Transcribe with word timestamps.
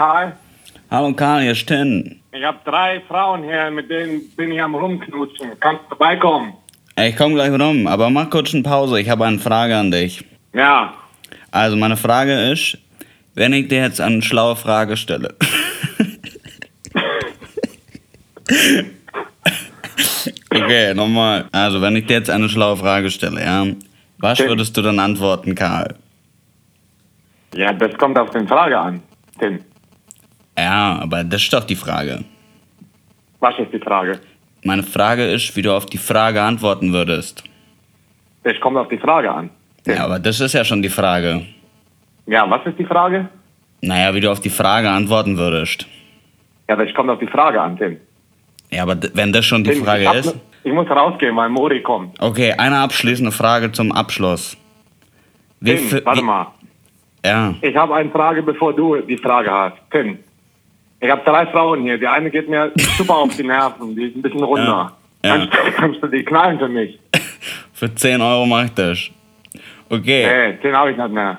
Karl. 0.00 0.32
Hallo 0.90 1.12
Karl, 1.12 1.42
hier 1.42 1.52
ist 1.52 1.66
Tin. 1.66 2.22
Ich 2.32 2.42
habe 2.42 2.56
drei 2.64 3.02
Frauen 3.06 3.42
hier, 3.42 3.70
mit 3.70 3.90
denen 3.90 4.22
bin 4.34 4.50
ich 4.50 4.62
am 4.62 4.74
rumknutschen. 4.74 5.50
Kannst 5.60 5.82
du 5.82 5.88
vorbeikommen? 5.88 6.54
Ich 6.98 7.14
komme 7.18 7.34
gleich 7.34 7.52
rum, 7.52 7.86
aber 7.86 8.08
mach 8.08 8.30
kurz 8.30 8.54
eine 8.54 8.62
Pause. 8.62 8.98
Ich 8.98 9.10
habe 9.10 9.26
eine 9.26 9.38
Frage 9.38 9.76
an 9.76 9.90
dich. 9.90 10.24
Ja. 10.54 10.94
Also 11.50 11.76
meine 11.76 11.98
Frage 11.98 12.50
ist, 12.50 12.78
wenn 13.34 13.52
ich 13.52 13.68
dir 13.68 13.82
jetzt 13.82 14.00
eine 14.00 14.22
schlaue 14.22 14.56
Frage 14.56 14.96
stelle. 14.96 15.34
okay, 20.50 20.94
nochmal. 20.94 21.44
Also 21.52 21.82
wenn 21.82 21.96
ich 21.96 22.06
dir 22.06 22.16
jetzt 22.16 22.30
eine 22.30 22.48
schlaue 22.48 22.78
Frage 22.78 23.10
stelle, 23.10 23.44
ja, 23.44 23.66
was 24.16 24.38
würdest 24.38 24.74
du 24.78 24.80
dann 24.80 24.98
antworten, 24.98 25.54
Karl? 25.54 25.94
Ja, 27.52 27.74
das 27.74 27.98
kommt 27.98 28.18
auf 28.18 28.30
den 28.30 28.48
Frage 28.48 28.78
an. 28.78 29.02
Tim, 29.38 29.58
Ja, 30.58 30.98
aber 31.02 31.24
das 31.24 31.42
ist 31.42 31.52
doch 31.52 31.64
die 31.64 31.76
Frage. 31.76 32.24
was 33.40 33.58
ist 33.58 33.72
die 33.72 33.78
Frage? 33.78 34.20
Meine 34.64 34.82
Frage 34.82 35.24
ist, 35.24 35.56
wie 35.56 35.62
du 35.62 35.72
auf 35.74 35.86
die 35.86 35.96
Frage 35.98 36.42
antworten 36.42 36.92
würdest. 36.92 37.42
Das 38.42 38.58
kommt 38.60 38.76
auf 38.76 38.88
die 38.88 38.98
Frage 38.98 39.30
an. 39.30 39.48
Ja, 39.86 40.04
aber 40.04 40.18
das 40.18 40.40
ist 40.40 40.52
ja 40.52 40.64
schon 40.64 40.82
die 40.82 40.90
Frage. 40.90 41.46
Ja, 42.26 42.48
was 42.50 42.64
ist 42.66 42.78
die 42.78 42.84
Frage? 42.84 43.28
Naja, 43.80 44.14
wie 44.14 44.20
du 44.20 44.30
auf 44.30 44.40
die 44.40 44.50
Frage 44.50 44.90
antworten 44.90 45.38
würdest. 45.38 45.86
Ja, 46.68 46.76
das 46.76 46.92
kommt 46.94 47.08
auf 47.10 47.18
die 47.18 47.26
Frage 47.26 47.60
an, 47.60 47.78
Tim. 47.78 47.96
Ja, 48.70 48.82
aber 48.82 48.96
wenn 49.14 49.32
das 49.32 49.46
schon 49.46 49.64
die 49.64 49.70
Tim, 49.70 49.84
Frage 49.84 50.10
ist. 50.18 50.26
ne- 50.34 50.40
ich 50.62 50.72
muss 50.72 50.88
rausgehen, 50.90 51.34
weil 51.36 51.48
Mori 51.48 51.80
kommt. 51.82 52.20
Okay, 52.20 52.52
eine 52.52 52.78
abschließende 52.78 53.32
Frage 53.32 53.72
zum 53.72 53.90
Abschluss. 53.92 54.58
Wie 55.60 55.74
Tim, 55.76 56.04
warte 56.04 56.22
mal. 56.22 56.46
Ja, 57.24 57.54
Ich 57.62 57.74
habe 57.74 57.94
eine 57.94 58.10
Frage, 58.10 58.42
bevor 58.42 58.74
du 58.74 58.96
die 59.00 59.16
Frage 59.16 59.50
hast. 59.50 59.76
Tim, 59.90 60.18
ich 61.00 61.10
habe 61.10 61.22
drei 61.24 61.46
Frauen 61.46 61.82
hier. 61.82 61.98
Die 61.98 62.06
eine 62.06 62.30
geht 62.30 62.48
mir 62.48 62.72
super 62.96 63.16
auf 63.16 63.36
die 63.36 63.42
Nerven. 63.44 63.94
Die 63.96 64.04
ist 64.04 64.16
ein 64.16 64.22
bisschen 64.22 64.42
runter. 64.42 64.92
Ja. 65.24 65.36
Kannst, 65.36 65.52
kannst 65.76 66.02
du 66.02 66.06
die 66.06 66.24
knallen 66.24 66.58
für 66.58 66.68
mich? 66.68 66.98
für 67.72 67.94
10 67.94 68.20
Euro 68.20 68.46
mach 68.46 68.64
ich 68.64 68.70
das. 68.74 69.10
Okay, 69.88 70.26
Nee, 70.26 70.58
den 70.62 70.76
habe 70.76 70.92
ich 70.92 70.96
nicht 70.96 71.10
mehr. 71.10 71.38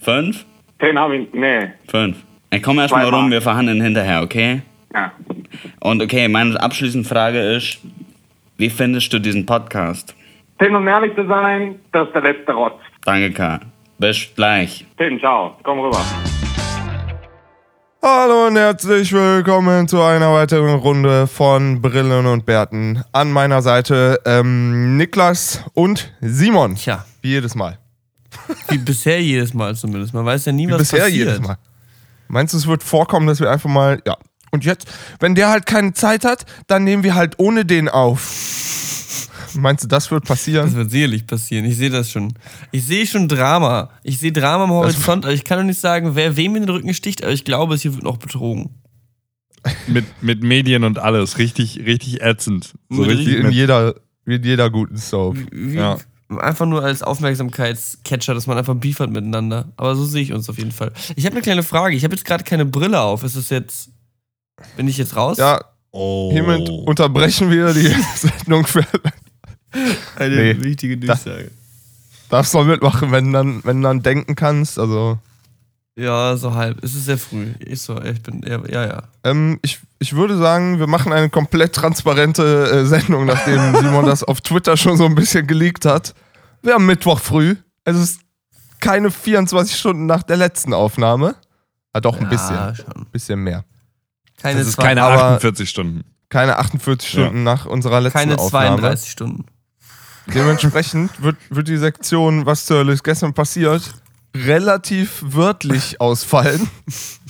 fünf? 0.00 0.44
Den 0.80 0.98
habe 0.98 1.16
ich, 1.16 1.32
nee. 1.32 1.72
Fünf. 1.88 2.16
Ich 2.50 2.62
komme 2.62 2.82
erstmal 2.82 3.08
rum, 3.08 3.30
wir 3.30 3.42
verhandeln 3.42 3.80
hinterher, 3.82 4.22
okay? 4.22 4.62
Ja. 4.94 5.12
Und 5.80 6.00
okay, 6.02 6.28
meine 6.28 6.60
abschließende 6.60 7.08
Frage 7.08 7.40
ist, 7.40 7.80
wie 8.56 8.70
findest 8.70 9.12
du 9.12 9.18
diesen 9.18 9.44
Podcast? 9.44 10.14
Tim, 10.58 10.74
um 10.74 10.86
ehrlich 10.86 11.14
zu 11.14 11.26
sein, 11.26 11.80
das 11.92 12.06
ist 12.06 12.14
der 12.14 12.22
letzte 12.22 12.52
Rotz. 12.52 12.80
Danke, 13.04 13.32
Karl. 13.32 13.60
Bis 13.98 14.32
gleich. 14.34 14.86
Tim, 14.96 15.18
ciao. 15.18 15.56
Komm 15.64 15.80
rüber. 15.80 16.00
Hallo 18.00 18.46
und 18.46 18.56
herzlich 18.56 19.12
willkommen 19.12 19.88
zu 19.88 20.00
einer 20.00 20.32
weiteren 20.32 20.74
Runde 20.76 21.26
von 21.26 21.82
Brillen 21.82 22.26
und 22.26 22.46
Bärten. 22.46 23.02
An 23.12 23.32
meiner 23.32 23.60
Seite 23.60 24.20
ähm, 24.24 24.96
Niklas 24.96 25.64
und 25.74 26.12
Simon. 26.20 26.76
Tja, 26.76 27.04
Wie 27.22 27.30
jedes 27.30 27.54
Mal. 27.54 27.78
wie 28.68 28.78
bisher 28.78 29.20
jedes 29.20 29.52
Mal 29.52 29.74
zumindest. 29.74 30.14
Man 30.14 30.24
weiß 30.24 30.44
ja 30.46 30.52
nie, 30.52 30.68
Wie 30.68 30.72
was 30.72 30.78
bisher 30.78 31.00
passiert. 31.00 31.28
jedes 31.28 31.40
Mal. 31.40 31.58
Meinst 32.28 32.54
du, 32.54 32.58
es 32.58 32.66
wird 32.66 32.82
vorkommen, 32.82 33.26
dass 33.26 33.40
wir 33.40 33.50
einfach 33.50 33.70
mal. 33.70 34.00
Ja. 34.06 34.16
Und 34.52 34.64
jetzt, 34.64 34.86
wenn 35.18 35.34
der 35.34 35.48
halt 35.48 35.66
keine 35.66 35.92
Zeit 35.92 36.24
hat, 36.24 36.46
dann 36.68 36.84
nehmen 36.84 37.02
wir 37.02 37.14
halt 37.14 37.38
ohne 37.38 37.64
den 37.64 37.88
auf. 37.88 38.87
Meinst 39.54 39.84
du, 39.84 39.88
das 39.88 40.10
wird 40.10 40.24
Das 40.24 40.28
passieren? 40.28 40.74
wird 40.74 40.90
sicherlich 40.90 41.26
passieren. 41.26 41.64
Ich 41.64 41.76
sehe 41.76 41.90
das 41.90 42.10
schon. 42.10 42.32
Ich 42.72 42.84
sehe 42.84 43.06
schon 43.06 43.28
Drama. 43.28 43.90
Ich 44.02 44.18
sehe 44.18 44.32
Drama 44.32 44.64
am 44.64 44.70
Horizont, 44.70 45.24
aber 45.24 45.34
ich 45.34 45.44
kann 45.44 45.58
doch 45.58 45.64
nicht 45.64 45.80
sagen, 45.80 46.14
wer 46.14 46.36
wem 46.36 46.56
in 46.56 46.62
den 46.62 46.70
Rücken 46.70 46.92
sticht, 46.94 47.22
aber 47.22 47.32
ich 47.32 47.44
glaube, 47.44 47.74
es 47.74 47.82
hier 47.82 47.92
wird 47.94 48.02
noch 48.04 48.16
betrogen. 48.18 48.74
mit, 49.86 50.04
mit 50.22 50.42
Medien 50.42 50.84
und 50.84 50.98
alles. 50.98 51.38
Richtig, 51.38 51.80
richtig 51.84 52.22
ätzend. 52.22 52.74
So 52.90 53.02
Mit 53.02 53.10
richtig 53.10 53.38
in 53.40 53.50
jeder, 53.50 53.94
wie 54.24 54.36
in 54.36 54.42
jeder 54.44 54.70
guten 54.70 54.96
Soap. 54.96 55.36
Wie, 55.50 55.74
Ja. 55.74 55.98
Einfach 56.40 56.66
nur 56.66 56.84
als 56.84 57.02
Aufmerksamkeitscatcher, 57.02 58.34
dass 58.34 58.46
man 58.46 58.58
einfach 58.58 58.74
Beef 58.74 59.00
hat 59.00 59.08
miteinander. 59.10 59.72
Aber 59.78 59.94
so 59.96 60.04
sehe 60.04 60.20
ich 60.22 60.34
uns 60.34 60.50
auf 60.50 60.58
jeden 60.58 60.72
Fall. 60.72 60.92
Ich 61.16 61.24
habe 61.24 61.34
eine 61.36 61.42
kleine 61.42 61.62
Frage. 61.62 61.96
Ich 61.96 62.04
habe 62.04 62.14
jetzt 62.14 62.26
gerade 62.26 62.44
keine 62.44 62.66
Brille 62.66 63.00
auf. 63.00 63.24
Ist 63.24 63.34
es 63.34 63.48
jetzt. 63.48 63.88
Bin 64.76 64.86
ich 64.88 64.98
jetzt 64.98 65.16
raus? 65.16 65.38
Ja, 65.38 65.58
oh. 65.90 66.30
hiermit 66.30 66.68
unterbrechen 66.68 67.50
wir 67.50 67.72
die 67.72 67.88
Sendung 68.14 68.66
für. 68.66 68.84
Eine 70.16 70.34
Nee. 70.36 70.62
wichtige 70.62 70.96
Durchsage. 70.96 71.50
Darfst 72.30 72.54
mal 72.54 72.64
mitmachen, 72.64 73.10
wenn 73.12 73.32
dann, 73.32 73.60
wenn 73.64 73.82
dann 73.82 74.02
denken 74.02 74.34
kannst. 74.34 74.78
Also. 74.78 75.18
Ja, 75.96 76.36
so 76.36 76.54
halb. 76.54 76.82
Es 76.84 76.94
ist 76.94 77.06
sehr 77.06 77.18
früh. 77.18 77.48
Ich 77.58 77.82
so, 77.82 78.00
ich 78.02 78.22
bin. 78.22 78.42
Ja, 78.46 78.60
ja. 78.68 78.86
ja. 78.86 79.02
Ähm, 79.24 79.58
ich, 79.62 79.80
ich 79.98 80.14
würde 80.14 80.36
sagen, 80.38 80.78
wir 80.78 80.86
machen 80.86 81.12
eine 81.12 81.28
komplett 81.30 81.74
transparente 81.74 82.70
äh, 82.70 82.84
Sendung, 82.86 83.24
nachdem 83.26 83.74
Simon 83.80 84.06
das 84.06 84.22
auf 84.22 84.40
Twitter 84.40 84.76
schon 84.76 84.96
so 84.96 85.06
ein 85.06 85.14
bisschen 85.14 85.46
geleakt 85.46 85.84
hat. 85.86 86.14
Wir 86.62 86.74
haben 86.74 86.86
Mittwoch 86.86 87.18
früh. 87.20 87.56
Es 87.84 87.96
ist 87.96 88.20
keine 88.80 89.10
24 89.10 89.76
Stunden 89.76 90.06
nach 90.06 90.22
der 90.22 90.36
letzten 90.36 90.72
Aufnahme. 90.72 91.34
Ah, 91.92 92.00
doch, 92.00 92.16
ein 92.16 92.24
Ja, 92.24 92.28
bisschen. 92.28 92.76
schon. 92.76 93.06
bisschen 93.10 93.42
mehr. 93.42 93.64
Keine, 94.40 94.60
Das 94.60 94.68
ist 94.68 94.76
keine 94.76 95.02
aber- 95.02 95.22
48 95.24 95.68
Stunden. 95.68 96.04
Keine 96.28 96.58
48 96.58 97.08
Stunden 97.08 97.42
nach 97.42 97.64
unserer 97.64 98.00
letzten 98.02 98.18
keine 98.18 98.38
Aufnahme. 98.38 98.76
32 98.76 99.10
Stunden. 99.10 99.46
Dementsprechend 100.34 101.22
wird, 101.22 101.36
wird 101.50 101.68
die 101.68 101.76
Sektion, 101.76 102.44
was 102.46 102.66
zur 102.66 102.78
Hölle 102.78 102.92
ist 102.92 103.02
gestern 103.02 103.32
passiert, 103.32 103.82
relativ 104.36 105.22
wörtlich 105.24 106.00
ausfallen. 106.00 106.68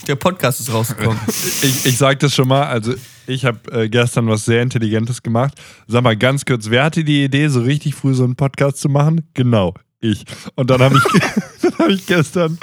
Der 0.07 0.17
Podcast 0.17 0.61
ist 0.61 0.73
rausgekommen. 0.73 1.19
Ich, 1.63 1.87
ich 1.87 1.97
sag 1.97 2.19
das 2.21 2.35
schon 2.35 2.49
mal, 2.49 2.65
also 2.65 2.95
ich 3.27 3.45
habe 3.45 3.59
äh, 3.71 3.89
gestern 3.89 4.27
was 4.27 4.45
sehr 4.45 4.63
Intelligentes 4.63 5.23
gemacht. 5.23 5.55
Sag 5.87 6.03
mal 6.03 6.17
ganz 6.17 6.45
kurz, 6.45 6.71
wer 6.71 6.85
hatte 6.85 7.05
die 7.05 7.25
Idee, 7.25 7.49
so 7.49 7.61
richtig 7.61 7.95
früh 7.95 8.15
so 8.15 8.25
einen 8.25 8.37
Podcast 8.37 8.79
zu 8.79 8.89
machen? 8.89 9.29
Genau, 9.35 9.75
ich. 10.01 10.25
Und 10.57 10.71
dann 10.71 10.81
habe 10.81 10.97
ich, 10.97 11.21
dann 11.63 11.79
hab 11.79 11.89
ich 11.89 12.07
gestern 12.07 12.59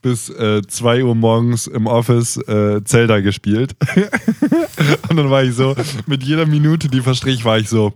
bis 0.00 0.26
2 0.26 1.04
Uhr 1.04 1.14
morgens 1.14 1.66
im 1.66 1.86
Office 1.86 2.36
äh, 2.48 2.82
Zelda 2.84 3.20
gespielt. 3.20 3.74
Und 5.08 5.16
dann 5.16 5.28
war 5.28 5.42
ich 5.42 5.54
so, 5.54 5.74
mit 6.06 6.22
jeder 6.22 6.46
Minute, 6.46 6.88
die 6.88 7.00
verstrich, 7.00 7.44
war 7.44 7.58
ich 7.58 7.68
so, 7.68 7.92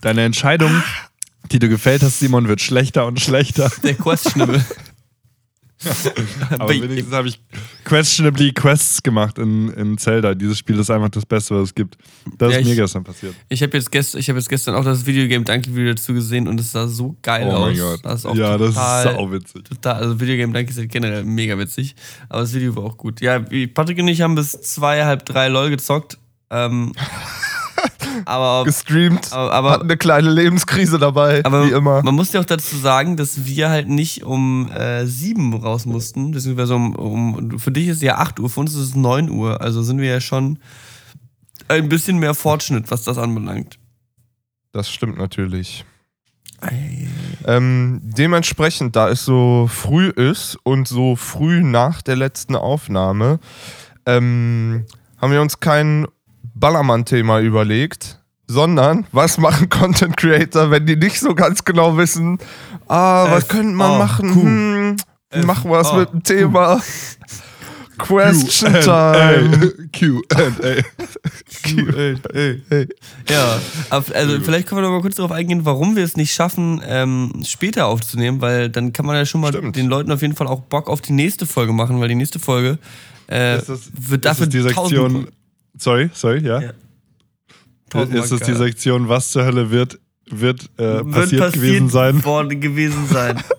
deine 0.00 0.22
Entscheidung, 0.24 0.82
die 1.52 1.58
du 1.58 1.68
gefällt 1.68 2.02
hast, 2.02 2.20
Simon, 2.20 2.48
wird 2.48 2.60
schlechter 2.60 3.06
und 3.06 3.20
schlechter. 3.20 3.70
Der 3.82 3.94
Questionable. 3.94 4.64
Aber 6.58 6.70
wenigstens 6.70 7.12
habe 7.14 7.28
ich 7.28 7.40
questionably 7.84 8.52
Quests 8.52 9.00
gemacht 9.00 9.38
in, 9.38 9.68
in 9.74 9.96
Zelda. 9.96 10.34
Dieses 10.34 10.58
Spiel 10.58 10.76
ist 10.76 10.90
einfach 10.90 11.08
das 11.08 11.24
Beste, 11.24 11.54
was 11.54 11.68
es 11.68 11.74
gibt. 11.74 11.96
Das 12.36 12.52
Ja, 12.52 12.58
ist 12.58 12.64
mir 12.64 12.72
ich- 12.72 12.76
gestern 12.78 13.04
passiert. 13.04 13.34
Ich 13.48 13.62
habe 13.62 13.76
jetzt, 13.76 13.92
gest 13.92 14.16
hab 14.16 14.34
jetzt 14.36 14.48
gestern 14.48 14.74
auch 14.74 14.84
das 14.84 15.06
Videogame 15.06 15.44
Donkey 15.44 15.72
Video 15.76 15.94
dazu 15.94 16.12
gesehen 16.14 16.48
und 16.48 16.58
es 16.58 16.72
sah 16.72 16.88
so 16.88 17.16
geil 17.22 17.46
Oh 17.48 17.52
aus. 17.52 17.66
mein 17.68 17.78
Gott. 17.78 18.00
Das 18.02 18.20
ist 18.20 18.26
auch 18.26 18.34
ja, 18.34 18.58
das 18.58 18.70
total, 18.74 19.06
ist 19.06 19.12
sauwitzig. 19.14 19.64
total, 19.64 19.94
also 20.02 20.18
Videogame 20.20 20.52
Donkey 20.52 20.70
ist 20.70 20.78
halt 20.78 20.90
generell 20.90 21.22
mega 21.22 21.56
witzig, 21.56 21.94
aber 22.28 22.40
das 22.40 22.52
Video 22.54 22.74
war 22.74 22.82
auch 22.82 22.96
gut. 22.96 23.20
Ja, 23.20 23.38
Patrick 23.38 23.98
und 24.00 24.08
ich 24.08 24.20
haben 24.20 24.34
bis 24.34 24.50
zwei, 24.60 25.04
halb 25.04 25.26
drei 25.26 25.46
LOL 25.46 25.70
gezockt. 25.70 26.18
Ähm, 26.50 26.92
aber, 28.24 28.64
Gestreamt. 28.64 29.32
aber, 29.32 29.52
aber, 29.52 29.70
Hat 29.70 29.82
eine 29.82 29.96
kleine 29.96 30.30
Lebenskrise 30.30 30.98
dabei, 30.98 31.44
aber 31.44 31.66
wie 31.66 31.70
immer. 31.70 32.02
man 32.02 32.14
muss 32.14 32.32
ja 32.32 32.40
auch 32.40 32.44
dazu 32.44 32.76
sagen, 32.76 33.16
dass 33.16 33.46
wir 33.46 33.70
halt 33.70 33.88
nicht 33.88 34.24
um 34.24 34.70
äh, 34.72 35.06
sieben 35.06 35.54
raus 35.54 35.86
mussten, 35.86 36.32
beziehungsweise 36.32 36.74
um, 36.74 36.94
um, 36.94 37.58
für 37.58 37.70
dich 37.70 37.88
ist 37.88 37.96
es 37.96 38.02
ja 38.02 38.16
8 38.18 38.40
Uhr, 38.40 38.50
für 38.50 38.60
uns 38.60 38.74
ist 38.74 38.80
es 38.80 38.94
9 38.94 39.30
Uhr, 39.30 39.60
also 39.60 39.82
sind 39.82 39.98
wir 39.98 40.08
ja 40.08 40.20
schon 40.20 40.58
ein 41.68 41.88
bisschen 41.88 42.18
mehr 42.18 42.34
Fortschritt, 42.34 42.90
was 42.90 43.04
das 43.04 43.18
anbelangt. 43.18 43.78
Das 44.72 44.90
stimmt 44.90 45.18
natürlich. 45.18 45.84
Ähm, 47.46 48.00
dementsprechend, 48.02 48.96
da 48.96 49.08
es 49.08 49.24
so 49.24 49.68
früh 49.72 50.08
ist 50.08 50.58
und 50.64 50.88
so 50.88 51.14
früh 51.14 51.62
nach 51.62 52.02
der 52.02 52.16
letzten 52.16 52.56
Aufnahme, 52.56 53.38
ähm, 54.06 54.86
haben 55.18 55.32
wir 55.32 55.40
uns 55.40 55.60
kein 55.60 56.06
Ballermann-Thema 56.58 57.40
überlegt, 57.40 58.18
sondern 58.46 59.06
was 59.12 59.38
machen 59.38 59.68
Content 59.68 60.16
Creator, 60.16 60.70
wenn 60.70 60.86
die 60.86 60.96
nicht 60.96 61.20
so 61.20 61.34
ganz 61.34 61.64
genau 61.64 61.96
wissen, 61.96 62.38
ah, 62.88 63.30
was 63.30 63.48
könnte 63.48 63.74
man 63.74 63.98
machen? 63.98 64.34
Hm, 64.34 64.96
F, 65.30 65.44
machen 65.44 65.70
wir 65.70 65.78
A, 65.78 65.96
mit 65.96 66.12
dem 66.12 66.22
Thema? 66.22 66.80
Question 67.98 68.72
Q&A. 68.72 69.12
Time. 69.12 69.72
Q&A. 69.92 70.84
Ja, 73.28 73.60
aber 73.90 74.14
also 74.14 74.40
vielleicht 74.40 74.68
können 74.68 74.80
wir 74.80 74.88
noch 74.88 74.94
mal 74.94 75.02
kurz 75.02 75.16
darauf 75.16 75.32
eingehen, 75.32 75.64
warum 75.64 75.96
wir 75.96 76.04
es 76.04 76.16
nicht 76.16 76.32
schaffen, 76.32 76.80
ähm, 76.86 77.42
später 77.44 77.86
aufzunehmen, 77.86 78.40
weil 78.40 78.70
dann 78.70 78.92
kann 78.92 79.04
man 79.04 79.16
ja 79.16 79.26
schon 79.26 79.40
mal 79.40 79.52
Stimmt. 79.52 79.76
den 79.76 79.86
Leuten 79.86 80.12
auf 80.12 80.22
jeden 80.22 80.36
Fall 80.36 80.46
auch 80.46 80.60
Bock 80.60 80.88
auf 80.88 81.00
die 81.00 81.12
nächste 81.12 81.44
Folge 81.44 81.72
machen, 81.72 82.00
weil 82.00 82.08
die 82.08 82.14
nächste 82.14 82.38
Folge 82.38 82.78
äh, 83.26 83.58
das, 83.58 83.90
wird 83.92 84.24
dafür 84.24 84.46
die 84.46 84.60
Sektion. 84.60 85.28
Sorry, 85.78 86.10
sorry, 86.12 86.44
ja. 86.44 86.60
Ja. 86.60 88.02
Ist 88.02 88.32
das 88.32 88.40
die. 88.40 88.54
Sektion, 88.54 89.08
was 89.08 89.30
zur 89.30 89.44
Hölle 89.44 89.70
wird, 89.70 89.98
wird, 90.30 90.68
äh, 90.76 90.82
Wird 90.82 91.10
passiert, 91.10 91.52
gewesen 91.54 91.88
sein? 91.88 92.22
worden 92.24 92.60
gewesen 92.60 93.06
sein. 93.06 93.42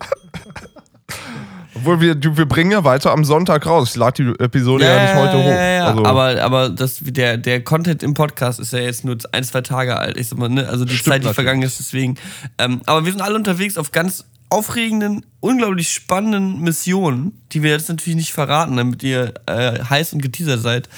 Obwohl 1.74 2.00
wir, 2.00 2.22
wir 2.22 2.46
bringen 2.46 2.72
ja 2.72 2.84
weiter 2.84 3.10
am 3.10 3.24
Sonntag 3.24 3.64
raus. 3.66 3.90
Ich 3.90 3.96
lade 3.96 4.22
die 4.22 4.44
Episode 4.44 4.84
ja, 4.84 5.02
nicht 5.02 5.14
heute 5.14 5.38
hoch. 5.38 5.48
Ja, 5.48 5.70
ja, 5.70 5.86
Also, 5.86 6.04
aber, 6.04 6.42
aber 6.42 6.68
das, 6.68 6.98
der, 7.00 7.38
der 7.38 7.64
Content 7.64 8.02
im 8.02 8.12
Podcast 8.12 8.60
ist 8.60 8.72
ja 8.74 8.80
jetzt 8.80 9.04
nur 9.04 9.16
ein, 9.32 9.44
zwei 9.44 9.62
Tage 9.62 9.96
alt. 9.96 10.18
Ich 10.18 10.28
sag 10.28 10.38
mal, 10.38 10.50
ne? 10.50 10.68
Also 10.68 10.84
die 10.84 10.94
Stimmt 10.94 11.14
Zeit, 11.14 11.24
die 11.24 11.32
vergangen 11.32 11.62
ist, 11.62 11.78
deswegen. 11.78 12.16
Ähm, 12.58 12.82
aber 12.84 13.06
wir 13.06 13.12
sind 13.12 13.22
alle 13.22 13.34
unterwegs 13.34 13.78
auf 13.78 13.92
ganz 13.92 14.26
aufregenden, 14.50 15.24
unglaublich 15.38 15.88
spannenden 15.90 16.60
Missionen, 16.60 17.40
die 17.52 17.62
wir 17.62 17.70
jetzt 17.70 17.88
natürlich 17.88 18.16
nicht 18.16 18.32
verraten, 18.32 18.76
damit 18.76 19.02
ihr 19.02 19.32
äh, 19.46 19.82
heiß 19.82 20.12
und 20.12 20.20
geteasert 20.22 20.60
seid. 20.60 20.88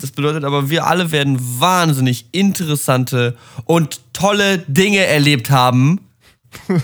Das 0.00 0.10
bedeutet 0.12 0.44
aber, 0.44 0.70
wir 0.70 0.86
alle 0.86 1.12
werden 1.12 1.38
wahnsinnig 1.60 2.26
interessante 2.32 3.36
und 3.64 4.00
tolle 4.12 4.58
Dinge 4.66 5.04
erlebt 5.04 5.50
haben. 5.50 6.00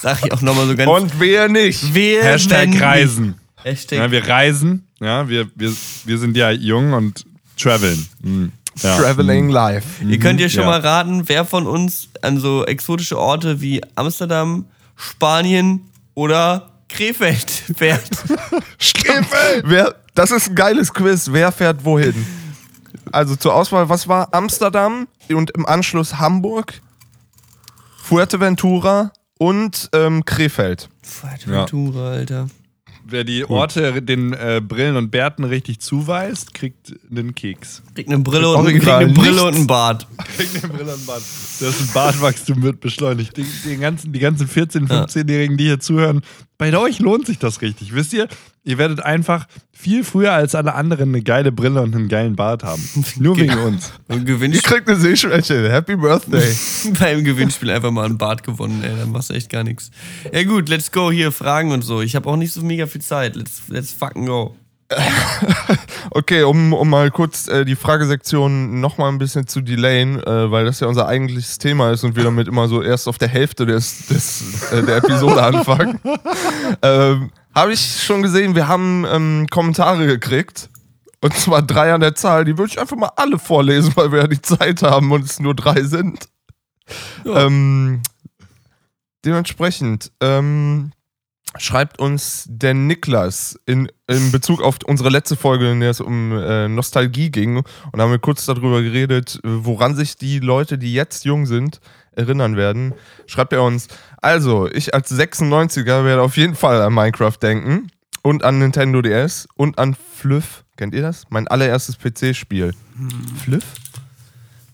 Sag 0.00 0.24
ich 0.24 0.32
auch 0.32 0.42
nochmal 0.42 0.66
so 0.66 0.76
ganz. 0.76 0.90
und 0.90 1.20
wer 1.20 1.48
nicht? 1.48 1.94
wer, 1.94 2.24
Hashtag 2.24 2.68
nicht? 2.68 2.80
Reisen. 2.80 3.34
Hashtag 3.62 3.98
Ja, 3.98 4.10
wir 4.10 4.26
reisen. 4.28 4.86
Ja, 5.00 5.28
wir, 5.28 5.48
wir, 5.54 5.72
wir 6.04 6.18
sind 6.18 6.36
ja 6.36 6.50
jung 6.50 6.92
und 6.92 7.24
traveln. 7.56 8.06
Hm. 8.22 8.52
Ja. 8.82 8.96
Traveling 8.96 9.48
live. 9.48 9.84
Ihr 10.06 10.18
könnt 10.20 10.40
ja 10.40 10.48
schon 10.48 10.62
ja. 10.62 10.68
mal 10.68 10.80
raten, 10.80 11.28
wer 11.28 11.44
von 11.44 11.66
uns 11.66 12.08
an 12.22 12.38
so 12.38 12.64
exotische 12.64 13.18
Orte 13.18 13.60
wie 13.60 13.80
Amsterdam, 13.96 14.66
Spanien 14.94 15.80
oder 16.14 16.70
Krefeld 16.88 17.50
fährt. 17.76 18.10
Wer, 19.64 19.96
das 20.14 20.30
ist 20.30 20.50
ein 20.50 20.54
geiles 20.54 20.92
Quiz. 20.92 21.28
Wer 21.32 21.50
fährt 21.50 21.84
wohin? 21.84 22.24
Also 23.12 23.36
zur 23.36 23.54
Auswahl, 23.54 23.88
was 23.88 24.08
war 24.08 24.28
Amsterdam 24.32 25.08
und 25.28 25.50
im 25.50 25.66
Anschluss 25.66 26.18
Hamburg, 26.18 26.80
Fuerteventura 28.02 29.12
und 29.38 29.90
ähm, 29.92 30.24
Krefeld. 30.24 30.88
Fuerteventura, 31.02 32.10
Alter. 32.10 32.48
Wer 33.10 33.24
die 33.24 33.48
Orte 33.48 34.02
den 34.02 34.34
äh, 34.34 34.60
Brillen 34.62 34.96
und 34.96 35.10
Bärten 35.10 35.44
richtig 35.44 35.80
zuweist, 35.80 36.52
kriegt 36.52 36.94
einen 37.10 37.34
Keks. 37.34 37.82
Kriegt 37.94 38.10
eine 38.10 38.18
Brille, 38.18 38.50
und, 38.50 38.66
kriegt 38.68 38.86
eine 38.86 39.14
Brille 39.14 39.44
und 39.44 39.54
einen 39.54 39.66
Bart. 39.66 40.06
Kriegt 40.36 40.62
eine 40.62 40.74
Brille 40.74 40.92
und 40.92 41.06
Bart. 41.06 41.22
Das 41.60 41.86
Bartwachstum 41.94 42.62
wird 42.62 42.80
beschleunigt. 42.80 43.34
Die, 43.38 43.46
die, 43.64 43.78
ganzen, 43.78 44.12
die 44.12 44.18
ganzen 44.18 44.46
14-, 44.46 44.88
15-Jährigen, 44.88 45.56
die 45.56 45.64
hier 45.64 45.80
zuhören, 45.80 46.20
bei 46.58 46.76
euch 46.76 46.98
lohnt 46.98 47.26
sich 47.26 47.38
das 47.38 47.62
richtig. 47.62 47.94
Wisst 47.94 48.12
ihr, 48.12 48.28
ihr 48.68 48.76
werdet 48.76 49.00
einfach 49.00 49.46
viel 49.72 50.04
früher 50.04 50.32
als 50.32 50.54
alle 50.54 50.74
anderen 50.74 51.08
eine 51.08 51.22
geile 51.22 51.52
Brille 51.52 51.80
und 51.80 51.94
einen 51.94 52.08
geilen 52.08 52.36
Bart 52.36 52.64
haben. 52.64 52.82
Nur 53.16 53.36
wegen 53.36 53.58
uns. 53.58 53.92
Und 54.08 54.28
Ihr 54.28 54.62
kriegt 54.62 54.88
eine 54.88 54.98
Sehschwäche. 54.98 55.72
Happy 55.72 55.96
Birthday. 55.96 56.54
beim 57.00 57.24
Gewinnspiel 57.24 57.70
einfach 57.70 57.90
mal 57.90 58.04
einen 58.04 58.18
Bart 58.18 58.42
gewonnen, 58.42 58.84
ey, 58.84 58.94
dann 58.96 59.10
machst 59.10 59.30
du 59.30 59.34
echt 59.34 59.48
gar 59.48 59.64
nichts. 59.64 59.90
Ja 60.32 60.44
gut, 60.44 60.68
let's 60.68 60.92
go 60.92 61.10
hier, 61.10 61.32
Fragen 61.32 61.72
und 61.72 61.82
so. 61.82 62.02
Ich 62.02 62.14
habe 62.14 62.28
auch 62.28 62.36
nicht 62.36 62.52
so 62.52 62.60
mega 62.62 62.86
viel 62.86 63.00
Zeit. 63.00 63.36
Let's, 63.36 63.62
let's 63.68 63.92
fucking 63.92 64.26
go. 64.26 64.54
Okay, 66.10 66.42
um, 66.42 66.72
um 66.72 66.88
mal 66.88 67.10
kurz 67.10 67.48
äh, 67.48 67.64
die 67.64 67.76
Fragesektion 67.76 68.80
nochmal 68.80 69.12
ein 69.12 69.18
bisschen 69.18 69.46
zu 69.46 69.60
delayen, 69.60 70.22
äh, 70.22 70.50
weil 70.50 70.64
das 70.64 70.80
ja 70.80 70.86
unser 70.86 71.06
eigentliches 71.06 71.58
Thema 71.58 71.90
ist 71.90 72.02
und 72.02 72.16
wir 72.16 72.24
damit 72.24 72.48
immer 72.48 72.66
so 72.66 72.82
erst 72.82 73.08
auf 73.08 73.18
der 73.18 73.28
Hälfte 73.28 73.66
des, 73.66 74.06
des, 74.06 74.72
äh, 74.72 74.82
der 74.82 74.96
Episode 74.96 75.42
anfangen. 75.42 76.00
ähm, 76.82 77.30
Habe 77.58 77.72
ich 77.72 78.04
schon 78.04 78.22
gesehen, 78.22 78.54
wir 78.54 78.68
haben 78.68 79.04
ähm, 79.10 79.48
Kommentare 79.50 80.06
gekriegt. 80.06 80.70
Und 81.20 81.34
zwar 81.34 81.60
drei 81.60 81.92
an 81.92 82.00
der 82.00 82.14
Zahl. 82.14 82.44
Die 82.44 82.56
würde 82.56 82.70
ich 82.70 82.78
einfach 82.78 82.96
mal 82.96 83.10
alle 83.16 83.36
vorlesen, 83.40 83.96
weil 83.96 84.12
wir 84.12 84.20
ja 84.20 84.26
die 84.28 84.40
Zeit 84.40 84.80
haben 84.82 85.10
und 85.10 85.24
es 85.24 85.40
nur 85.40 85.56
drei 85.56 85.82
sind. 85.82 86.28
Ähm, 87.26 88.00
dementsprechend 89.24 90.12
ähm, 90.20 90.92
schreibt 91.56 91.98
uns 91.98 92.44
der 92.48 92.74
Niklas 92.74 93.58
in, 93.66 93.90
in 94.06 94.30
Bezug 94.30 94.62
auf 94.62 94.76
unsere 94.86 95.08
letzte 95.08 95.34
Folge, 95.34 95.72
in 95.72 95.80
der 95.80 95.90
es 95.90 96.00
um 96.00 96.30
äh, 96.30 96.68
Nostalgie 96.68 97.32
ging. 97.32 97.56
Und 97.56 97.66
da 97.92 98.04
haben 98.04 98.12
wir 98.12 98.20
kurz 98.20 98.46
darüber 98.46 98.82
geredet, 98.82 99.40
woran 99.42 99.96
sich 99.96 100.16
die 100.16 100.38
Leute, 100.38 100.78
die 100.78 100.94
jetzt 100.94 101.24
jung 101.24 101.44
sind, 101.44 101.80
erinnern 102.18 102.56
werden. 102.56 102.92
Schreibt 103.26 103.52
er 103.52 103.62
uns, 103.62 103.88
also, 104.20 104.68
ich 104.70 104.92
als 104.94 105.10
96er 105.10 106.04
werde 106.04 106.20
auf 106.22 106.36
jeden 106.36 106.54
Fall 106.54 106.82
an 106.82 106.92
Minecraft 106.92 107.36
denken 107.40 107.90
und 108.22 108.44
an 108.44 108.58
Nintendo 108.58 109.00
DS 109.00 109.48
und 109.56 109.78
an 109.78 109.94
Fluff. 110.16 110.64
Kennt 110.76 110.94
ihr 110.94 111.02
das? 111.02 111.24
Mein 111.30 111.48
allererstes 111.48 111.96
PC-Spiel. 111.98 112.72
Fluff? 113.44 113.64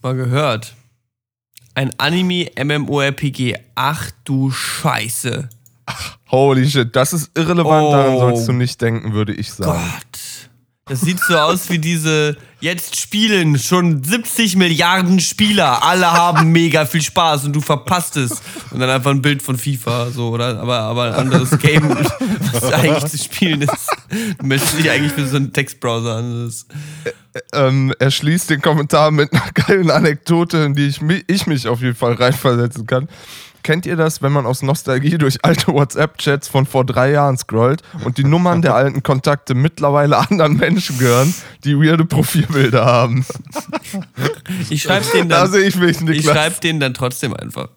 Mal 0.03 0.15
gehört. 0.17 0.75
Ein 1.75 1.91
Anime-MMORPG. 1.99 3.55
Ach 3.75 4.11
du 4.25 4.51
Scheiße. 4.51 5.49
Holy 6.31 6.69
shit, 6.69 6.95
das 6.97 7.13
ist 7.13 7.31
irrelevant, 7.37 7.93
daran 7.93 8.15
Oh. 8.15 8.19
sollst 8.21 8.49
du 8.49 8.53
nicht 8.53 8.81
denken, 8.81 9.13
würde 9.13 9.35
ich 9.35 9.53
sagen. 9.53 9.73
Gott. 9.73 10.14
Das 10.87 11.01
sieht 11.01 11.19
so 11.19 11.35
aus 11.39 11.71
wie 11.71 11.79
diese, 11.79 12.37
jetzt 12.61 13.01
spielen 13.01 13.59
schon 13.59 14.05
70 14.05 14.57
Milliarden 14.57 15.19
Spieler, 15.19 15.83
alle 15.83 16.13
haben 16.13 16.53
mega 16.53 16.85
viel 16.85 17.01
Spaß 17.01 17.47
und 17.47 17.55
du 17.55 17.63
verpasst 17.63 18.19
es. 18.19 18.43
Und 18.71 18.81
dann 18.81 18.91
einfach 18.91 19.11
ein 19.11 19.23
Bild 19.23 19.43
von 19.43 19.57
FIFA, 19.57 20.11
so, 20.11 20.29
oder? 20.29 20.61
Aber, 20.61 20.81
aber 20.81 21.05
ein 21.05 21.15
anderes 21.15 21.59
Game, 21.59 21.89
was 22.53 22.71
eigentlich 22.71 23.07
zu 23.07 23.17
spielen 23.17 23.63
ist. 23.63 23.89
Du 24.39 24.45
meldest 24.45 24.79
dich 24.79 24.91
eigentlich 24.91 25.13
für 25.13 25.27
so 25.27 25.37
einen 25.37 25.55
Textbrowser 25.55 26.17
an. 26.17 26.53
Ähm, 27.55 27.95
er 27.99 28.11
schließt 28.11 28.51
den 28.51 28.61
Kommentar 28.61 29.11
mit 29.11 29.33
einer 29.33 29.53
geilen 29.55 29.91
Anekdote, 29.91 30.59
in 30.59 30.75
die 30.75 30.89
ich, 30.89 31.01
ich 31.29 31.47
mich 31.47 31.67
auf 31.67 31.81
jeden 31.81 31.97
Fall 31.97 32.13
reinversetzen 32.13 32.87
kann. 32.87 33.09
Kennt 33.65 33.87
ihr 33.87 33.97
das, 33.97 34.21
wenn 34.21 34.31
man 34.31 34.45
aus 34.45 34.61
Nostalgie 34.61 35.17
durch 35.17 35.43
alte 35.43 35.69
WhatsApp-Chats 35.69 36.49
von 36.49 36.67
vor 36.67 36.85
drei 36.85 37.13
Jahren 37.13 37.39
scrollt 37.39 37.83
und 38.05 38.19
die 38.19 38.25
Nummern 38.25 38.61
der 38.61 38.75
alten 38.75 39.03
Kontakte 39.03 39.55
mittlerweile 39.55 40.19
anderen 40.29 40.59
Menschen 40.59 40.99
gehören, 40.99 41.35
die 41.65 41.75
weirde 41.75 42.05
Profilbilder 42.05 42.85
haben? 42.85 43.25
ich 44.71 44.83
schreib's 44.83 45.13
denen 45.13 45.31
Da 45.31 45.47
sehe 45.47 45.67
ich 45.67 45.77
mich, 45.77 45.99
ich 46.03 46.27
schreib 46.27 46.61
denen 46.61 46.79
dann 46.79 46.93
trotzdem 46.93 47.33
einfach. 47.33 47.71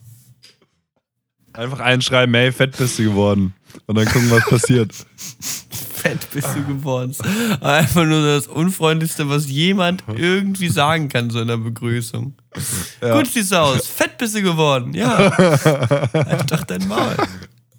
Einfach 1.54 1.80
einschreiben, 1.80 2.36
hey, 2.36 2.52
fett 2.52 2.78
bist 2.78 3.00
du 3.00 3.04
geworden. 3.04 3.54
Und 3.86 3.98
dann 3.98 4.06
gucken, 4.08 4.30
was 4.30 4.46
passiert. 4.46 4.92
Fett 5.98 6.28
bist 6.32 6.50
du 6.54 6.64
geworden. 6.66 7.16
Einfach 7.62 8.06
nur 8.06 8.24
das 8.24 8.48
Unfreundlichste, 8.48 9.30
was 9.30 9.48
jemand 9.50 10.04
irgendwie 10.16 10.70
sagen 10.70 11.10
kann, 11.10 11.30
so 11.30 11.40
in 11.40 11.48
der 11.48 11.58
Begrüßung. 11.58 12.36
Gut 13.00 13.28
siehst 13.28 13.52
du 13.52 13.62
aus. 13.62 13.88
Fett 13.88 14.18
bist 14.18 14.36
du 14.36 14.42
geworden. 14.42 14.94
Ja. 14.94 15.38
Halt 15.38 16.52
doch 16.52 16.64
dein 16.64 16.88
Maul. 16.88 17.16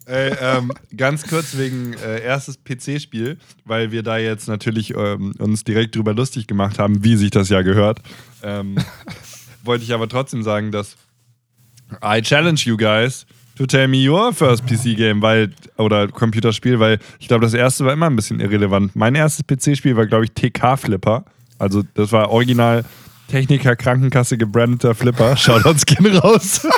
Ey, 0.06 0.32
ähm, 0.40 0.72
ganz 0.96 1.26
kurz 1.26 1.58
wegen 1.58 1.92
äh, 1.92 2.22
erstes 2.22 2.58
PC-Spiel, 2.64 3.36
weil 3.66 3.92
wir 3.92 4.02
da 4.02 4.16
jetzt 4.16 4.48
natürlich 4.48 4.94
ähm, 4.94 5.34
uns 5.38 5.64
direkt 5.64 5.96
drüber 5.96 6.14
lustig 6.14 6.46
gemacht 6.46 6.78
haben, 6.78 7.04
wie 7.04 7.16
sich 7.16 7.30
das 7.30 7.50
ja 7.50 7.60
gehört. 7.60 8.00
Ähm, 8.42 8.76
wollte 9.64 9.84
ich 9.84 9.92
aber 9.92 10.08
trotzdem 10.08 10.42
sagen, 10.42 10.72
dass 10.72 10.96
I 12.02 12.22
challenge 12.22 12.60
you 12.64 12.78
guys 12.78 13.26
to 13.56 13.66
tell 13.66 13.86
me 13.86 14.08
your 14.08 14.32
first 14.32 14.64
PC-Game, 14.66 15.20
weil 15.20 15.52
oder 15.76 16.08
Computerspiel, 16.08 16.80
weil 16.80 17.00
ich 17.18 17.28
glaube, 17.28 17.44
das 17.44 17.52
erste 17.52 17.84
war 17.84 17.92
immer 17.92 18.06
ein 18.06 18.16
bisschen 18.16 18.40
irrelevant. 18.40 18.96
Mein 18.96 19.14
erstes 19.14 19.44
PC-Spiel 19.46 19.94
war, 19.94 20.06
glaube 20.06 20.24
ich, 20.24 20.30
TK-Flipper. 20.32 21.24
Also 21.58 21.82
das 21.94 22.12
war 22.12 22.30
original 22.30 22.84
Techniker 23.28 23.76
Krankenkasse 23.76 24.38
gebrandeter 24.38 24.94
Flipper. 24.94 25.36
Shoutouts 25.36 25.86
gehen 25.86 26.16
raus. 26.16 26.66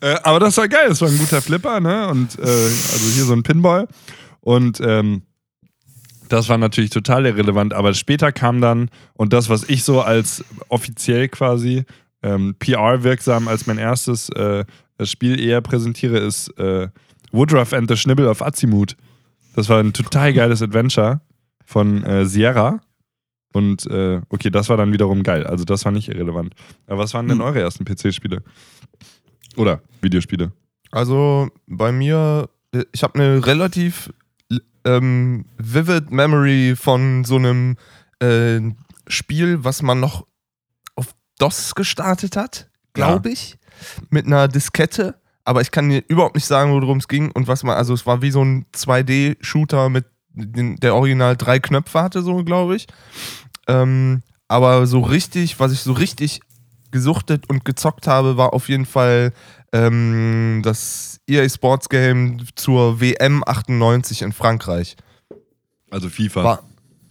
Äh, 0.00 0.14
aber 0.22 0.38
das 0.38 0.56
war 0.56 0.68
geil, 0.68 0.90
das 0.90 1.00
war 1.00 1.08
ein 1.08 1.18
guter 1.18 1.42
Flipper, 1.42 1.80
ne? 1.80 2.06
Und 2.06 2.38
äh, 2.38 2.42
also 2.42 3.10
hier 3.14 3.24
so 3.24 3.32
ein 3.32 3.42
Pinball. 3.42 3.88
Und 4.40 4.80
ähm, 4.80 5.22
das 6.28 6.48
war 6.48 6.56
natürlich 6.58 6.90
total 6.90 7.26
irrelevant, 7.26 7.74
aber 7.74 7.94
später 7.94 8.30
kam 8.30 8.60
dann, 8.60 8.90
und 9.14 9.32
das, 9.32 9.48
was 9.48 9.64
ich 9.64 9.82
so 9.82 10.00
als 10.00 10.44
offiziell 10.68 11.28
quasi 11.28 11.84
ähm, 12.22 12.54
PR-wirksam 12.58 13.48
als 13.48 13.66
mein 13.66 13.78
erstes 13.78 14.28
äh, 14.30 14.64
Spiel 15.02 15.40
eher 15.40 15.60
präsentiere, 15.60 16.18
ist 16.18 16.56
äh, 16.58 16.88
Woodruff 17.32 17.72
and 17.72 17.90
the 17.90 17.96
Schnibble 17.96 18.28
of 18.28 18.42
Azimut. 18.42 18.96
Das 19.54 19.68
war 19.68 19.80
ein 19.80 19.92
total 19.92 20.32
geiles 20.32 20.62
Adventure 20.62 21.20
von 21.64 22.04
äh, 22.04 22.26
Sierra. 22.26 22.80
Und 23.52 23.86
äh, 23.86 24.20
okay, 24.28 24.50
das 24.50 24.68
war 24.68 24.76
dann 24.76 24.92
wiederum 24.92 25.22
geil. 25.22 25.46
Also 25.46 25.64
das 25.64 25.84
war 25.84 25.92
nicht 25.92 26.08
irrelevant. 26.08 26.54
Aber 26.86 26.98
was 26.98 27.14
waren 27.14 27.28
denn 27.28 27.40
eure 27.40 27.60
ersten 27.60 27.84
PC-Spiele? 27.84 28.42
Oder 29.56 29.82
Videospiele? 30.00 30.52
Also 30.90 31.48
bei 31.66 31.92
mir, 31.92 32.48
ich 32.92 33.02
habe 33.02 33.18
eine 33.18 33.46
relativ 33.46 34.12
ähm, 34.84 35.44
vivid 35.58 36.10
Memory 36.10 36.74
von 36.76 37.24
so 37.24 37.36
einem 37.36 37.76
äh, 38.20 38.60
Spiel, 39.06 39.64
was 39.64 39.82
man 39.82 40.00
noch 40.00 40.26
auf 40.94 41.14
DOS 41.38 41.74
gestartet 41.74 42.36
hat, 42.36 42.70
glaube 42.92 43.30
ich, 43.30 43.58
mit 44.10 44.26
einer 44.26 44.48
Diskette. 44.48 45.20
Aber 45.44 45.62
ich 45.62 45.70
kann 45.70 45.88
dir 45.88 46.04
überhaupt 46.08 46.34
nicht 46.34 46.46
sagen, 46.46 46.72
worum 46.72 46.98
es 46.98 47.08
ging 47.08 47.30
und 47.32 47.48
was 47.48 47.64
man, 47.64 47.76
also 47.76 47.94
es 47.94 48.06
war 48.06 48.20
wie 48.20 48.30
so 48.30 48.44
ein 48.44 48.66
2D-Shooter 48.74 49.88
mit 49.88 50.04
den, 50.38 50.76
der 50.76 50.94
original 50.94 51.36
drei 51.36 51.58
Knöpfe 51.58 52.00
hatte, 52.02 52.22
so 52.22 52.44
glaube 52.44 52.76
ich. 52.76 52.86
Ähm, 53.66 54.22
aber 54.48 54.86
so 54.86 55.00
richtig, 55.00 55.60
was 55.60 55.72
ich 55.72 55.80
so 55.80 55.92
richtig 55.92 56.40
gesuchtet 56.90 57.48
und 57.50 57.64
gezockt 57.64 58.06
habe, 58.06 58.36
war 58.36 58.54
auf 58.54 58.68
jeden 58.68 58.86
Fall 58.86 59.32
ähm, 59.72 60.62
das 60.64 61.20
EA 61.26 61.46
Sports 61.48 61.88
Game 61.90 62.38
zur 62.54 63.00
WM 63.00 63.42
98 63.46 64.22
in 64.22 64.32
Frankreich. 64.32 64.96
Also 65.90 66.08
FIFA. 66.08 66.44
War, 66.44 66.62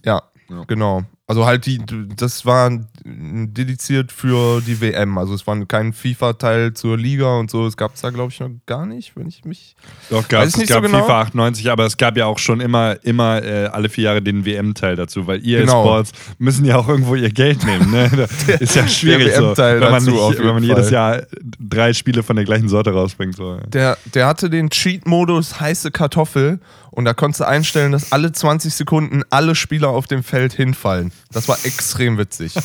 ja, 0.04 0.22
Ja. 0.48 0.64
genau. 0.66 1.04
Also 1.30 1.44
halt 1.44 1.66
die, 1.66 1.78
das 2.16 2.46
war 2.46 2.70
dediziert 3.04 4.12
für 4.12 4.62
die 4.62 4.80
WM. 4.80 5.18
Also 5.18 5.34
es 5.34 5.46
war 5.46 5.62
kein 5.66 5.92
FIFA-Teil 5.92 6.72
zur 6.72 6.96
Liga 6.96 7.38
und 7.38 7.50
so. 7.50 7.66
Es 7.66 7.76
gab 7.76 7.94
es 7.94 8.00
da, 8.00 8.08
glaube 8.08 8.32
ich, 8.32 8.40
noch 8.40 8.48
gar 8.64 8.86
nicht, 8.86 9.14
wenn 9.14 9.28
ich 9.28 9.44
mich. 9.44 9.76
Doch, 10.08 10.26
gab, 10.26 10.46
es 10.46 10.54
gab 10.54 10.66
so 10.66 10.80
genau. 10.80 11.02
FIFA 11.02 11.20
98, 11.20 11.70
aber 11.70 11.84
es 11.84 11.98
gab 11.98 12.16
ja 12.16 12.24
auch 12.24 12.38
schon 12.38 12.60
immer, 12.60 12.96
immer 13.04 13.42
äh, 13.44 13.66
alle 13.66 13.90
vier 13.90 14.04
Jahre 14.04 14.22
den 14.22 14.46
WM-Teil 14.46 14.96
dazu, 14.96 15.26
weil 15.26 15.46
EA 15.46 15.60
Genau. 15.60 15.82
Sports 15.82 16.12
müssen 16.38 16.64
ja 16.64 16.78
auch 16.78 16.88
irgendwo 16.88 17.14
ihr 17.14 17.28
Geld 17.28 17.62
nehmen. 17.66 17.90
Ne? 17.90 18.10
Ist 18.60 18.74
ja 18.74 18.88
schwierig 18.88 19.34
so, 19.34 19.54
wenn 19.54 19.80
man, 19.80 20.06
dazu 20.06 20.30
nicht, 20.30 20.38
wenn 20.38 20.54
man 20.54 20.62
jedes 20.62 20.86
Fall. 20.86 20.92
Jahr 20.94 21.22
drei 21.60 21.92
Spiele 21.92 22.22
von 22.22 22.36
der 22.36 22.46
gleichen 22.46 22.70
Sorte 22.70 22.92
rausbringt. 22.94 23.36
So. 23.36 23.58
Der, 23.66 23.98
der 24.14 24.26
hatte 24.28 24.48
den 24.48 24.70
Cheat-Modus 24.70 25.60
heiße 25.60 25.90
Kartoffel 25.90 26.58
und 26.90 27.04
da 27.04 27.14
konntest 27.14 27.40
du 27.40 27.46
einstellen, 27.46 27.92
dass 27.92 28.12
alle 28.12 28.32
20 28.32 28.74
Sekunden 28.74 29.22
alle 29.30 29.54
Spieler 29.54 29.88
auf 29.88 30.06
dem 30.06 30.22
Feld 30.22 30.52
hinfallen. 30.52 31.12
Das 31.32 31.48
war 31.48 31.58
extrem 31.64 32.18
witzig. 32.18 32.54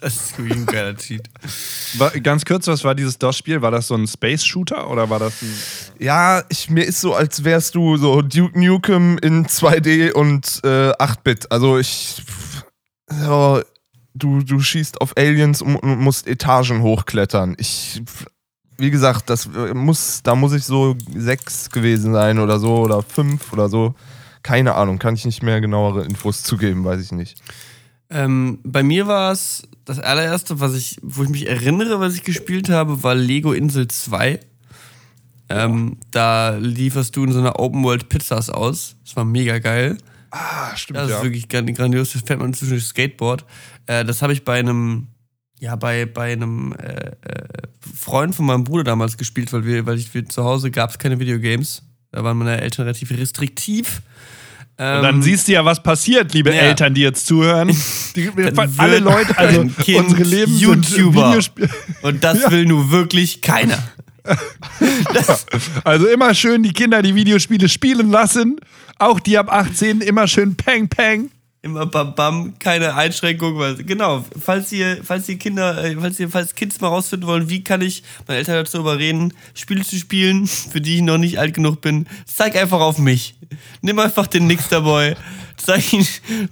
Das 0.00 0.14
ist 0.14 0.38
wirklich 0.38 0.58
ein 0.58 0.66
geiler 0.66 0.96
Cheat. 0.96 1.22
War, 1.96 2.10
ganz 2.20 2.44
kurz, 2.44 2.66
was 2.66 2.84
war 2.84 2.94
dieses 2.94 3.18
DOS-Spiel? 3.18 3.62
War 3.62 3.70
das 3.70 3.88
so 3.88 3.94
ein 3.94 4.06
Space-Shooter 4.06 4.90
oder 4.90 5.08
war 5.08 5.18
das 5.18 5.40
ein. 5.42 5.54
Ja, 5.98 6.44
ich, 6.48 6.68
mir 6.68 6.84
ist 6.84 7.00
so, 7.00 7.14
als 7.14 7.42
wärst 7.44 7.74
du 7.74 7.96
so 7.96 8.22
Duke 8.22 8.58
Nukem 8.58 9.18
in 9.18 9.46
2D 9.46 10.12
und 10.12 10.60
äh, 10.64 10.92
8-Bit. 10.92 11.50
Also 11.50 11.78
ich. 11.78 12.22
Ja, 13.10 13.62
du, 14.14 14.42
du 14.42 14.60
schießt 14.60 15.00
auf 15.00 15.16
Aliens 15.16 15.62
und, 15.62 15.76
und 15.76 15.98
musst 15.98 16.26
Etagen 16.26 16.82
hochklettern. 16.82 17.56
Ich. 17.58 18.02
Wie 18.78 18.90
gesagt, 18.90 19.30
das 19.30 19.46
äh, 19.46 19.72
muss, 19.74 20.22
da 20.22 20.34
muss 20.34 20.52
ich 20.52 20.64
so 20.64 20.96
sechs 21.14 21.70
gewesen 21.70 22.12
sein 22.12 22.38
oder 22.38 22.58
so 22.58 22.76
oder 22.78 23.02
fünf 23.02 23.52
oder 23.52 23.68
so. 23.68 23.94
Keine 24.42 24.74
Ahnung, 24.74 24.98
kann 24.98 25.14
ich 25.14 25.24
nicht 25.24 25.42
mehr 25.42 25.60
genauere 25.60 26.04
Infos 26.04 26.42
zugeben, 26.42 26.84
weiß 26.84 27.00
ich 27.02 27.12
nicht. 27.12 27.38
Ähm, 28.10 28.58
bei 28.62 28.82
mir 28.82 29.06
war 29.08 29.32
es 29.32 29.66
das 29.84 29.98
allererste, 29.98 30.60
was 30.60 30.74
ich, 30.74 30.98
wo 31.02 31.22
ich 31.24 31.28
mich 31.28 31.48
erinnere, 31.48 31.98
was 32.00 32.14
ich 32.14 32.22
gespielt 32.22 32.68
habe, 32.68 33.02
war 33.02 33.14
Lego 33.14 33.52
Insel 33.52 33.88
2. 33.88 34.38
Ähm, 35.48 35.96
da 36.10 36.56
lieferst 36.56 37.14
du 37.16 37.24
in 37.24 37.32
so 37.32 37.38
einer 37.38 37.58
Open 37.58 37.82
World 37.84 38.08
Pizzas 38.08 38.50
aus. 38.50 38.96
Das 39.04 39.14
war 39.16 39.24
mega 39.24 39.58
geil. 39.58 39.96
Ah, 40.32 40.74
stimmt. 40.76 40.98
Das 40.98 41.10
ist 41.10 41.22
wirklich 41.22 41.48
gran- 41.48 41.72
grandios. 41.72 42.12
Das 42.12 42.22
fährt 42.22 42.40
man 42.40 42.48
inzwischen 42.48 42.80
Skateboard. 42.80 43.44
Äh, 43.86 44.04
das 44.04 44.22
habe 44.22 44.32
ich 44.32 44.44
bei 44.44 44.58
einem, 44.58 45.06
ja, 45.60 45.76
bei, 45.76 46.06
bei 46.06 46.32
einem 46.32 46.72
äh, 46.74 46.86
äh, 46.86 47.12
Freund 47.98 48.34
von 48.34 48.46
meinem 48.46 48.64
Bruder 48.64 48.84
damals 48.84 49.16
gespielt, 49.16 49.52
weil 49.52 49.64
wir, 49.64 49.86
weil 49.86 49.98
ich 49.98 50.12
wir 50.12 50.26
zu 50.28 50.44
Hause 50.44 50.70
gab 50.70 50.90
es 50.90 50.98
keine 50.98 51.18
Videogames. 51.18 51.82
Da 52.12 52.22
waren 52.24 52.36
meine 52.38 52.60
Eltern 52.60 52.84
relativ 52.84 53.10
restriktiv. 53.10 54.02
Ähm, 54.78 54.96
Und 54.98 55.02
dann 55.02 55.22
siehst 55.22 55.48
du 55.48 55.52
ja, 55.52 55.64
was 55.64 55.82
passiert, 55.82 56.34
liebe 56.34 56.50
Ja. 56.50 56.62
Eltern, 56.62 56.92
die 56.94 57.00
jetzt 57.00 57.26
zuhören. 57.26 57.68
Die, 58.16 58.30
alle 58.76 58.98
Leute, 58.98 59.36
also 59.38 59.60
unsere 59.62 60.22
Leben 60.22 60.56
YouTuber. 60.56 61.38
Und 62.02 62.22
das 62.24 62.50
will 62.50 62.66
nur 62.66 62.90
wirklich 62.90 63.42
keiner. 63.42 63.78
Also 65.84 66.08
immer 66.08 66.34
schön 66.34 66.64
die 66.64 66.72
Kinder 66.72 67.00
die 67.00 67.14
Videospiele 67.14 67.68
spielen 67.68 68.10
lassen. 68.10 68.58
Auch 68.98 69.20
die 69.20 69.38
ab 69.38 69.52
18 69.52 70.00
immer 70.00 70.26
schön 70.26 70.56
Peng 70.56 70.88
Peng. 70.88 71.30
Immer 71.66 71.84
bam 71.84 72.14
bam, 72.14 72.58
keine 72.60 72.94
Einschränkung. 72.94 73.58
Weil, 73.58 73.74
genau, 73.82 74.24
falls 74.40 74.70
ihr, 74.70 75.00
falls 75.02 75.28
ihr 75.28 75.36
Kinder, 75.36 75.82
äh, 75.84 75.96
falls 75.98 76.20
ihr, 76.20 76.28
falls 76.28 76.54
Kids 76.54 76.80
mal 76.80 76.86
rausfinden 76.86 77.26
wollen, 77.26 77.50
wie 77.50 77.64
kann 77.64 77.80
ich 77.80 78.04
meine 78.28 78.38
Eltern 78.38 78.54
dazu 78.54 78.78
überreden, 78.78 79.32
Spiele 79.52 79.82
zu 79.82 79.96
spielen, 79.96 80.46
für 80.46 80.80
die 80.80 80.94
ich 80.94 81.02
noch 81.02 81.18
nicht 81.18 81.40
alt 81.40 81.54
genug 81.54 81.80
bin, 81.80 82.06
zeig 82.24 82.54
einfach 82.54 82.78
auf 82.78 82.98
mich. 82.98 83.34
Nimm 83.82 83.98
einfach 83.98 84.28
den 84.28 84.46
Nixter 84.46 84.82
Boy, 84.82 85.16
zeig 85.56 85.92
ihn, 85.92 86.06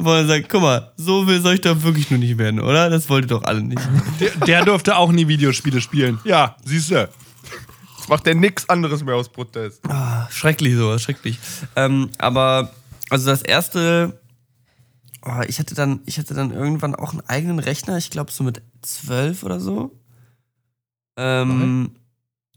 er 0.04 0.26
sagt, 0.26 0.48
guck 0.48 0.62
mal, 0.62 0.92
so 0.96 1.28
will 1.28 1.40
soll 1.40 1.54
ich 1.54 1.60
doch 1.60 1.80
wirklich 1.84 2.10
nur 2.10 2.18
nicht 2.18 2.36
werden, 2.36 2.58
oder? 2.58 2.90
Das 2.90 3.08
wollt 3.08 3.26
ihr 3.26 3.28
doch 3.28 3.44
alle 3.44 3.62
nicht. 3.62 3.82
Der, 4.18 4.30
der 4.30 4.64
durfte 4.64 4.96
auch 4.96 5.12
nie 5.12 5.28
Videospiele 5.28 5.80
spielen. 5.80 6.18
Ja, 6.24 6.56
siehst 6.64 6.90
du. 6.90 7.08
Macht 8.08 8.26
der 8.26 8.34
nix 8.34 8.68
anderes 8.68 9.04
mehr 9.04 9.14
aus 9.14 9.28
Protest. 9.28 9.80
Ah, 9.88 10.28
schrecklich 10.32 10.74
sowas, 10.74 11.02
schrecklich. 11.02 11.38
Ähm, 11.76 12.10
aber, 12.18 12.72
also 13.10 13.26
das 13.26 13.42
erste, 13.42 14.18
oh, 15.24 15.42
ich 15.46 15.58
hatte 15.58 15.74
dann, 15.74 16.00
ich 16.06 16.18
hatte 16.18 16.34
dann 16.34 16.50
irgendwann 16.50 16.94
auch 16.94 17.12
einen 17.12 17.22
eigenen 17.22 17.58
Rechner, 17.58 17.96
ich 17.96 18.10
glaube 18.10 18.32
so 18.32 18.44
mit 18.44 18.62
zwölf 18.82 19.42
oder 19.42 19.60
so. 19.60 19.98
Ähm, 21.16 21.92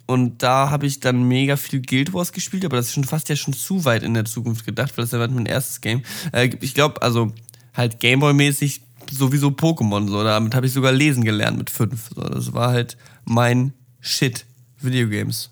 und 0.08 0.42
da 0.42 0.70
habe 0.70 0.86
ich 0.86 1.00
dann 1.00 1.28
mega 1.28 1.58
viel 1.58 1.82
Guild 1.82 2.14
Wars 2.14 2.32
gespielt, 2.32 2.66
aber 2.66 2.78
das 2.78 2.88
ist 2.88 2.94
schon 2.94 3.04
fast 3.04 3.30
ja 3.30 3.36
schon 3.36 3.54
zu 3.54 3.86
weit 3.86 4.04
in 4.04 4.14
der 4.14 4.26
Zukunft 4.26 4.66
gedacht, 4.66 4.98
weil 4.98 5.06
das 5.06 5.12
ja 5.12 5.28
mein 5.28 5.46
erstes 5.46 5.82
Game. 5.82 6.02
Äh, 6.32 6.50
ich 6.62 6.74
glaube, 6.74 7.02
also 7.02 7.34
halt 7.74 8.00
Gameboy-mäßig 8.00 8.82
sowieso 9.12 9.50
Pokémon, 9.50 10.08
so. 10.08 10.24
Damit 10.24 10.56
habe 10.56 10.66
ich 10.66 10.74
sogar 10.74 10.92
lesen 10.92 11.24
gelernt 11.24 11.58
mit 11.58 11.70
fünf. 11.70 12.10
So. 12.16 12.22
Das 12.22 12.54
war 12.54 12.72
halt 12.72 12.98
mein 13.26 13.74
Shit. 14.00 14.46
Videogames. 14.80 15.50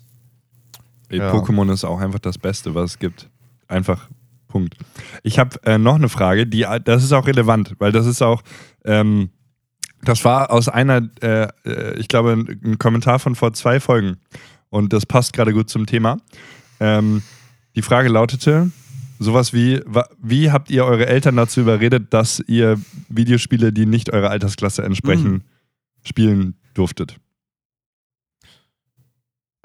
Ey, 1.08 1.18
Ja. 1.18 1.32
Pokémon 1.32 1.72
ist 1.72 1.84
auch 1.84 2.00
einfach 2.00 2.20
das 2.20 2.38
Beste, 2.38 2.74
was 2.74 2.92
es 2.92 2.98
gibt. 2.98 3.28
Einfach 3.68 4.08
Punkt. 4.48 4.76
Ich 5.22 5.38
habe 5.38 5.62
äh, 5.64 5.78
noch 5.78 5.96
eine 5.96 6.08
Frage, 6.08 6.46
die 6.46 6.66
das 6.84 7.04
ist 7.04 7.12
auch 7.12 7.26
relevant, 7.26 7.74
weil 7.78 7.92
das 7.92 8.06
ist 8.06 8.22
auch, 8.22 8.42
ähm, 8.84 9.30
das 10.02 10.24
war 10.24 10.50
aus 10.50 10.68
einer, 10.68 11.08
äh, 11.20 11.48
äh, 11.64 11.98
ich 11.98 12.08
glaube, 12.08 12.32
ein, 12.32 12.78
Kommentar 12.78 13.18
von 13.18 13.34
vor 13.34 13.52
zwei 13.52 13.80
Folgen 13.80 14.18
und 14.70 14.92
das 14.92 15.06
passt 15.06 15.32
gerade 15.32 15.52
gut 15.52 15.68
zum 15.68 15.86
Thema. 15.86 16.18
Ähm, 16.80 17.22
die 17.74 17.82
Frage 17.82 18.08
lautete 18.08 18.70
sowas 19.18 19.52
wie, 19.52 19.80
wie 20.22 20.50
habt 20.50 20.70
ihr 20.70 20.84
eure 20.84 21.06
Eltern 21.06 21.36
dazu 21.36 21.60
überredet, 21.60 22.12
dass 22.12 22.42
ihr 22.46 22.78
Videospiele, 23.08 23.72
die 23.72 23.86
nicht 23.86 24.12
eurer 24.12 24.30
Altersklasse 24.30 24.82
entsprechen, 24.82 25.44
spielen 26.04 26.56
durftet? 26.74 27.18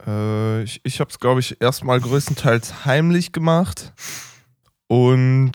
Äh, 0.05 0.63
ich 0.63 0.81
ich 0.83 0.99
habe 0.99 1.09
es, 1.09 1.19
glaube 1.19 1.39
ich, 1.39 1.61
erstmal 1.61 1.99
größtenteils 1.99 2.85
heimlich 2.85 3.31
gemacht. 3.31 3.93
Und 4.91 5.53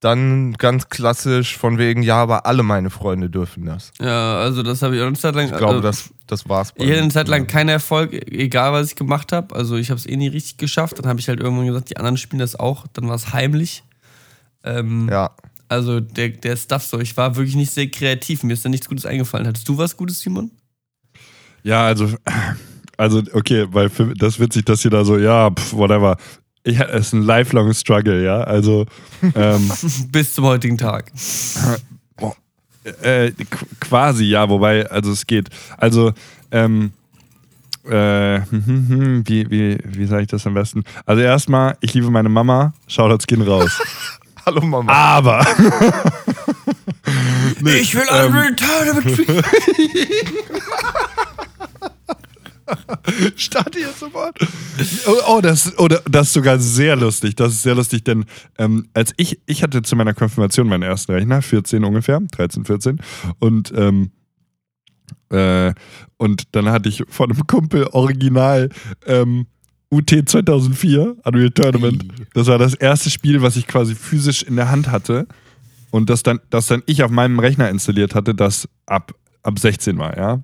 dann 0.00 0.52
ganz 0.52 0.90
klassisch 0.90 1.56
von 1.56 1.78
wegen, 1.78 2.02
ja, 2.02 2.16
aber 2.16 2.44
alle 2.44 2.62
meine 2.62 2.90
Freunde 2.90 3.30
dürfen 3.30 3.64
das. 3.64 3.90
Ja, 3.98 4.36
also 4.36 4.62
das 4.62 4.82
habe 4.82 4.96
ich 4.96 5.00
auch 5.00 5.06
eine 5.06 5.16
Zeit 5.16 5.34
lang. 5.34 5.46
Ich 5.46 5.56
glaube, 5.56 5.76
also, 5.76 5.80
das, 5.80 6.10
das 6.26 6.46
war's. 6.46 6.72
bei 6.72 6.84
ich 6.84 6.90
hatte 6.90 7.00
eine 7.00 7.10
Zeit 7.10 7.26
lang 7.26 7.46
keinen 7.46 7.70
Erfolg, 7.70 8.12
egal 8.30 8.74
was 8.74 8.88
ich 8.88 8.96
gemacht 8.96 9.32
habe. 9.32 9.56
Also 9.56 9.76
ich 9.76 9.88
habe 9.88 9.98
es 9.98 10.04
eh 10.04 10.14
nie 10.14 10.28
richtig 10.28 10.58
geschafft. 10.58 10.98
Dann 10.98 11.06
habe 11.06 11.20
ich 11.20 11.28
halt 11.28 11.40
irgendwann 11.40 11.64
gesagt, 11.64 11.88
die 11.88 11.96
anderen 11.96 12.18
spielen 12.18 12.40
das 12.40 12.54
auch. 12.54 12.86
Dann 12.92 13.08
war 13.08 13.14
es 13.14 13.32
heimlich. 13.32 13.82
Ähm, 14.62 15.08
Ja. 15.10 15.30
Also 15.66 16.00
der, 16.00 16.28
der 16.28 16.56
Stuff 16.56 16.84
so. 16.84 17.00
Ich 17.00 17.16
war 17.16 17.34
wirklich 17.36 17.56
nicht 17.56 17.72
sehr 17.72 17.90
kreativ. 17.90 18.42
Mir 18.42 18.52
ist 18.52 18.62
da 18.66 18.68
nichts 18.68 18.90
Gutes 18.90 19.06
eingefallen. 19.06 19.46
Hattest 19.46 19.66
du 19.66 19.78
was 19.78 19.96
Gutes, 19.96 20.20
Simon? 20.20 20.50
Ja, 21.62 21.86
also, 21.86 22.10
also 22.98 23.22
okay, 23.32 23.66
weil 23.70 23.88
für, 23.88 24.12
das 24.12 24.34
ist 24.34 24.40
witzig, 24.40 24.66
dass 24.66 24.84
ihr 24.84 24.90
da 24.90 25.02
so, 25.02 25.16
ja, 25.16 25.50
pf, 25.50 25.72
whatever. 25.72 26.18
Ich, 26.64 26.80
es 26.80 27.06
ist 27.08 27.12
ein 27.12 27.22
lifelong 27.22 27.72
struggle, 27.74 28.24
ja. 28.24 28.40
Also, 28.40 28.86
ähm, 29.34 29.70
Bis 30.08 30.34
zum 30.34 30.46
heutigen 30.46 30.78
Tag. 30.78 31.12
äh, 33.02 33.28
qu- 33.28 33.66
quasi, 33.80 34.24
ja, 34.24 34.48
wobei, 34.48 34.90
also 34.90 35.12
es 35.12 35.26
geht. 35.26 35.50
Also, 35.76 36.12
ähm, 36.50 36.92
äh, 37.86 38.40
wie, 38.50 39.50
wie, 39.50 39.78
wie 39.84 40.06
sage 40.06 40.22
ich 40.22 40.28
das 40.28 40.46
am 40.46 40.54
besten? 40.54 40.84
Also 41.04 41.20
erstmal, 41.22 41.76
ich 41.80 41.92
liebe 41.92 42.10
meine 42.10 42.30
Mama, 42.30 42.72
Shoutouts 42.88 43.26
gehen 43.26 43.42
raus. 43.42 43.70
Hallo 44.46 44.62
Mama. 44.62 44.90
Aber, 44.92 45.40
ich 47.64 47.94
will 47.94 48.04
ähm, 48.10 48.26
Unreal 48.26 48.54
Starte 53.36 53.78
jetzt 53.78 54.00
sofort. 54.00 54.38
Oh, 55.06 55.36
oh, 55.36 55.40
das, 55.40 55.72
oh, 55.78 55.88
das 55.88 56.28
ist 56.28 56.32
sogar 56.32 56.58
sehr 56.58 56.96
lustig. 56.96 57.36
Das 57.36 57.52
ist 57.52 57.62
sehr 57.62 57.74
lustig, 57.74 58.04
denn 58.04 58.24
ähm, 58.58 58.88
als 58.94 59.12
ich, 59.16 59.40
ich 59.46 59.62
hatte 59.62 59.82
zu 59.82 59.96
meiner 59.96 60.14
Konfirmation 60.14 60.68
meinen 60.68 60.82
ersten 60.82 61.12
Rechner, 61.12 61.42
14 61.42 61.84
ungefähr, 61.84 62.20
13, 62.20 62.64
14. 62.64 63.00
Und, 63.38 63.72
ähm, 63.76 64.10
äh, 65.30 65.72
und 66.16 66.44
dann 66.52 66.70
hatte 66.70 66.88
ich 66.88 67.04
von 67.08 67.30
einem 67.30 67.46
Kumpel 67.46 67.88
original 67.92 68.70
ähm, 69.06 69.46
UT 69.90 70.10
2004, 70.10 71.16
Unreal 71.24 71.50
Tournament. 71.50 72.06
Das 72.34 72.48
war 72.48 72.58
das 72.58 72.74
erste 72.74 73.10
Spiel, 73.10 73.42
was 73.42 73.56
ich 73.56 73.66
quasi 73.66 73.94
physisch 73.94 74.42
in 74.42 74.56
der 74.56 74.70
Hand 74.70 74.90
hatte. 74.90 75.26
Und 75.90 76.10
das 76.10 76.24
dann, 76.24 76.40
das 76.50 76.66
dann 76.66 76.82
ich 76.86 77.04
auf 77.04 77.10
meinem 77.10 77.38
Rechner 77.38 77.70
installiert 77.70 78.16
hatte, 78.16 78.34
das 78.34 78.68
ab, 78.86 79.14
ab 79.44 79.58
16 79.58 79.96
war, 79.98 80.16
ja. 80.16 80.42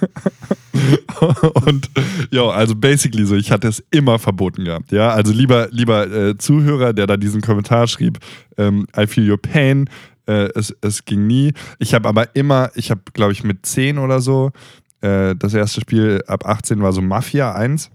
und 1.64 1.90
ja, 2.30 2.42
also 2.48 2.74
basically 2.74 3.24
so, 3.24 3.34
ich 3.34 3.50
hatte 3.50 3.68
es 3.68 3.82
immer 3.90 4.18
verboten 4.18 4.64
gehabt, 4.64 4.92
ja. 4.92 5.10
Also 5.10 5.32
lieber, 5.32 5.68
lieber 5.70 6.10
äh, 6.10 6.38
Zuhörer, 6.38 6.92
der 6.92 7.06
da 7.06 7.16
diesen 7.16 7.40
Kommentar 7.40 7.86
schrieb, 7.86 8.18
ähm, 8.56 8.86
I 8.96 9.06
feel 9.06 9.30
your 9.30 9.40
pain, 9.40 9.88
äh, 10.26 10.50
es, 10.54 10.74
es 10.80 11.04
ging 11.04 11.26
nie. 11.26 11.52
Ich 11.78 11.94
habe 11.94 12.08
aber 12.08 12.34
immer, 12.36 12.70
ich 12.74 12.90
habe, 12.90 13.00
glaube 13.12 13.32
ich, 13.32 13.44
mit 13.44 13.64
10 13.66 13.98
oder 13.98 14.20
so, 14.20 14.52
äh, 15.00 15.34
das 15.36 15.54
erste 15.54 15.80
Spiel 15.80 16.22
ab 16.26 16.46
18 16.46 16.82
war 16.82 16.92
so 16.92 17.02
Mafia 17.02 17.54
1. 17.54 17.90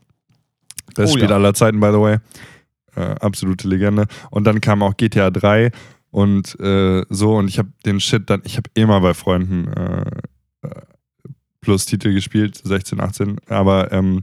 Bestes 0.96 1.12
Oh 1.12 1.18
Spiel 1.18 1.30
ja. 1.30 1.36
aller 1.36 1.53
Zeiten, 1.53 1.80
by 1.80 1.88
the 1.88 2.00
way. 2.00 2.18
Äh, 2.96 3.15
absolute 3.20 3.68
Legende. 3.68 4.08
Und 4.30 4.46
dann 4.46 4.62
kam 4.62 4.84
auch 4.84 4.96
GTA 4.98 5.32
3 5.32 5.72
und 6.12 6.60
äh, 6.60 7.03
so. 7.10 7.36
Und 7.36 7.48
ich 7.48 7.58
habe 7.58 7.70
den 7.86 8.00
Shit 8.00 8.30
dann, 8.30 8.42
ich 8.46 8.58
habe 8.58 8.70
immer 8.74 9.01
bei 9.01 9.13
Freunden 9.13 9.68
äh, 11.63 11.65
Plus-Titel 11.65 12.13
gespielt, 12.13 12.60
16, 12.63 13.00
18. 13.00 13.38
Aber 13.48 13.91
ähm, 13.91 14.22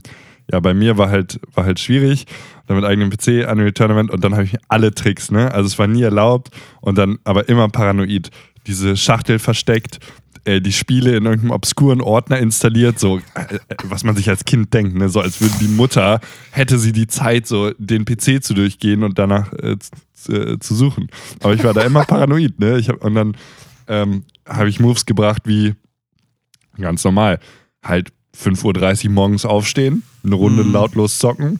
ja, 0.51 0.59
bei 0.59 0.73
mir 0.73 0.97
war 0.97 1.09
halt, 1.09 1.39
war 1.53 1.65
halt 1.65 1.79
schwierig. 1.79 2.25
Dann 2.67 2.77
mit 2.77 2.85
eigenem 2.85 3.09
PC, 3.09 3.49
Unreal 3.49 3.71
Tournament 3.71 4.11
und 4.11 4.23
dann 4.23 4.33
habe 4.33 4.43
ich 4.43 4.57
alle 4.67 4.93
Tricks, 4.93 5.31
ne? 5.31 5.53
Also 5.53 5.67
es 5.67 5.79
war 5.79 5.87
nie 5.87 6.03
erlaubt 6.03 6.49
und 6.81 6.97
dann 6.97 7.19
aber 7.23 7.49
immer 7.49 7.67
paranoid. 7.69 8.29
Diese 8.67 8.95
Schachtel 8.95 9.39
versteckt, 9.39 9.99
äh, 10.45 10.61
die 10.61 10.71
Spiele 10.71 11.15
in 11.15 11.25
irgendeinem 11.25 11.51
obskuren 11.51 12.01
Ordner 12.01 12.39
installiert, 12.39 12.99
so, 12.99 13.17
äh, 13.17 13.55
äh, 13.55 13.59
was 13.83 14.03
man 14.03 14.15
sich 14.15 14.29
als 14.29 14.45
Kind 14.45 14.73
denkt, 14.73 14.95
ne? 14.95 15.09
So 15.09 15.19
als 15.19 15.41
würde 15.41 15.55
die 15.59 15.67
Mutter, 15.67 16.19
hätte 16.51 16.79
sie 16.79 16.91
die 16.91 17.07
Zeit, 17.07 17.47
so 17.47 17.71
den 17.77 18.05
PC 18.05 18.43
zu 18.43 18.53
durchgehen 18.53 19.03
und 19.03 19.19
danach 19.19 19.53
äh, 19.53 19.77
zu, 20.13 20.33
äh, 20.33 20.59
zu 20.59 20.75
suchen. 20.75 21.07
Aber 21.41 21.53
ich 21.53 21.63
war 21.63 21.73
da 21.73 21.81
immer 21.81 22.05
paranoid, 22.05 22.59
ne? 22.59 22.77
Ich 22.77 22.89
hab, 22.89 23.03
und 23.03 23.15
dann 23.15 23.37
ähm, 23.87 24.23
habe 24.47 24.69
ich 24.69 24.79
Moves 24.79 25.05
gebracht 25.05 25.43
wie 25.45 25.75
ganz 26.81 27.03
normal. 27.03 27.39
Halt 27.83 28.11
5.30 28.37 29.05
Uhr 29.05 29.11
morgens 29.11 29.45
aufstehen, 29.45 30.03
eine 30.23 30.35
Runde 30.35 30.63
lautlos 30.63 31.17
zocken. 31.17 31.59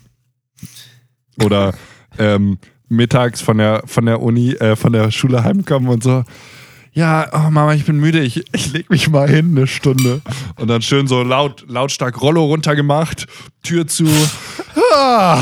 Oder 1.43 1.73
ähm, 2.17 2.57
mittags 2.87 3.41
von 3.41 3.57
der, 3.57 3.83
von 3.85 4.05
der 4.05 4.21
Uni, 4.21 4.51
äh, 4.53 4.75
von 4.75 4.93
der 4.93 5.11
Schule 5.11 5.43
heimkommen 5.43 5.89
und 5.89 6.03
so. 6.03 6.23
Ja, 6.93 7.29
oh 7.31 7.49
Mama, 7.49 7.73
ich 7.73 7.85
bin 7.85 7.97
müde, 7.97 8.19
ich, 8.19 8.43
ich 8.53 8.73
leg 8.73 8.89
mich 8.89 9.09
mal 9.09 9.29
hin 9.29 9.55
eine 9.55 9.65
Stunde. 9.65 10.21
Und 10.57 10.67
dann 10.67 10.81
schön 10.81 11.07
so 11.07 11.23
laut, 11.23 11.63
lautstark 11.69 12.21
Rollo 12.21 12.43
runtergemacht, 12.45 13.27
Tür 13.63 13.87
zu. 13.87 14.05
Ah. 14.93 15.39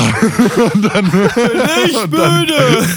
Und 0.74 0.84
dann, 0.84 1.06
Ich 1.86 1.96
dann, 2.08 2.40
müde! 2.40 2.88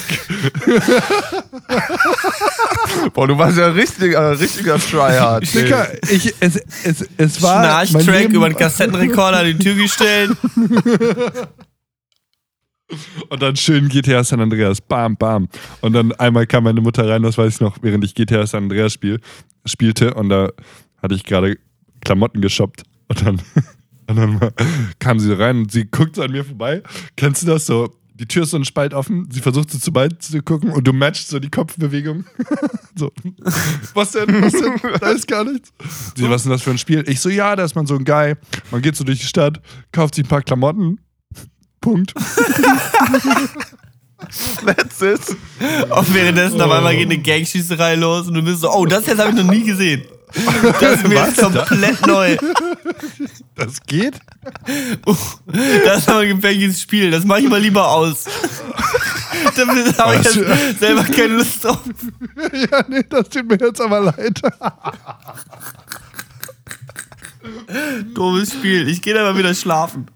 Boah, 3.13 3.27
du 3.27 3.37
warst 3.37 3.57
ja 3.57 3.67
richtiger, 3.67 4.39
richtiger 4.39 4.79
Tryhard. 4.79 5.53
Dicker, 5.53 5.87
ich, 6.09 6.33
es, 6.39 6.55
es, 6.83 7.07
es 7.17 7.41
war. 7.41 7.85
Schnarchtrack 7.85 8.29
über 8.29 8.49
den 8.49 8.57
Kassettenrekorder 8.57 9.39
an 9.39 9.45
die 9.45 9.57
Tür 9.57 9.75
gestellt. 9.75 10.31
Und 13.29 13.41
dann 13.41 13.55
schön 13.55 13.89
GTA 13.89 14.23
San 14.23 14.39
Andreas. 14.39 14.81
Bam, 14.81 15.17
bam. 15.17 15.47
Und 15.81 15.93
dann 15.93 16.11
einmal 16.13 16.45
kam 16.45 16.65
meine 16.65 16.81
Mutter 16.81 17.07
rein, 17.09 17.23
das 17.23 17.37
weiß 17.37 17.55
ich 17.55 17.61
noch, 17.61 17.77
während 17.81 18.03
ich 18.03 18.13
GTA 18.13 18.45
San 18.45 18.63
Andreas 18.63 18.93
spiel, 18.93 19.19
spielte. 19.65 20.13
Und 20.13 20.29
da 20.29 20.51
hatte 21.01 21.15
ich 21.15 21.23
gerade 21.23 21.57
Klamotten 22.01 22.41
geshoppt. 22.41 22.83
Und 23.07 23.25
dann, 23.25 23.41
und 24.07 24.15
dann 24.15 24.51
kam 24.99 25.19
sie 25.19 25.37
rein 25.37 25.59
und 25.59 25.71
sie 25.71 25.85
guckt 25.85 26.15
so 26.15 26.23
an 26.23 26.31
mir 26.31 26.45
vorbei. 26.45 26.83
Kennst 27.15 27.43
du 27.43 27.47
das 27.47 27.65
so? 27.65 27.95
Die 28.23 28.27
Tür 28.29 28.43
ist 28.43 28.51
so 28.51 28.57
ein 28.57 28.63
Spalt 28.63 28.93
offen, 28.93 29.27
sie 29.29 29.41
versucht 29.41 29.69
so 29.69 29.77
zu 29.77 29.91
bald 29.91 30.23
zu 30.23 30.41
gucken 30.41 30.69
und 30.69 30.87
du 30.87 30.93
matchst 30.93 31.27
so 31.27 31.39
die 31.39 31.49
Kopfbewegung. 31.49 32.23
so. 32.95 33.11
Was 33.93 34.11
denn? 34.11 34.41
Was 34.41 34.53
denn? 34.53 34.75
Da 35.01 35.09
ist 35.09 35.27
gar 35.27 35.43
nichts. 35.43 35.73
Sie, 36.15 36.29
was 36.29 36.37
ist 36.37 36.43
denn 36.45 36.53
das 36.53 36.61
für 36.61 36.71
ein 36.71 36.77
Spiel? 36.77 37.03
Ich 37.09 37.19
so, 37.19 37.27
ja, 37.27 37.53
da 37.57 37.65
ist 37.65 37.75
man 37.75 37.85
so 37.85 37.95
ein 37.95 38.05
Guy. 38.05 38.35
Man 38.71 38.81
geht 38.81 38.95
so 38.95 39.03
durch 39.03 39.19
die 39.19 39.25
Stadt, 39.25 39.59
kauft 39.91 40.15
sich 40.15 40.23
ein 40.23 40.29
paar 40.29 40.41
Klamotten. 40.41 41.01
Punkt. 41.81 42.13
That's 44.65 45.01
it. 45.01 45.19
Und 45.89 46.13
währenddessen 46.13 46.61
auf 46.61 46.71
einmal 46.71 46.95
geht 46.95 47.11
eine 47.11 47.21
Gangschießerei 47.21 47.95
los 47.95 48.29
und 48.29 48.35
du 48.35 48.41
bist 48.41 48.61
so, 48.61 48.71
oh, 48.71 48.85
das 48.85 49.05
jetzt 49.05 49.19
habe 49.19 49.31
ich 49.31 49.35
noch 49.35 49.51
nie 49.51 49.65
gesehen. 49.65 50.03
Das 50.79 50.95
ist 50.95 51.07
mir 51.07 51.15
jetzt 51.15 51.39
komplett 51.39 52.07
neu. 52.07 52.37
Das 53.55 53.81
geht? 53.85 54.19
Das 55.85 55.99
ist 55.99 56.09
aber 56.09 56.19
ein 56.19 56.35
gefährliches 56.35 56.81
Spiel. 56.81 57.11
Das 57.11 57.23
mache 57.23 57.41
ich 57.41 57.49
mal 57.49 57.61
lieber 57.61 57.87
aus. 57.87 58.25
Da 59.55 59.67
habe 59.67 60.15
ich 60.15 60.35
jetzt 60.35 60.79
selber 60.79 61.03
keine 61.03 61.35
Lust 61.35 61.63
drauf. 61.63 61.81
Ja, 62.53 62.83
nee, 62.87 63.03
das 63.07 63.29
tut 63.29 63.47
mir 63.47 63.57
jetzt 63.59 63.79
aber 63.79 63.99
leid. 63.99 64.41
Doofes 68.13 68.53
Spiel. 68.53 68.87
Ich 68.87 69.01
gehe 69.01 69.13
da 69.13 69.23
mal 69.23 69.37
wieder 69.37 69.53
schlafen. 69.53 70.07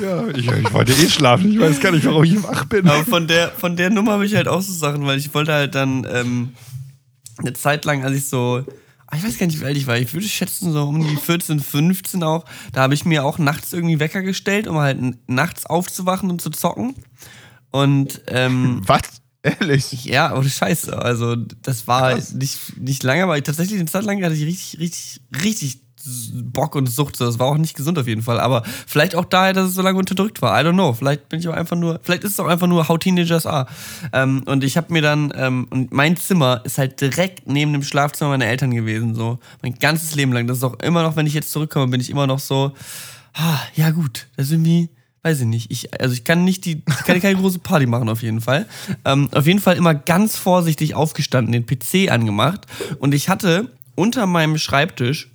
Ja, 0.00 0.26
ich, 0.28 0.46
ich 0.46 0.72
wollte 0.72 0.92
eh 0.92 1.08
schlafen. 1.08 1.52
Ich 1.52 1.60
weiß 1.60 1.80
gar 1.80 1.92
nicht, 1.92 2.04
warum 2.04 2.24
ich 2.24 2.42
wach 2.42 2.64
bin. 2.66 2.86
Aber 2.88 3.04
von 3.04 3.26
der, 3.26 3.48
von 3.50 3.76
der 3.76 3.90
Nummer 3.90 4.12
habe 4.12 4.26
ich 4.26 4.34
halt 4.34 4.48
auch 4.48 4.60
so 4.60 4.72
Sachen, 4.72 5.06
weil 5.06 5.18
ich 5.18 5.32
wollte 5.32 5.52
halt 5.52 5.74
dann 5.74 6.06
ähm, 6.10 6.52
eine 7.38 7.52
Zeit 7.54 7.84
lang, 7.84 8.04
als 8.04 8.16
ich 8.16 8.28
so, 8.28 8.64
ich 9.16 9.24
weiß 9.24 9.38
gar 9.38 9.46
nicht, 9.46 9.60
wie 9.60 9.64
alt 9.64 9.76
ich 9.76 9.86
war, 9.86 9.98
ich 9.98 10.12
würde 10.14 10.26
schätzen 10.26 10.72
so 10.72 10.84
um 10.84 11.06
die 11.06 11.16
14, 11.16 11.60
15 11.60 12.22
auch, 12.22 12.44
da 12.72 12.82
habe 12.82 12.94
ich 12.94 13.04
mir 13.04 13.24
auch 13.24 13.38
nachts 13.38 13.72
irgendwie 13.72 14.00
Wecker 14.00 14.22
gestellt, 14.22 14.66
um 14.66 14.78
halt 14.78 14.98
nachts 15.28 15.66
aufzuwachen 15.66 16.30
und 16.30 16.40
zu 16.40 16.50
zocken. 16.50 16.94
Und 17.70 18.22
ähm, 18.28 18.82
Was? 18.86 19.02
Ehrlich? 19.42 20.04
ja, 20.04 20.36
ohne 20.36 20.48
Scheiße. 20.48 20.96
Also, 20.96 21.34
das 21.34 21.88
war 21.88 22.16
nicht, 22.16 22.78
nicht 22.78 23.02
lange, 23.02 23.24
aber 23.24 23.42
tatsächlich 23.42 23.80
eine 23.80 23.90
Zeit 23.90 24.04
lang 24.04 24.22
hatte 24.22 24.34
ich 24.34 24.44
richtig, 24.44 24.78
richtig, 24.78 25.20
richtig 25.42 25.81
Bock 26.52 26.74
und 26.74 26.86
Sucht. 26.86 27.20
Das 27.20 27.38
war 27.38 27.46
auch 27.46 27.56
nicht 27.56 27.76
gesund 27.76 27.98
auf 27.98 28.06
jeden 28.06 28.22
Fall. 28.22 28.40
Aber 28.40 28.62
vielleicht 28.86 29.14
auch 29.14 29.24
daher, 29.24 29.52
dass 29.52 29.68
es 29.68 29.74
so 29.74 29.82
lange 29.82 29.98
unterdrückt 29.98 30.42
war. 30.42 30.60
I 30.60 30.64
don't 30.64 30.74
know. 30.74 30.92
Vielleicht 30.92 31.28
bin 31.28 31.40
ich 31.40 31.48
auch 31.48 31.54
einfach 31.54 31.76
nur, 31.76 32.00
vielleicht 32.02 32.24
ist 32.24 32.32
es 32.32 32.40
auch 32.40 32.48
einfach 32.48 32.66
nur 32.66 32.88
How 32.88 32.98
Teenagers 32.98 33.46
Are. 33.46 33.66
Ähm, 34.12 34.42
und 34.46 34.64
ich 34.64 34.76
habe 34.76 34.92
mir 34.92 35.02
dann, 35.02 35.32
ähm, 35.36 35.66
und 35.70 35.92
mein 35.92 36.16
Zimmer 36.16 36.60
ist 36.64 36.78
halt 36.78 37.00
direkt 37.00 37.46
neben 37.46 37.72
dem 37.72 37.82
Schlafzimmer 37.82 38.30
meiner 38.30 38.46
Eltern 38.46 38.72
gewesen. 38.72 39.14
So, 39.14 39.38
mein 39.62 39.74
ganzes 39.74 40.14
Leben 40.14 40.32
lang. 40.32 40.46
Das 40.46 40.58
ist 40.58 40.64
auch 40.64 40.78
immer 40.80 41.02
noch, 41.02 41.16
wenn 41.16 41.26
ich 41.26 41.34
jetzt 41.34 41.52
zurückkomme, 41.52 41.88
bin 41.88 42.00
ich 42.00 42.10
immer 42.10 42.26
noch 42.26 42.38
so, 42.38 42.72
ah, 43.34 43.58
ja 43.74 43.90
gut, 43.90 44.26
das 44.36 44.46
ist 44.46 44.52
irgendwie, 44.52 44.90
weiß 45.22 45.40
ich 45.40 45.46
nicht. 45.46 45.70
Ich, 45.70 46.00
also 46.00 46.14
ich 46.14 46.24
kann 46.24 46.44
nicht 46.44 46.64
die, 46.64 46.82
ich 46.88 47.04
kann 47.04 47.20
keine 47.20 47.38
große 47.38 47.58
Party 47.58 47.86
machen 47.86 48.08
auf 48.08 48.22
jeden 48.22 48.40
Fall. 48.40 48.66
Ähm, 49.04 49.28
auf 49.32 49.46
jeden 49.46 49.60
Fall 49.60 49.76
immer 49.76 49.94
ganz 49.94 50.36
vorsichtig 50.36 50.94
aufgestanden, 50.94 51.52
den 51.52 51.66
PC 51.66 52.10
angemacht 52.10 52.66
und 52.98 53.14
ich 53.14 53.28
hatte 53.28 53.70
unter 53.94 54.26
meinem 54.26 54.58
Schreibtisch 54.58 55.30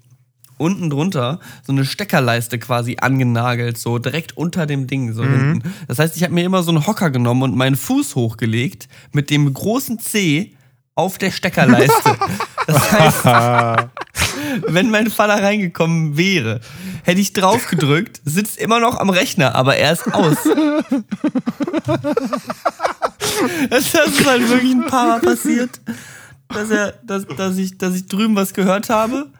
unten 0.58 0.90
drunter 0.90 1.40
so 1.66 1.72
eine 1.72 1.86
Steckerleiste 1.86 2.60
quasi 2.60 2.98
angenagelt, 3.00 3.78
so 3.78 4.00
direkt 4.00 4.38
unter 4.38 4.66
dem 4.66 4.88
Ding, 4.88 5.14
so 5.14 5.24
hinten. 5.24 5.74
Das 5.88 6.00
heißt, 6.00 6.18
ich 6.18 6.24
habe 6.24 6.34
mir 6.34 6.46
immer 6.46 6.64
so 6.64 6.72
einen 6.72 6.86
Hocker 6.86 7.10
genommen 7.10 7.44
und 7.44 7.56
meinen 7.56 7.76
Fuß 7.76 8.16
hochgelegt 8.16 8.88
mit 9.12 9.30
dem 9.30 9.54
großen 9.54 10.00
C 10.00 10.54
auf 10.96 11.18
der 11.18 11.32
Steckerleiste. 11.32 12.18
Das 12.68 12.92
heißt, 12.92 13.24
wenn 14.68 14.90
mein 14.90 15.10
Vater 15.10 15.42
reingekommen 15.42 16.18
wäre, 16.18 16.60
hätte 17.04 17.22
ich 17.22 17.32
drauf 17.32 17.70
gedrückt, 17.70 18.20
sitzt 18.26 18.58
immer 18.58 18.82
noch 18.82 19.00
am 19.00 19.10
Rechner, 19.10 19.56
aber 19.56 19.78
er 19.78 19.94
ist 19.94 20.14
aus. 20.14 20.36
Das 23.70 23.94
ist 23.94 24.26
halt 24.26 24.50
wirklich 24.50 24.74
ein 24.74 24.86
paar 24.86 25.08
Mal 25.08 25.20
passiert, 25.22 25.80
dass, 26.50 26.70
er, 26.72 26.94
dass, 27.04 27.26
dass, 27.26 27.58
ich, 27.58 27.78
dass 27.78 27.96
ich 27.96 28.08
drüben 28.08 28.36
was 28.36 28.54
gehört 28.54 28.90
habe, 28.90 29.32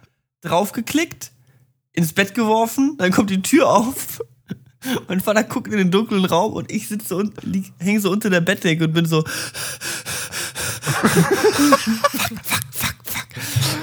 draufgeklickt, 0.42 1.32
ins 1.94 2.14
Bett 2.14 2.34
geworfen, 2.36 2.96
dann 2.98 3.12
kommt 3.12 3.30
die 3.30 3.42
Tür 3.42 3.70
auf. 3.70 4.22
Mein 5.08 5.20
Vater 5.20 5.44
guckt 5.44 5.72
in 5.72 5.78
den 5.78 5.92
dunklen 5.92 6.26
Raum 6.26 6.54
und 6.54 6.72
ich 6.72 6.88
sitze 6.88 7.16
und 7.16 7.34
hänge 7.80 8.00
so 8.00 8.12
unter 8.12 8.30
der 8.30 8.42
Bettdecke 8.42 8.86
und 8.86 8.94
bin 8.94 9.06
so. 9.06 9.24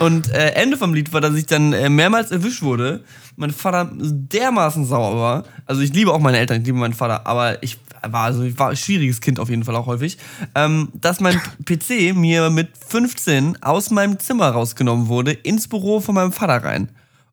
Und 0.01 0.31
äh, 0.33 0.51
Ende 0.51 0.77
vom 0.77 0.93
Lied 0.93 1.13
war, 1.13 1.21
dass 1.21 1.35
ich 1.35 1.47
dann 1.47 1.73
äh, 1.73 1.89
mehrmals 1.89 2.31
erwischt 2.31 2.63
wurde. 2.63 3.05
Mein 3.37 3.53
Vater 3.53 3.91
dermaßen 3.95 4.85
sauer 4.85 5.17
war. 5.17 5.45
Also 5.67 5.83
ich 5.83 5.93
liebe 5.93 6.13
auch 6.13 6.19
meine 6.19 6.39
Eltern, 6.39 6.61
ich 6.61 6.67
liebe 6.67 6.79
meinen 6.79 6.95
Vater, 6.95 7.27
aber 7.27 7.63
ich 7.63 7.79
war 8.13 8.25
also 8.25 8.43
ich 8.43 8.59
war 8.59 8.71
ein 8.71 8.77
schwieriges 8.77 9.21
Kind 9.21 9.39
auf 9.41 9.49
jeden 9.51 9.65
Fall 9.65 9.77
auch 9.77 9.87
häufig, 9.87 10.19
ähm, 10.55 10.89
dass 10.95 11.21
mein 11.21 11.41
PC 11.65 12.15
mir 12.15 12.51
mit 12.51 12.71
15 12.89 13.63
aus 13.63 13.91
meinem 13.91 14.19
Zimmer 14.19 14.49
rausgenommen 14.51 15.09
wurde 15.09 15.33
ins 15.33 15.69
Büro 15.69 16.01
von 16.01 16.15
meinem 16.15 16.33
Vater 16.33 16.65
rein. 16.65 16.89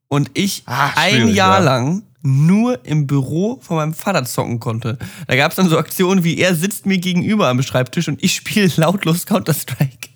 Und 0.08 0.32
ich 0.34 0.64
Ah, 0.66 0.92
ein 0.96 1.28
Jahr 1.30 1.60
ja. 1.60 1.64
lang 1.64 2.04
nur 2.24 2.86
im 2.86 3.08
Büro 3.08 3.60
von 3.62 3.78
meinem 3.78 3.94
Vater 3.94 4.26
zocken 4.26 4.60
konnte. 4.60 4.98
Da 5.28 5.36
gab 5.36 5.52
es 5.52 5.56
dann 5.56 5.70
so 5.70 5.78
Aktionen 5.78 6.24
wie 6.24 6.38
er 6.38 6.56
sitzt 6.56 6.86
mir 6.86 6.98
gegenüber 6.98 7.48
am 7.48 7.62
Schreibtisch 7.64 8.08
und 8.08 8.24
ich 8.24 8.36
spiele 8.36 8.72
lautlos 8.76 9.26
Counter-Strike. 9.26 10.10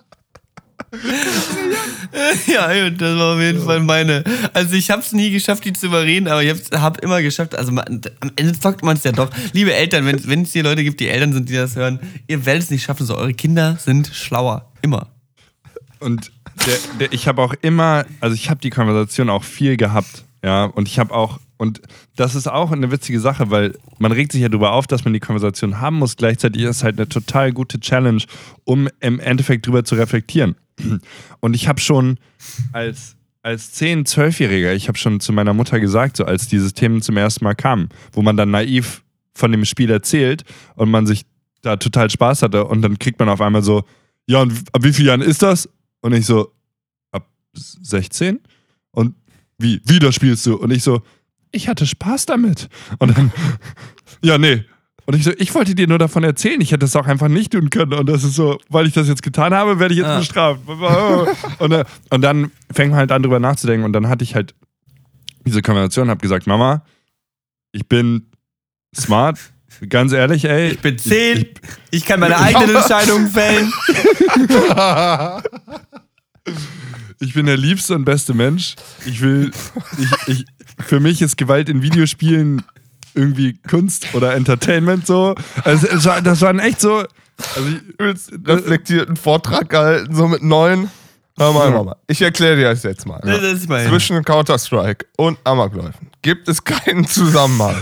ja, 2.46 2.90
das 2.90 3.16
war 3.16 3.34
auf 3.34 3.40
jeden 3.40 3.62
Fall 3.62 3.80
meine. 3.80 4.24
Also 4.52 4.74
ich 4.74 4.90
habe 4.90 5.02
es 5.02 5.12
nie 5.12 5.30
geschafft, 5.30 5.64
die 5.64 5.72
zu 5.72 5.86
überreden, 5.86 6.26
aber 6.26 6.42
ich 6.42 6.50
habe 6.50 6.80
hab 6.80 7.00
immer 7.00 7.22
geschafft. 7.22 7.56
Also 7.56 7.70
man, 7.70 8.00
am 8.20 8.32
Ende 8.34 8.58
zockt 8.58 8.82
man 8.82 8.96
es 8.96 9.04
ja 9.04 9.12
doch. 9.12 9.30
Liebe 9.52 9.72
Eltern, 9.72 10.04
wenn 10.06 10.26
wenn 10.26 10.42
es 10.42 10.52
hier 10.52 10.64
Leute 10.64 10.82
gibt, 10.82 10.98
die 10.98 11.08
Eltern 11.08 11.32
sind, 11.32 11.48
die 11.48 11.54
das 11.54 11.76
hören, 11.76 12.00
ihr 12.26 12.44
werdet 12.44 12.64
es 12.64 12.70
nicht 12.70 12.82
schaffen. 12.82 13.06
So 13.06 13.16
eure 13.16 13.34
Kinder 13.34 13.76
sind 13.78 14.10
schlauer, 14.12 14.72
immer. 14.82 15.06
Und 16.00 16.32
der, 16.66 16.78
der, 16.98 17.12
ich 17.12 17.28
habe 17.28 17.40
auch 17.42 17.54
immer, 17.62 18.04
also 18.20 18.34
ich 18.34 18.50
habe 18.50 18.60
die 18.60 18.70
Konversation 18.70 19.30
auch 19.30 19.44
viel 19.44 19.76
gehabt, 19.76 20.24
ja, 20.42 20.64
und 20.64 20.88
ich 20.88 20.98
habe 20.98 21.14
auch, 21.14 21.38
und 21.60 21.82
das 22.16 22.34
ist 22.34 22.46
auch 22.46 22.72
eine 22.72 22.90
witzige 22.90 23.20
Sache, 23.20 23.50
weil 23.50 23.76
man 23.98 24.12
regt 24.12 24.32
sich 24.32 24.40
ja 24.40 24.48
darüber 24.48 24.72
auf, 24.72 24.86
dass 24.86 25.04
man 25.04 25.12
die 25.12 25.20
Konversation 25.20 25.78
haben 25.78 25.96
muss. 25.96 26.16
Gleichzeitig 26.16 26.62
ist 26.62 26.76
es 26.76 26.82
halt 26.82 26.98
eine 26.98 27.06
total 27.06 27.52
gute 27.52 27.78
Challenge, 27.78 28.22
um 28.64 28.88
im 29.00 29.20
Endeffekt 29.20 29.66
drüber 29.66 29.84
zu 29.84 29.94
reflektieren. 29.94 30.56
Und 31.40 31.54
ich 31.54 31.68
habe 31.68 31.78
schon 31.78 32.16
als 32.72 33.14
als 33.42 33.78
10-, 33.78 34.06
12-Jähriger, 34.06 34.72
ich 34.72 34.88
habe 34.88 34.96
schon 34.96 35.20
zu 35.20 35.34
meiner 35.34 35.52
Mutter 35.52 35.80
gesagt, 35.80 36.16
so 36.16 36.24
als 36.24 36.48
dieses 36.48 36.72
Thema 36.72 37.02
zum 37.02 37.18
ersten 37.18 37.44
Mal 37.44 37.54
kam, 37.54 37.90
wo 38.12 38.22
man 38.22 38.38
dann 38.38 38.50
naiv 38.50 39.02
von 39.34 39.52
dem 39.52 39.66
Spiel 39.66 39.90
erzählt 39.90 40.44
und 40.76 40.90
man 40.90 41.06
sich 41.06 41.26
da 41.60 41.76
total 41.76 42.08
Spaß 42.08 42.40
hatte 42.40 42.64
und 42.64 42.80
dann 42.80 42.98
kriegt 42.98 43.18
man 43.18 43.28
auf 43.28 43.42
einmal 43.42 43.62
so, 43.62 43.84
ja, 44.26 44.40
und 44.40 44.52
ab 44.72 44.82
wie 44.82 44.94
vielen 44.94 45.08
Jahren 45.08 45.20
ist 45.22 45.42
das? 45.42 45.68
Und 46.00 46.14
ich 46.14 46.24
so, 46.24 46.52
ab 47.12 47.28
16? 47.52 48.40
Und 48.92 49.14
wie, 49.58 49.82
wie 49.84 49.98
das 49.98 50.14
spielst 50.14 50.46
du? 50.46 50.56
Und 50.56 50.70
ich 50.70 50.82
so, 50.82 51.02
ich 51.52 51.68
hatte 51.68 51.86
Spaß 51.86 52.26
damit. 52.26 52.68
Und 52.98 53.16
dann, 53.16 53.32
ja, 54.22 54.38
nee. 54.38 54.64
Und 55.06 55.16
ich 55.16 55.24
so, 55.24 55.32
ich 55.38 55.52
wollte 55.54 55.74
dir 55.74 55.88
nur 55.88 55.98
davon 55.98 56.22
erzählen, 56.22 56.60
ich 56.60 56.70
hätte 56.70 56.84
es 56.84 56.94
auch 56.94 57.06
einfach 57.06 57.26
nicht 57.28 57.52
tun 57.52 57.70
können. 57.70 57.94
Und 57.94 58.06
das 58.08 58.22
ist 58.22 58.34
so, 58.34 58.58
weil 58.68 58.86
ich 58.86 58.92
das 58.92 59.08
jetzt 59.08 59.22
getan 59.22 59.52
habe, 59.52 59.80
werde 59.80 59.92
ich 59.94 59.98
jetzt 59.98 60.08
Ah. 60.08 60.18
bestraft. 60.18 60.60
Und, 61.58 61.72
äh, 61.72 61.84
und 62.10 62.20
dann 62.22 62.52
fängt 62.72 62.90
man 62.90 63.00
halt 63.00 63.10
an, 63.12 63.22
drüber 63.22 63.40
nachzudenken. 63.40 63.84
Und 63.84 63.92
dann 63.92 64.08
hatte 64.08 64.22
ich 64.22 64.34
halt 64.36 64.54
diese 65.44 65.62
Konversation 65.62 66.04
und 66.04 66.10
habe 66.10 66.20
gesagt, 66.20 66.46
Mama, 66.46 66.84
ich 67.72 67.88
bin 67.88 68.26
smart, 68.94 69.38
ganz 69.88 70.12
ehrlich, 70.12 70.44
ey. 70.44 70.72
Ich 70.72 70.78
bin 70.80 70.96
10, 70.98 71.46
ich 71.90 72.04
kann 72.04 72.20
meine 72.20 72.38
eigenen 72.38 72.76
Entscheidungen 72.76 73.28
fällen. 73.28 73.72
Ich 77.20 77.34
bin 77.34 77.46
der 77.46 77.56
liebste 77.56 77.94
und 77.94 78.04
beste 78.04 78.32
Mensch. 78.34 78.76
Ich 79.06 79.20
will, 79.20 79.50
ich, 79.98 80.28
ich, 80.38 80.44
für 80.80 81.00
mich 81.00 81.22
ist 81.22 81.36
Gewalt 81.36 81.68
in 81.68 81.82
Videospielen 81.82 82.62
irgendwie 83.14 83.58
Kunst 83.68 84.14
oder 84.14 84.34
Entertainment 84.34 85.06
so. 85.06 85.34
Also 85.64 85.86
das 86.22 86.40
waren 86.42 86.58
echt 86.58 86.80
so. 86.80 87.04
Also 87.56 88.26
reflektierten 88.46 89.16
Vortrag 89.16 89.70
gehalten, 89.70 90.14
so 90.14 90.28
mit 90.28 90.42
neun. 90.42 90.90
Hör 91.38 91.52
mal, 91.52 91.70
Mama. 91.70 91.96
Ich 92.06 92.20
erkläre 92.20 92.56
dir 92.56 92.64
das 92.64 92.82
jetzt 92.82 93.06
mal. 93.06 93.18
Das 93.24 93.40
ist 93.42 93.66
mein. 93.68 93.88
Zwischen 93.88 94.22
Counter-Strike 94.22 95.06
und 95.16 95.38
Amokläufen 95.44 96.10
gibt 96.22 96.48
es 96.48 96.62
keinen 96.62 97.06
Zusammenhang. 97.06 97.76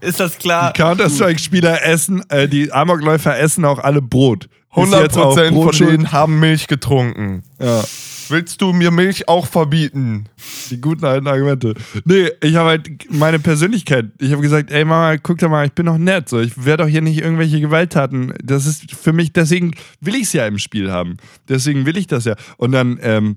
Ist 0.00 0.20
das 0.20 0.38
klar? 0.38 0.72
Counter-Strike-Spieler 0.72 1.84
essen, 1.84 2.24
äh, 2.30 2.48
die 2.48 2.72
Amokläufer 2.72 3.38
essen 3.38 3.64
auch 3.64 3.78
alle 3.78 4.02
Brot. 4.02 4.48
Ist 4.74 4.92
jetzt 4.92 5.18
auch 5.18 5.36
100% 5.36 5.48
von 5.48 5.54
Brot 5.54 5.74
schuld? 5.74 5.90
denen 5.90 6.12
haben 6.12 6.40
Milch 6.40 6.66
getrunken. 6.66 7.42
Ja. 7.60 7.84
Willst 8.32 8.62
du 8.62 8.72
mir 8.72 8.90
Milch 8.90 9.28
auch 9.28 9.46
verbieten? 9.46 10.24
Die 10.70 10.80
guten 10.80 11.04
alten 11.04 11.26
Argumente. 11.26 11.74
Nee, 12.06 12.30
ich 12.40 12.56
habe 12.56 12.70
halt 12.70 12.88
meine 13.10 13.38
Persönlichkeit. 13.38 14.06
Ich 14.18 14.32
habe 14.32 14.40
gesagt, 14.40 14.70
ey 14.70 14.86
Mama, 14.86 15.18
guck 15.18 15.36
doch 15.36 15.50
mal, 15.50 15.66
ich 15.66 15.72
bin 15.72 15.84
doch 15.84 15.98
nett. 15.98 16.30
So, 16.30 16.40
ich 16.40 16.64
werde 16.64 16.84
doch 16.84 16.88
hier 16.88 17.02
nicht 17.02 17.20
irgendwelche 17.20 17.60
Gewalttaten. 17.60 18.32
Das 18.42 18.64
ist 18.64 18.90
für 18.94 19.12
mich, 19.12 19.34
deswegen 19.34 19.72
will 20.00 20.14
ich 20.14 20.22
es 20.22 20.32
ja 20.32 20.46
im 20.46 20.58
Spiel 20.58 20.90
haben. 20.90 21.18
Deswegen 21.46 21.84
will 21.84 21.98
ich 21.98 22.06
das 22.06 22.24
ja. 22.24 22.34
Und 22.56 22.72
dann, 22.72 22.98
ähm, 23.02 23.36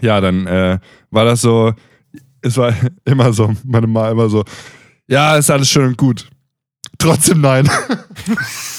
ja, 0.00 0.20
dann 0.20 0.46
äh, 0.46 0.78
war 1.10 1.24
das 1.24 1.40
so, 1.40 1.74
es 2.40 2.56
war 2.56 2.72
immer 3.04 3.32
so, 3.32 3.52
meine 3.64 3.88
Mama 3.88 4.12
immer 4.12 4.28
so, 4.28 4.44
ja, 5.08 5.36
ist 5.36 5.50
alles 5.50 5.68
schön 5.68 5.86
und 5.86 5.98
gut. 5.98 6.30
Trotzdem 6.98 7.40
nein. 7.40 7.68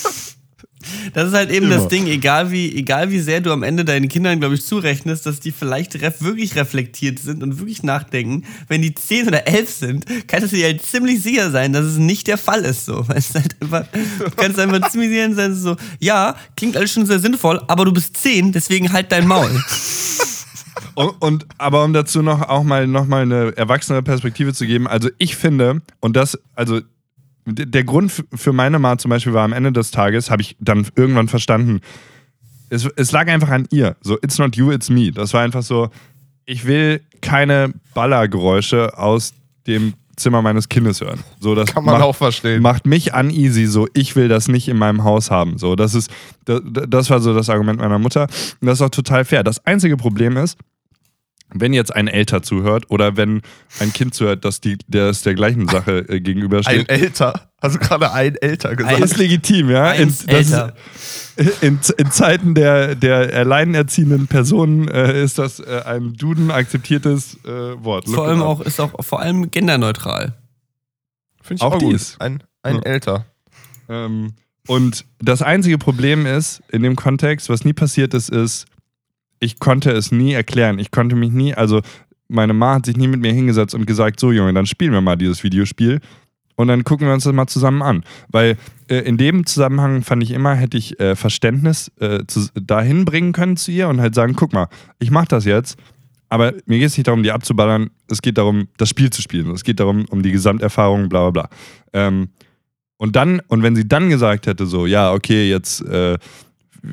Das 1.14 1.28
ist 1.30 1.34
halt 1.34 1.50
eben 1.50 1.68
Immer. 1.68 1.76
das 1.76 1.88
Ding, 1.88 2.08
egal 2.08 2.52
wie, 2.52 2.76
egal 2.76 3.12
wie 3.12 3.20
sehr 3.20 3.42
du 3.42 3.52
am 3.52 3.64
Ende 3.64 3.86
deinen 3.86 4.10
Kindern, 4.10 4.40
glaube 4.40 4.56
ich, 4.56 4.66
zurechnest, 4.66 5.26
dass 5.26 5.40
die 5.40 5.52
vielleicht 5.52 6.02
ref 6.02 6.22
wirklich 6.22 6.56
reflektiert 6.56 7.20
sind 7.20 7.44
und 7.44 7.60
wirklich 7.60 7.84
nachdenken. 7.84 8.46
Wenn 8.68 8.82
die 8.82 8.94
10 8.94 9.28
oder 9.28 9.48
11 9.48 9.70
sind, 9.70 10.06
kannst 10.28 10.52
du 10.52 10.56
dir 10.56 10.66
halt 10.66 10.86
ziemlich 10.86 11.22
sicher 11.22 11.52
sein, 11.52 11.74
dass 11.74 11.86
es 11.86 11.98
nicht 11.98 12.28
der 12.28 12.38
Fall 12.38 12.62
ist. 12.62 12.86
So. 12.86 13.04
Weil 13.08 13.18
es 13.18 13.34
halt 13.34 13.56
einfach, 13.62 13.86
du 13.92 14.32
kannst 14.36 14.60
einfach 14.60 14.90
ziemlich 14.90 15.10
sicher 15.10 15.34
sein, 15.34 15.56
so, 15.56 15.76
ja, 16.00 16.36
klingt 16.56 16.78
alles 16.78 16.92
schon 16.92 17.06
sehr 17.06 17.20
sinnvoll, 17.20 17.62
aber 17.68 17.86
du 17.86 17.92
bist 17.92 18.18
10, 18.18 18.52
deswegen 18.52 18.92
halt 18.92 19.12
dein 19.12 19.28
Maul. 19.28 19.50
Und, 20.96 21.22
und 21.22 21.46
aber 21.58 21.86
um 21.86 21.94
dazu 21.94 22.22
noch 22.22 22.42
auch 22.42 22.64
mal 22.64 22.86
noch 22.86 23.06
mal 23.06 23.22
eine 23.22 23.56
erwachsene 23.56 24.04
Perspektive 24.04 24.54
zu 24.54 24.66
geben, 24.66 24.86
also 24.86 25.10
ich 25.18 25.38
finde 25.38 25.82
und 26.02 26.18
das 26.18 26.38
also 26.56 26.82
der 27.56 27.84
Grund 27.84 28.12
für 28.34 28.54
meine 28.54 28.80
Mama 28.80 28.98
zum 28.98 29.10
Beispiel 29.10 29.34
war 29.34 29.44
am 29.44 29.54
Ende 29.54 29.72
des 29.72 29.92
Tages 29.92 30.30
habe 30.32 30.42
ich 30.42 30.56
dann 30.60 30.88
irgendwann 30.96 31.28
verstanden, 31.28 31.82
es, 32.70 32.86
es 32.96 33.12
lag 33.12 33.28
einfach 33.28 33.50
an 33.50 33.68
ihr. 33.72 33.96
So 34.02 34.16
it's 34.22 34.38
not 34.38 34.56
you, 34.56 34.72
it's 34.72 34.90
me. 34.90 35.12
Das 35.12 35.34
war 35.34 35.42
einfach 35.42 35.64
so, 35.64 35.90
ich 36.46 36.66
will 36.66 37.02
keine 37.22 37.74
Ballergeräusche 37.94 38.98
aus 38.98 39.34
dem 39.68 39.94
Zimmer 40.16 40.42
meines 40.42 40.68
Kindes 40.68 41.00
hören. 41.02 41.20
So 41.40 41.56
das 41.56 41.74
Kann 41.74 41.86
man 41.86 41.96
macht- 41.96 42.04
auch 42.04 42.16
verstehen. 42.16 42.62
macht 42.62 42.86
mich 42.86 43.14
uneasy, 43.14 43.66
so 43.68 43.88
ich 43.94 44.16
will 44.16 44.28
das 44.28 44.48
nicht 44.50 44.68
in 44.68 44.78
meinem 44.78 45.04
Haus 45.04 45.32
haben. 45.32 45.58
So, 45.58 45.76
das 45.78 45.96
ist, 45.96 46.12
das, 46.46 46.62
das 46.66 47.10
war 47.10 47.20
so 47.22 47.34
das 47.34 47.50
Argument 47.50 47.80
meiner 47.80 48.00
Mutter. 48.00 48.24
Und 48.60 48.68
das 48.68 48.80
ist 48.80 48.82
auch 48.82 48.90
total 48.90 49.24
fair. 49.24 49.44
Das 49.44 49.66
einzige 49.66 49.96
Problem 49.96 50.36
ist, 50.38 50.58
wenn 51.54 51.74
jetzt 51.74 51.96
ein 51.96 52.08
Elter 52.08 52.42
zuhört 52.44 52.86
oder 52.90 53.18
wenn 53.18 53.42
ein 53.80 53.92
Kind 53.94 54.14
zuhört, 54.14 54.46
dass 54.46 54.62
die, 54.62 54.78
der 54.88 55.10
es 55.10 55.22
der 55.24 55.34
gleichen 55.36 55.68
Sache 55.68 56.06
äh, 56.08 56.18
Ein 56.18 56.24
gegenübersteht. 56.24 56.90
älter. 56.90 57.50
Also 57.62 57.80
gerade 57.80 58.12
ein 58.14 58.36
älter 58.36 58.76
gesagt. 58.76 59.00
ist 59.00 59.18
legitim, 59.18 59.70
ja. 59.70 59.92
In, 59.92 60.08
das 60.10 60.26
älter. 60.26 60.76
ist, 61.36 61.64
in, 61.64 61.80
in 61.98 62.12
Zeiten 62.12 62.56
der, 62.56 62.96
der 62.96 63.34
alleinerziehenden 63.34 64.28
Personen 64.28 64.88
äh, 64.88 65.22
ist 65.24 65.38
das 65.40 65.60
äh, 65.60 65.82
ein 65.86 66.14
Duden 66.14 66.52
akzeptiertes 66.52 67.38
äh, 67.46 67.50
Wort. 67.84 68.06
Look 68.08 68.16
Vor 68.16 68.28
allem 68.28 68.42
auch, 68.42 68.62
ist 68.62 68.80
auch 68.80 68.92
vor 69.04 69.20
allem 69.22 69.50
genderneutral. 69.52 70.36
Finde 71.42 71.56
ich 71.60 71.62
auch 71.64 71.74
auch, 71.76 71.80
gut. 71.80 71.94
dies. 71.94 72.16
Ein, 72.20 72.44
ein 72.64 72.76
Ja. 72.76 72.82
älter. 72.84 73.26
Ähm, 73.90 74.34
und 74.68 75.06
das 75.20 75.42
einzige 75.42 75.78
Problem 75.80 76.26
ist, 76.28 76.62
in 76.72 76.84
dem 76.84 76.96
Kontext, 76.96 77.50
was 77.50 77.66
nie 77.66 77.74
passiert 77.74 78.14
ist, 78.14 78.30
ist, 78.30 78.66
ich 79.40 79.60
konnte 79.60 79.92
es 79.92 80.12
nie 80.12 80.34
erklären. 80.34 80.80
Ich 80.80 80.92
konnte 80.92 81.16
mich 81.16 81.32
nie, 81.32 81.54
also 81.54 81.82
meine 82.28 82.54
Ma 82.54 82.76
hat 82.76 82.86
sich 82.86 82.98
nie 82.98 83.08
mit 83.08 83.22
mir 83.22 83.34
hingesetzt 83.34 83.74
und 83.74 83.86
gesagt, 83.86 84.20
so 84.20 84.32
Junge, 84.32 84.54
dann 84.54 84.66
spielen 84.66 84.94
wir 84.94 85.02
mal 85.02 85.16
dieses 85.16 85.44
Videospiel 85.44 86.00
und 86.56 86.68
dann 86.68 86.84
gucken 86.84 87.08
wir 87.08 87.14
uns 87.14 87.24
das 87.24 87.34
mal 87.34 87.48
zusammen 87.48 87.82
an. 87.82 88.04
Weil 88.28 88.58
äh, 88.90 88.98
in 88.98 89.18
dem 89.18 89.46
Zusammenhang 89.46 90.04
fand 90.04 90.24
ich 90.24 90.32
immer, 90.32 90.56
hätte 90.56 90.78
ich 90.78 91.00
äh, 91.00 91.16
Verständnis 91.16 91.92
äh, 92.00 92.26
zu, 92.28 92.50
dahin 92.54 93.06
bringen 93.06 93.32
können 93.32 93.58
zu 93.58 93.72
ihr 93.72 93.88
und 93.88 94.02
halt 94.02 94.14
sagen, 94.14 94.36
guck 94.36 94.54
mal, 94.54 94.68
ich 95.00 95.10
mach 95.10 95.26
das 95.26 95.46
jetzt, 95.46 95.78
aber 96.30 96.54
mir 96.66 96.78
geht 96.78 96.90
es 96.90 96.98
nicht 96.98 97.08
darum, 97.08 97.24
die 97.24 97.32
abzuballern, 97.32 97.90
es 98.08 98.22
geht 98.22 98.38
darum, 98.38 98.68
das 98.78 98.90
Spiel 98.90 99.10
zu 99.10 99.22
spielen. 99.22 99.50
Es 99.52 99.64
geht 99.64 99.80
darum, 99.80 100.06
um 100.10 100.22
die 100.22 100.32
Gesamterfahrung, 100.32 101.10
bla 101.10 101.30
bla 101.30 101.48
bla. 101.48 101.58
Ähm, 101.94 102.30
und 102.98 103.16
dann, 103.16 103.42
und 103.48 103.64
wenn 103.64 103.76
sie 103.76 103.88
dann 103.88 104.10
gesagt 104.10 104.46
hätte, 104.46 104.66
so, 104.66 104.86
ja, 104.86 105.14
okay, 105.14 105.50
jetzt, 105.50 105.82
äh, 105.86 106.18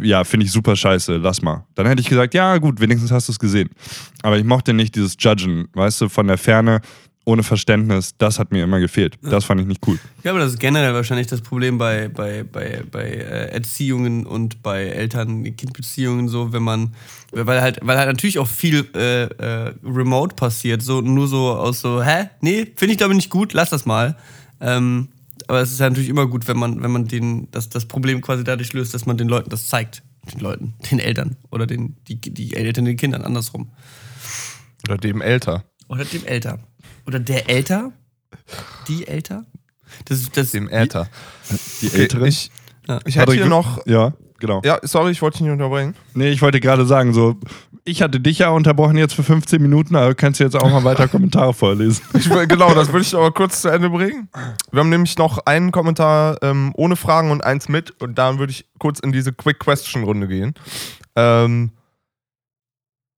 ja, 0.02 0.24
finde 0.24 0.46
ich 0.46 0.52
super 0.52 0.76
scheiße, 0.76 1.16
lass 1.16 1.42
mal. 1.42 1.64
Dann 1.74 1.86
hätte 1.86 2.00
ich 2.00 2.08
gesagt, 2.08 2.34
ja, 2.34 2.58
gut, 2.58 2.80
wenigstens 2.80 3.10
hast 3.10 3.28
du 3.28 3.32
es 3.32 3.38
gesehen. 3.38 3.70
Aber 4.22 4.38
ich 4.38 4.44
mochte 4.44 4.72
nicht 4.72 4.94
dieses 4.94 5.16
Judgen, 5.18 5.68
weißt 5.74 6.00
du, 6.00 6.08
von 6.08 6.26
der 6.26 6.38
Ferne, 6.38 6.80
ohne 7.26 7.42
Verständnis, 7.42 8.14
das 8.18 8.38
hat 8.38 8.52
mir 8.52 8.62
immer 8.62 8.78
gefehlt. 8.78 9.18
Das 9.20 9.44
fand 9.44 9.60
ich 9.60 9.66
nicht 9.66 9.84
cool. 9.86 9.98
Ich 10.18 10.22
glaube, 10.22 10.38
das 10.38 10.52
ist 10.52 10.60
generell 10.60 10.94
wahrscheinlich 10.94 11.26
das 11.26 11.40
Problem 11.40 11.76
bei, 11.76 12.08
bei, 12.08 12.44
bei, 12.44 12.84
bei 12.90 13.02
äh, 13.02 13.50
Erziehungen 13.50 14.24
und 14.24 14.62
bei 14.62 14.84
Eltern-Kind-Beziehungen 14.84 16.28
so, 16.28 16.52
wenn 16.52 16.62
man, 16.62 16.94
weil 17.32 17.60
halt, 17.60 17.80
weil 17.82 17.98
halt 17.98 18.06
natürlich 18.06 18.38
auch 18.38 18.46
viel 18.46 18.86
äh, 18.94 19.24
äh, 19.24 19.74
remote 19.84 20.36
passiert, 20.36 20.82
so 20.82 21.00
nur 21.00 21.26
so 21.26 21.50
aus 21.50 21.80
so, 21.80 22.00
hä? 22.00 22.30
Nee, 22.42 22.72
finde 22.76 22.92
ich 22.92 22.98
glaube 22.98 23.12
ich 23.12 23.16
nicht 23.16 23.30
gut, 23.30 23.52
lass 23.54 23.70
das 23.70 23.86
mal. 23.86 24.16
Ähm, 24.60 25.08
aber 25.48 25.60
es 25.60 25.72
ist 25.72 25.80
ja 25.80 25.88
natürlich 25.88 26.08
immer 26.08 26.26
gut, 26.26 26.48
wenn 26.48 26.56
man, 26.58 26.82
wenn 26.82 26.90
man 26.90 27.06
den, 27.06 27.50
das, 27.50 27.68
das 27.68 27.86
Problem 27.86 28.20
quasi 28.20 28.44
dadurch 28.44 28.72
löst, 28.72 28.94
dass 28.94 29.06
man 29.06 29.16
den 29.16 29.28
Leuten 29.28 29.50
das 29.50 29.68
zeigt. 29.68 30.02
Den 30.32 30.40
Leuten, 30.40 30.74
den 30.90 30.98
Eltern 30.98 31.36
oder 31.52 31.66
den, 31.66 31.96
die, 32.08 32.16
die 32.20 32.54
Eltern 32.56 32.84
den 32.84 32.96
Kindern, 32.96 33.22
andersrum. 33.22 33.70
Oder 34.88 34.98
dem 34.98 35.20
älter. 35.20 35.64
Oder 35.88 36.04
dem 36.04 36.24
Älter. 36.24 36.58
Oder 37.06 37.20
der 37.20 37.48
Älter? 37.48 37.92
Die 38.88 39.06
Älter? 39.06 39.44
Das, 40.06 40.18
ist- 40.20 40.36
das, 40.36 40.50
Dem 40.50 40.68
älter. 40.68 41.08
Die 41.80 41.86
Okay, 41.86 41.96
Älteren. 42.02 42.26
ich, 42.26 42.50
Ja. 42.88 42.98
ich 43.04 43.16
hätte 43.16 43.32
hier 43.34 43.46
noch. 43.46 43.86
Ja, 43.86 44.14
genau. 44.38 44.62
Ja, 44.64 44.78
sorry, 44.82 45.12
ich 45.12 45.22
wollte 45.22 45.38
dich 45.38 45.42
nicht 45.42 45.52
unterbringen. 45.52 45.94
Nee, 46.14 46.30
ich 46.30 46.42
wollte 46.42 46.60
gerade 46.60 46.86
sagen, 46.86 47.12
so, 47.12 47.36
ich 47.84 48.02
hatte 48.02 48.20
dich 48.20 48.40
ja 48.40 48.48
unterbrochen 48.48 48.96
jetzt 48.96 49.14
für 49.14 49.22
15 49.22 49.62
Minuten, 49.62 49.94
aber 49.94 50.14
kannst 50.14 50.40
du 50.40 50.44
jetzt 50.44 50.56
auch 50.56 50.68
mal 50.68 50.84
weiter 50.84 51.08
Kommentare 51.08 51.54
vorlesen. 51.54 52.02
Ich, 52.14 52.28
genau, 52.48 52.74
das 52.74 52.88
würde 52.88 53.02
ich 53.02 53.14
aber 53.14 53.30
kurz 53.30 53.62
zu 53.62 53.68
Ende 53.68 53.90
bringen. 53.90 54.28
Wir 54.72 54.80
haben 54.80 54.88
nämlich 54.88 55.16
noch 55.16 55.38
einen 55.46 55.70
Kommentar 55.70 56.38
ähm, 56.42 56.72
ohne 56.74 56.96
Fragen 56.96 57.30
und 57.30 57.44
eins 57.44 57.68
mit. 57.68 58.00
Und 58.02 58.16
dann 58.18 58.38
würde 58.38 58.50
ich 58.50 58.66
kurz 58.78 58.98
in 58.98 59.12
diese 59.12 59.32
Quick 59.32 59.60
Question 59.60 60.02
Runde 60.02 60.26
gehen. 60.26 60.54
Ähm, 61.14 61.70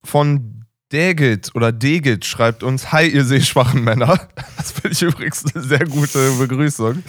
von 0.04 0.64
Degit 0.92 1.54
oder 1.54 1.72
Degit 1.72 2.24
schreibt 2.24 2.62
uns: 2.62 2.92
Hi, 2.92 3.06
ihr 3.06 3.24
sehschwachen 3.24 3.82
Männer. 3.82 4.28
Das 4.56 4.72
finde 4.72 4.90
ich 4.90 5.02
übrigens 5.02 5.44
eine 5.54 5.64
sehr 5.64 5.86
gute 5.86 6.32
Begrüßung. 6.32 7.02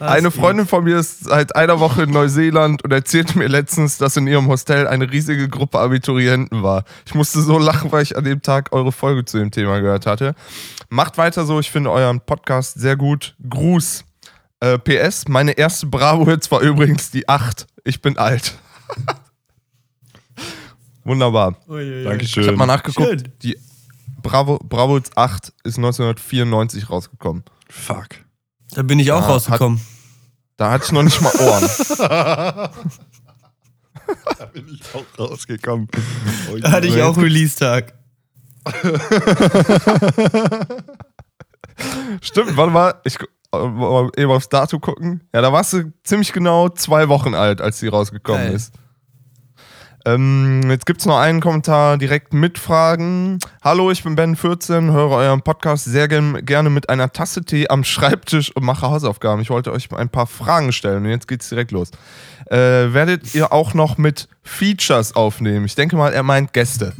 Eine 0.00 0.30
Freundin 0.30 0.66
von 0.66 0.84
mir 0.84 0.98
ist 0.98 1.24
seit 1.24 1.56
einer 1.56 1.80
Woche 1.80 2.04
in 2.04 2.10
Neuseeland 2.10 2.84
und 2.84 2.92
erzählte 2.92 3.38
mir 3.38 3.48
letztens, 3.48 3.98
dass 3.98 4.16
in 4.16 4.26
ihrem 4.26 4.48
Hostel 4.48 4.86
eine 4.86 5.10
riesige 5.10 5.48
Gruppe 5.48 5.78
Abiturienten 5.78 6.62
war. 6.62 6.84
Ich 7.06 7.14
musste 7.14 7.42
so 7.42 7.58
lachen, 7.58 7.90
weil 7.90 8.02
ich 8.02 8.16
an 8.16 8.24
dem 8.24 8.42
Tag 8.42 8.72
eure 8.72 8.92
Folge 8.92 9.24
zu 9.24 9.38
dem 9.38 9.50
Thema 9.50 9.80
gehört 9.80 10.06
hatte. 10.06 10.34
Macht 10.88 11.18
weiter 11.18 11.44
so, 11.44 11.60
ich 11.60 11.70
finde 11.70 11.90
euren 11.90 12.20
Podcast 12.20 12.78
sehr 12.78 12.96
gut. 12.96 13.34
Gruß. 13.48 14.04
Äh, 14.60 14.78
PS, 14.78 15.28
meine 15.28 15.52
erste 15.52 15.86
Bravo-Hits 15.86 16.50
war 16.50 16.60
übrigens 16.60 17.10
die 17.10 17.28
8. 17.28 17.66
Ich 17.84 18.02
bin 18.02 18.18
alt. 18.18 18.54
Wunderbar. 21.04 21.56
Dankeschön. 21.66 22.42
Ich 22.42 22.48
habe 22.48 22.58
mal 22.58 22.66
nachgeguckt. 22.66 23.08
Schön. 23.08 23.32
Die 23.42 23.58
Bravo, 24.22 24.58
Bravo 24.62 25.00
8 25.14 25.52
ist 25.64 25.78
1994 25.78 26.90
rausgekommen. 26.90 27.44
Fuck. 27.68 28.08
Da 28.74 28.82
bin 28.82 28.98
ich 28.98 29.10
auch 29.12 29.22
Ja, 29.22 29.28
rausgekommen. 29.28 29.80
Da 30.56 30.70
hatte 30.72 30.84
ich 30.86 30.92
noch 30.92 31.02
nicht 31.02 31.20
mal 31.20 31.32
Ohren. 31.40 31.68
Da 34.38 34.46
bin 34.46 34.66
ich 34.68 34.80
auch 34.94 35.04
rausgekommen. 35.18 35.86
Oh, 36.50 36.56
Da 36.58 36.70
hatte 36.70 36.86
ich 36.86 37.02
auch 37.02 37.14
Release-Tag. 37.18 37.92
Stimmt, 42.22 42.56
warte 42.56 42.72
mal. 42.72 42.94
Ich 43.04 43.18
äh, 43.52 43.58
mal 43.58 44.10
eben 44.16 44.30
aufs 44.30 44.48
Datum 44.48 44.80
gucken. 44.80 45.22
Ja, 45.34 45.40
da 45.42 45.52
warst 45.52 45.72
du 45.74 45.92
ziemlich 46.04 46.32
genau 46.32 46.68
zwei 46.70 47.08
Wochen 47.08 47.34
alt, 47.34 47.60
als 47.60 47.80
die 47.80 47.88
rausgekommen 47.88 48.44
Geil. 48.46 48.54
ist. 48.54 48.72
Ähm, 50.04 50.62
jetzt 50.70 50.86
gibt 50.86 51.00
es 51.00 51.06
noch 51.06 51.18
einen 51.18 51.40
Kommentar 51.40 51.98
direkt 51.98 52.32
mit 52.32 52.58
Fragen. 52.58 53.38
Hallo, 53.62 53.90
ich 53.90 54.04
bin 54.04 54.16
Ben14, 54.16 54.92
höre 54.92 55.10
euren 55.10 55.42
Podcast 55.42 55.84
sehr 55.84 56.08
gern, 56.08 56.44
gerne 56.46 56.70
mit 56.70 56.88
einer 56.88 57.12
Tasse 57.12 57.44
Tee 57.44 57.68
am 57.68 57.84
Schreibtisch 57.84 58.54
und 58.54 58.64
mache 58.64 58.88
Hausaufgaben. 58.88 59.42
Ich 59.42 59.50
wollte 59.50 59.72
euch 59.72 59.90
ein 59.92 60.08
paar 60.08 60.26
Fragen 60.26 60.72
stellen 60.72 61.04
und 61.04 61.10
jetzt 61.10 61.26
geht's 61.28 61.48
direkt 61.48 61.72
los. 61.72 61.90
Äh, 62.46 62.56
werdet 62.56 63.34
ihr 63.34 63.52
auch 63.52 63.74
noch 63.74 63.98
mit 63.98 64.28
Features 64.42 65.16
aufnehmen? 65.16 65.66
Ich 65.66 65.74
denke 65.74 65.96
mal, 65.96 66.12
er 66.12 66.22
meint 66.22 66.52
Gäste. 66.52 66.94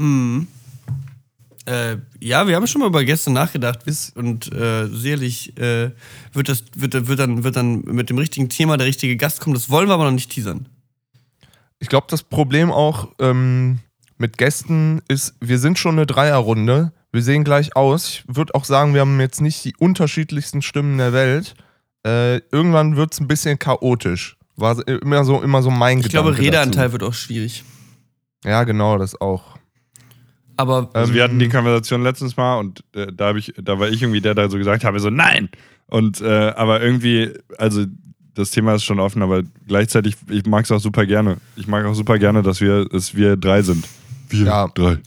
Äh, 1.67 1.99
ja, 2.21 2.47
wir 2.49 2.57
haben 2.57 2.67
schon 2.67 2.81
mal 2.81 2.89
über 2.89 3.05
Gäste 3.05 3.31
nachgedacht 3.31 3.81
und 4.15 4.53
äh, 4.53 4.87
sicherlich 4.87 5.57
äh, 5.59 5.91
wird, 6.33 6.49
das, 6.49 6.65
wird, 6.75 7.09
wird, 7.09 7.19
dann, 7.19 7.45
wird 7.45 7.57
dann 7.57 7.83
mit 7.83 8.11
dem 8.11 8.19
richtigen 8.19 8.49
Thema 8.49 8.77
der 8.77 8.87
richtige 8.87 9.17
Gast 9.17 9.41
kommen. 9.41 9.55
Das 9.55 9.71
wollen 9.71 9.87
wir 9.87 9.95
aber 9.95 10.05
noch 10.05 10.13
nicht 10.13 10.31
teasern. 10.31 10.67
Ich 11.81 11.89
glaube, 11.89 12.07
das 12.11 12.23
Problem 12.23 12.71
auch 12.71 13.09
ähm, 13.21 13.79
mit 14.17 14.37
Gästen 14.39 15.01
ist, 15.09 15.35
wir 15.41 15.59
sind 15.59 15.79
schon 15.79 15.93
eine 15.97 16.07
Dreierrunde. 16.07 16.93
Wir 17.13 17.23
sehen 17.23 17.45
gleich 17.45 17.77
aus. 17.77 18.09
Ich 18.09 18.25
würde 18.29 18.55
auch 18.55 18.65
sagen, 18.65 18.95
wir 18.95 19.01
haben 19.01 19.19
jetzt 19.21 19.41
nicht 19.41 19.65
die 19.65 19.75
unterschiedlichsten 19.79 20.61
Stimmen 20.63 20.99
der 20.99 21.13
Welt. 21.13 21.55
Äh, 22.05 22.39
irgendwann 22.53 22.97
wird 22.97 23.13
es 23.13 23.21
ein 23.21 23.29
bisschen 23.29 23.59
chaotisch. 23.59 24.37
War 24.57 24.75
so- 24.75 24.83
immer 24.83 25.25
so, 25.25 25.41
immer 25.43 25.63
so 25.63 25.71
mein 25.71 25.99
Ich 25.99 26.07
Gedanke 26.09 26.33
glaube, 26.33 26.39
Redeanteil 26.47 26.85
dazu. 26.87 26.93
wird 26.93 27.03
auch 27.05 27.15
schwierig. 27.15 27.65
Ja, 28.45 28.65
genau, 28.65 28.99
das 28.99 29.21
auch. 29.21 29.57
Aber 30.57 30.91
Also 30.93 31.15
wir 31.15 31.23
Ähm, 31.23 31.29
hatten 31.29 31.39
die 31.39 31.49
Konversation 31.49 32.03
letztens 32.03 32.37
mal 32.37 32.59
und 32.59 32.83
äh, 32.95 33.07
da 33.13 33.29
habe 33.29 33.39
ich, 33.39 33.55
da 33.63 33.79
war 33.79 33.89
ich 33.89 34.03
irgendwie 34.03 34.21
der, 34.21 34.35
der 34.35 34.51
so 34.51 34.59
gesagt 34.59 34.83
habe, 34.85 34.99
so 34.99 35.11
nein. 35.11 35.49
Und 35.87 36.21
äh, 36.21 36.51
aber 36.51 36.81
irgendwie, 36.83 37.33
also 37.57 37.85
das 38.39 38.51
Thema 38.53 38.75
ist 38.75 38.85
schon 38.85 39.01
offen, 39.01 39.21
aber 39.23 39.43
gleichzeitig, 39.67 40.15
ich 40.31 40.47
mag 40.47 40.65
es 40.65 40.71
auch 40.71 40.79
super 40.79 41.05
gerne. 41.07 41.39
Ich 41.57 41.67
mag 41.67 41.85
auch 41.85 41.95
super 41.95 42.19
gerne, 42.19 42.43
dass 42.43 42.61
wir, 42.61 42.85
dass 42.85 43.15
wir 43.17 43.37
drei 43.37 43.63
sind. 43.63 43.85
Wir 44.29 44.47
Ja. 44.47 44.69
drei. 44.69 44.99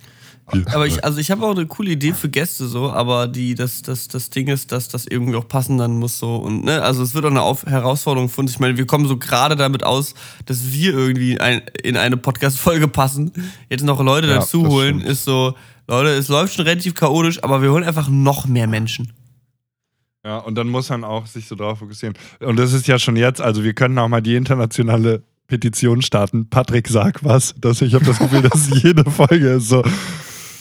Wir 0.51 0.67
Aber 0.75 0.85
ich, 0.85 1.01
also 1.05 1.17
ich 1.19 1.31
habe 1.31 1.45
auch 1.45 1.55
eine 1.55 1.65
coole 1.65 1.91
Idee 1.91 2.11
für 2.11 2.27
Gäste 2.27 2.67
so, 2.67 2.91
aber 2.91 3.29
die, 3.29 3.55
das, 3.55 3.83
das, 3.83 4.09
das 4.09 4.29
Ding 4.31 4.47
ist, 4.49 4.73
dass 4.73 4.89
das 4.89 5.07
irgendwie 5.07 5.37
auch 5.37 5.47
passen 5.47 5.77
dann 5.77 5.97
muss 5.97 6.19
so 6.19 6.35
und 6.35 6.65
ne, 6.65 6.81
also 6.81 7.03
es 7.03 7.13
wird 7.13 7.23
auch 7.23 7.29
eine 7.31 7.41
Auf 7.41 7.65
Herausforderung 7.65 8.27
für 8.27 8.41
uns. 8.41 8.51
Ich 8.51 8.59
meine, 8.59 8.75
wir 8.75 8.85
kommen 8.85 9.07
so 9.07 9.15
gerade 9.15 9.55
damit 9.55 9.85
aus, 9.85 10.13
dass 10.47 10.73
wir 10.73 10.93
irgendwie 10.93 11.39
ein, 11.39 11.61
in 11.83 11.95
eine 11.95 12.17
Podcast-Folge 12.17 12.89
passen. 12.89 13.31
Jetzt 13.69 13.85
noch 13.85 14.03
Leute 14.03 14.27
Ja, 14.27 14.39
dazu 14.39 14.67
holen, 14.67 14.99
ist 14.99 15.23
so, 15.23 15.55
Leute, 15.87 16.09
es 16.09 16.27
läuft 16.27 16.55
schon 16.55 16.65
relativ 16.65 16.95
chaotisch, 16.95 17.41
aber 17.45 17.61
wir 17.61 17.71
holen 17.71 17.85
einfach 17.85 18.09
noch 18.09 18.45
mehr 18.45 18.67
Menschen. 18.67 19.13
Ja, 20.23 20.37
und 20.37 20.55
dann 20.55 20.69
muss 20.69 20.89
man 20.89 21.03
auch 21.03 21.25
sich 21.25 21.47
so 21.47 21.55
drauf 21.55 21.79
fokussieren. 21.79 22.15
Und 22.39 22.57
das 22.57 22.73
ist 22.73 22.87
ja 22.87 22.99
schon 22.99 23.15
jetzt, 23.15 23.41
also 23.41 23.63
wir 23.63 23.73
können 23.73 23.97
auch 23.97 24.07
mal 24.07 24.21
die 24.21 24.35
internationale 24.35 25.23
Petition 25.47 26.01
starten. 26.01 26.47
Patrick, 26.49 26.87
sag 26.87 27.23
was. 27.23 27.55
Das, 27.59 27.81
ich 27.81 27.93
habe 27.95 28.05
das 28.05 28.19
Gefühl, 28.19 28.41
dass 28.41 28.69
jede 28.83 29.09
Folge 29.09 29.53
ist 29.53 29.69
so. 29.69 29.83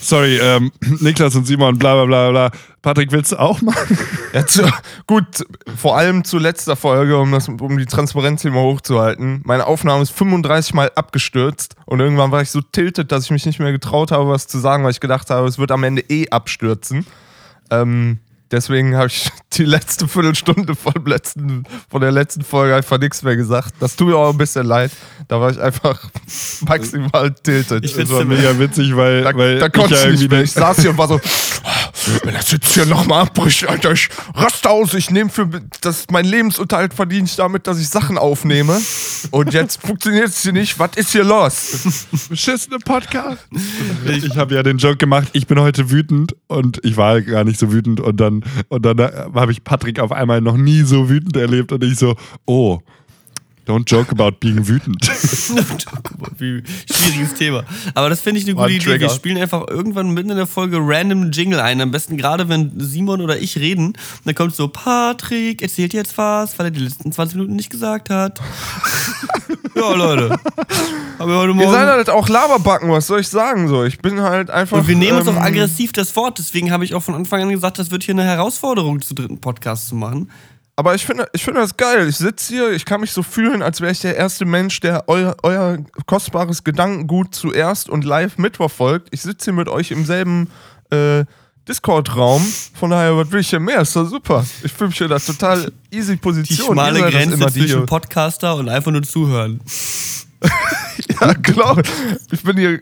Sorry, 0.01 0.39
ähm, 0.41 0.71
Niklas 0.99 1.35
und 1.35 1.45
Simon, 1.45 1.77
bla 1.77 1.93
bla 1.93 2.05
bla 2.05 2.29
bla. 2.31 2.51
Patrick, 2.81 3.11
willst 3.11 3.33
du 3.33 3.39
auch 3.39 3.61
machen? 3.61 3.97
Ja, 4.33 4.47
zu, 4.47 4.63
gut, 5.05 5.45
vor 5.77 5.95
allem 5.95 6.23
zu 6.23 6.39
letzter 6.39 6.75
Folge, 6.75 7.19
um, 7.19 7.31
das, 7.31 7.47
um 7.47 7.77
die 7.77 7.85
Transparenz 7.85 8.41
hier 8.41 8.49
mal 8.49 8.63
hochzuhalten. 8.63 9.41
Meine 9.45 9.67
Aufnahme 9.67 10.01
ist 10.01 10.09
35 10.11 10.73
Mal 10.73 10.91
abgestürzt 10.95 11.75
und 11.85 11.99
irgendwann 11.99 12.31
war 12.31 12.41
ich 12.41 12.49
so 12.49 12.61
tiltet, 12.61 13.11
dass 13.11 13.25
ich 13.25 13.31
mich 13.31 13.45
nicht 13.45 13.59
mehr 13.59 13.71
getraut 13.71 14.11
habe, 14.11 14.27
was 14.27 14.47
zu 14.47 14.57
sagen, 14.57 14.83
weil 14.83 14.91
ich 14.91 14.99
gedacht 14.99 15.29
habe, 15.29 15.47
es 15.47 15.59
wird 15.59 15.71
am 15.71 15.83
Ende 15.83 16.01
eh 16.09 16.29
abstürzen. 16.29 17.05
Ähm, 17.69 18.19
deswegen 18.51 18.95
habe 18.95 19.07
ich 19.07 19.29
die 19.53 19.65
letzte 19.65 20.07
Viertelstunde 20.07 20.75
von, 20.75 20.93
letzten, 21.05 21.63
von 21.89 22.01
der 22.01 22.11
letzten 22.11 22.43
Folge 22.43 22.75
einfach 22.75 22.99
nichts 22.99 23.23
mehr 23.23 23.35
gesagt. 23.35 23.73
Das 23.79 23.95
tut 23.95 24.07
mir 24.07 24.17
auch 24.17 24.31
ein 24.31 24.37
bisschen 24.37 24.65
leid. 24.65 24.91
Da 25.27 25.39
war 25.41 25.51
ich 25.51 25.59
einfach 25.59 26.09
maximal 26.61 27.33
tiltet. 27.33 27.83
Ich 27.83 27.91
Das 27.91 27.97
find's 27.97 28.11
war 28.13 28.25
mega 28.25 28.57
witzig, 28.59 28.95
weil, 28.95 29.23
Da, 29.23 29.35
weil 29.35 29.59
da 29.59 29.69
konnte 29.69 29.95
ja 29.95 30.01
ich 30.01 30.05
nicht 30.05 30.21
irgendwie 30.21 30.35
mehr. 30.35 30.43
Ich 30.43 30.51
saß 30.51 30.79
hier 30.79 30.91
und 30.91 30.97
war 30.97 31.07
so, 31.07 31.15
"Oh, 31.15 31.69
wenn 32.23 32.33
das 32.33 32.51
jetzt 32.51 32.73
hier 32.73 32.85
nochmal 32.85 33.23
abbricht, 33.23 33.67
Alter, 33.67 33.91
ich 33.91 34.09
raste 34.33 34.69
aus. 34.69 34.93
Ich 34.93 35.09
nehme 35.11 35.29
für 35.29 35.47
das 35.81 36.05
mein 36.11 36.25
Lebensunterhalt 36.25 36.93
verdiene 36.93 37.25
ich 37.25 37.35
damit, 37.35 37.67
dass 37.67 37.79
ich 37.79 37.89
Sachen 37.89 38.17
aufnehme. 38.17 38.79
Und 39.31 39.53
jetzt 39.53 39.81
funktioniert 39.81 40.27
es 40.27 40.41
hier 40.41 40.53
nicht. 40.53 40.79
Was 40.79 40.91
ist 40.95 41.11
hier 41.11 41.23
los? 41.23 42.07
beschissene 42.29 42.79
Podcast. 42.79 43.39
Ich 44.05 44.35
habe 44.37 44.55
ja 44.55 44.63
den 44.63 44.77
Joke 44.77 44.97
gemacht, 44.97 45.29
ich 45.33 45.47
bin 45.47 45.59
heute 45.59 45.91
wütend 45.91 46.35
und 46.47 46.79
ich 46.83 46.97
war 46.97 47.21
gar 47.21 47.43
nicht 47.43 47.59
so 47.59 47.71
wütend 47.71 47.99
und 47.99 48.17
dann 48.17 48.40
und 48.69 48.85
dann 48.85 48.99
äh, 48.99 49.11
habe 49.33 49.51
ich 49.51 49.63
Patrick 49.63 49.99
auf 49.99 50.11
einmal 50.11 50.41
noch 50.41 50.57
nie 50.57 50.81
so 50.81 51.09
wütend 51.09 51.35
erlebt 51.37 51.71
und 51.71 51.83
ich 51.83 51.97
so, 51.97 52.15
oh, 52.45 52.79
don't 53.67 53.89
joke 53.89 54.11
about 54.11 54.37
being 54.39 54.67
wütend. 54.67 55.01
Wie 56.37 56.63
schwieriges 56.91 57.33
Thema. 57.35 57.63
Aber 57.93 58.09
das 58.09 58.21
finde 58.21 58.39
ich 58.39 58.45
eine 58.47 58.55
gute 58.55 58.71
Idee. 58.71 58.99
Wir 58.99 59.09
spielen 59.09 59.37
einfach 59.37 59.67
irgendwann 59.67 60.11
mitten 60.11 60.31
in 60.31 60.37
der 60.37 60.47
Folge 60.47 60.77
random 60.79 61.31
Jingle 61.31 61.59
ein. 61.59 61.79
Am 61.81 61.91
besten 61.91 62.17
gerade, 62.17 62.49
wenn 62.49 62.71
Simon 62.79 63.21
oder 63.21 63.39
ich 63.39 63.57
reden. 63.57 63.93
Dann 64.25 64.35
kommt 64.35 64.55
so, 64.55 64.67
Patrick 64.67 65.61
erzählt 65.61 65.93
jetzt 65.93 66.17
was, 66.17 66.57
weil 66.57 66.67
er 66.67 66.71
die 66.71 66.79
letzten 66.79 67.11
20 67.11 67.35
Minuten 67.35 67.55
nicht 67.55 67.69
gesagt 67.69 68.09
hat. 68.09 68.41
ja, 69.75 69.93
Leute. 69.93 70.29
Haben 71.19 71.31
wir 71.31 71.37
heute 71.37 71.49
Ihr 71.49 71.55
Morgen. 71.55 71.71
seid 71.71 71.87
halt 71.87 72.09
auch 72.09 72.29
Laberbacken, 72.29 72.89
was 72.89 73.07
soll 73.07 73.19
ich 73.19 73.27
sagen? 73.27 73.67
So, 73.67 73.83
ich 73.83 73.99
bin 73.99 74.21
halt 74.21 74.49
einfach. 74.49 74.79
und 74.79 74.87
wir 74.87 74.95
nehmen 74.95 75.19
uns 75.19 75.27
ähm, 75.27 75.37
auch 75.37 75.41
aggressiv 75.41 75.91
das 75.91 76.15
Wort. 76.15 76.39
Deswegen 76.39 76.71
habe 76.71 76.83
ich 76.83 76.93
auch 76.95 77.03
von 77.03 77.15
Anfang 77.15 77.41
an 77.41 77.49
gesagt, 77.49 77.79
das 77.79 77.91
wird 77.91 78.03
hier 78.03 78.13
eine 78.15 78.23
Herausforderung, 78.23 79.01
zu 79.01 79.13
dritten 79.13 79.39
Podcast 79.39 79.87
zu 79.87 79.95
machen. 79.95 80.31
Aber 80.75 80.95
ich 80.95 81.05
finde 81.05 81.27
ich 81.33 81.43
finde 81.43 81.59
das 81.59 81.77
geil. 81.77 82.07
Ich 82.07 82.17
sitze 82.17 82.53
hier, 82.53 82.71
ich 82.71 82.85
kann 82.85 83.01
mich 83.01 83.11
so 83.11 83.21
fühlen, 83.21 83.61
als 83.61 83.81
wäre 83.81 83.91
ich 83.91 83.99
der 83.99 84.15
erste 84.15 84.45
Mensch, 84.45 84.79
der 84.79 85.03
euer, 85.07 85.35
euer 85.43 85.77
kostbares 86.07 86.63
Gedankengut 86.63 87.35
zuerst 87.35 87.89
und 87.89 88.03
live 88.03 88.37
mitverfolgt. 88.37 89.09
Ich 89.11 89.21
sitze 89.21 89.45
hier 89.45 89.53
mit 89.53 89.69
euch 89.69 89.91
im 89.91 90.05
selben 90.05 90.49
äh, 90.89 91.25
Discord-Raum. 91.67 92.41
Von 92.73 92.89
daher, 92.89 93.15
was 93.17 93.31
will 93.31 93.39
ich 93.41 93.49
hier 93.49 93.59
mehr? 93.59 93.81
Ist 93.81 93.95
doch 93.95 94.05
super. 94.05 94.45
Ich 94.63 94.71
fühle 94.71 94.89
mich 94.89 94.97
hier 94.97 95.07
da 95.07 95.19
total 95.19 95.71
easy 95.91 96.13
Die 96.13 96.17
Position. 96.17 96.73
schmale 96.73 96.95
seid 96.99 97.03
das 97.05 97.11
Grenze 97.13 97.35
immer, 97.35 97.45
die 97.47 97.59
zwischen 97.59 97.77
hier- 97.77 97.85
Podcaster 97.85 98.55
und 98.55 98.69
einfach 98.69 98.91
nur 98.91 99.03
zuhören. 99.03 99.59
Ja, 101.19 101.33
genau. 101.33 101.77
Ich 102.31 102.43
bin 102.43 102.57
hier 102.57 102.79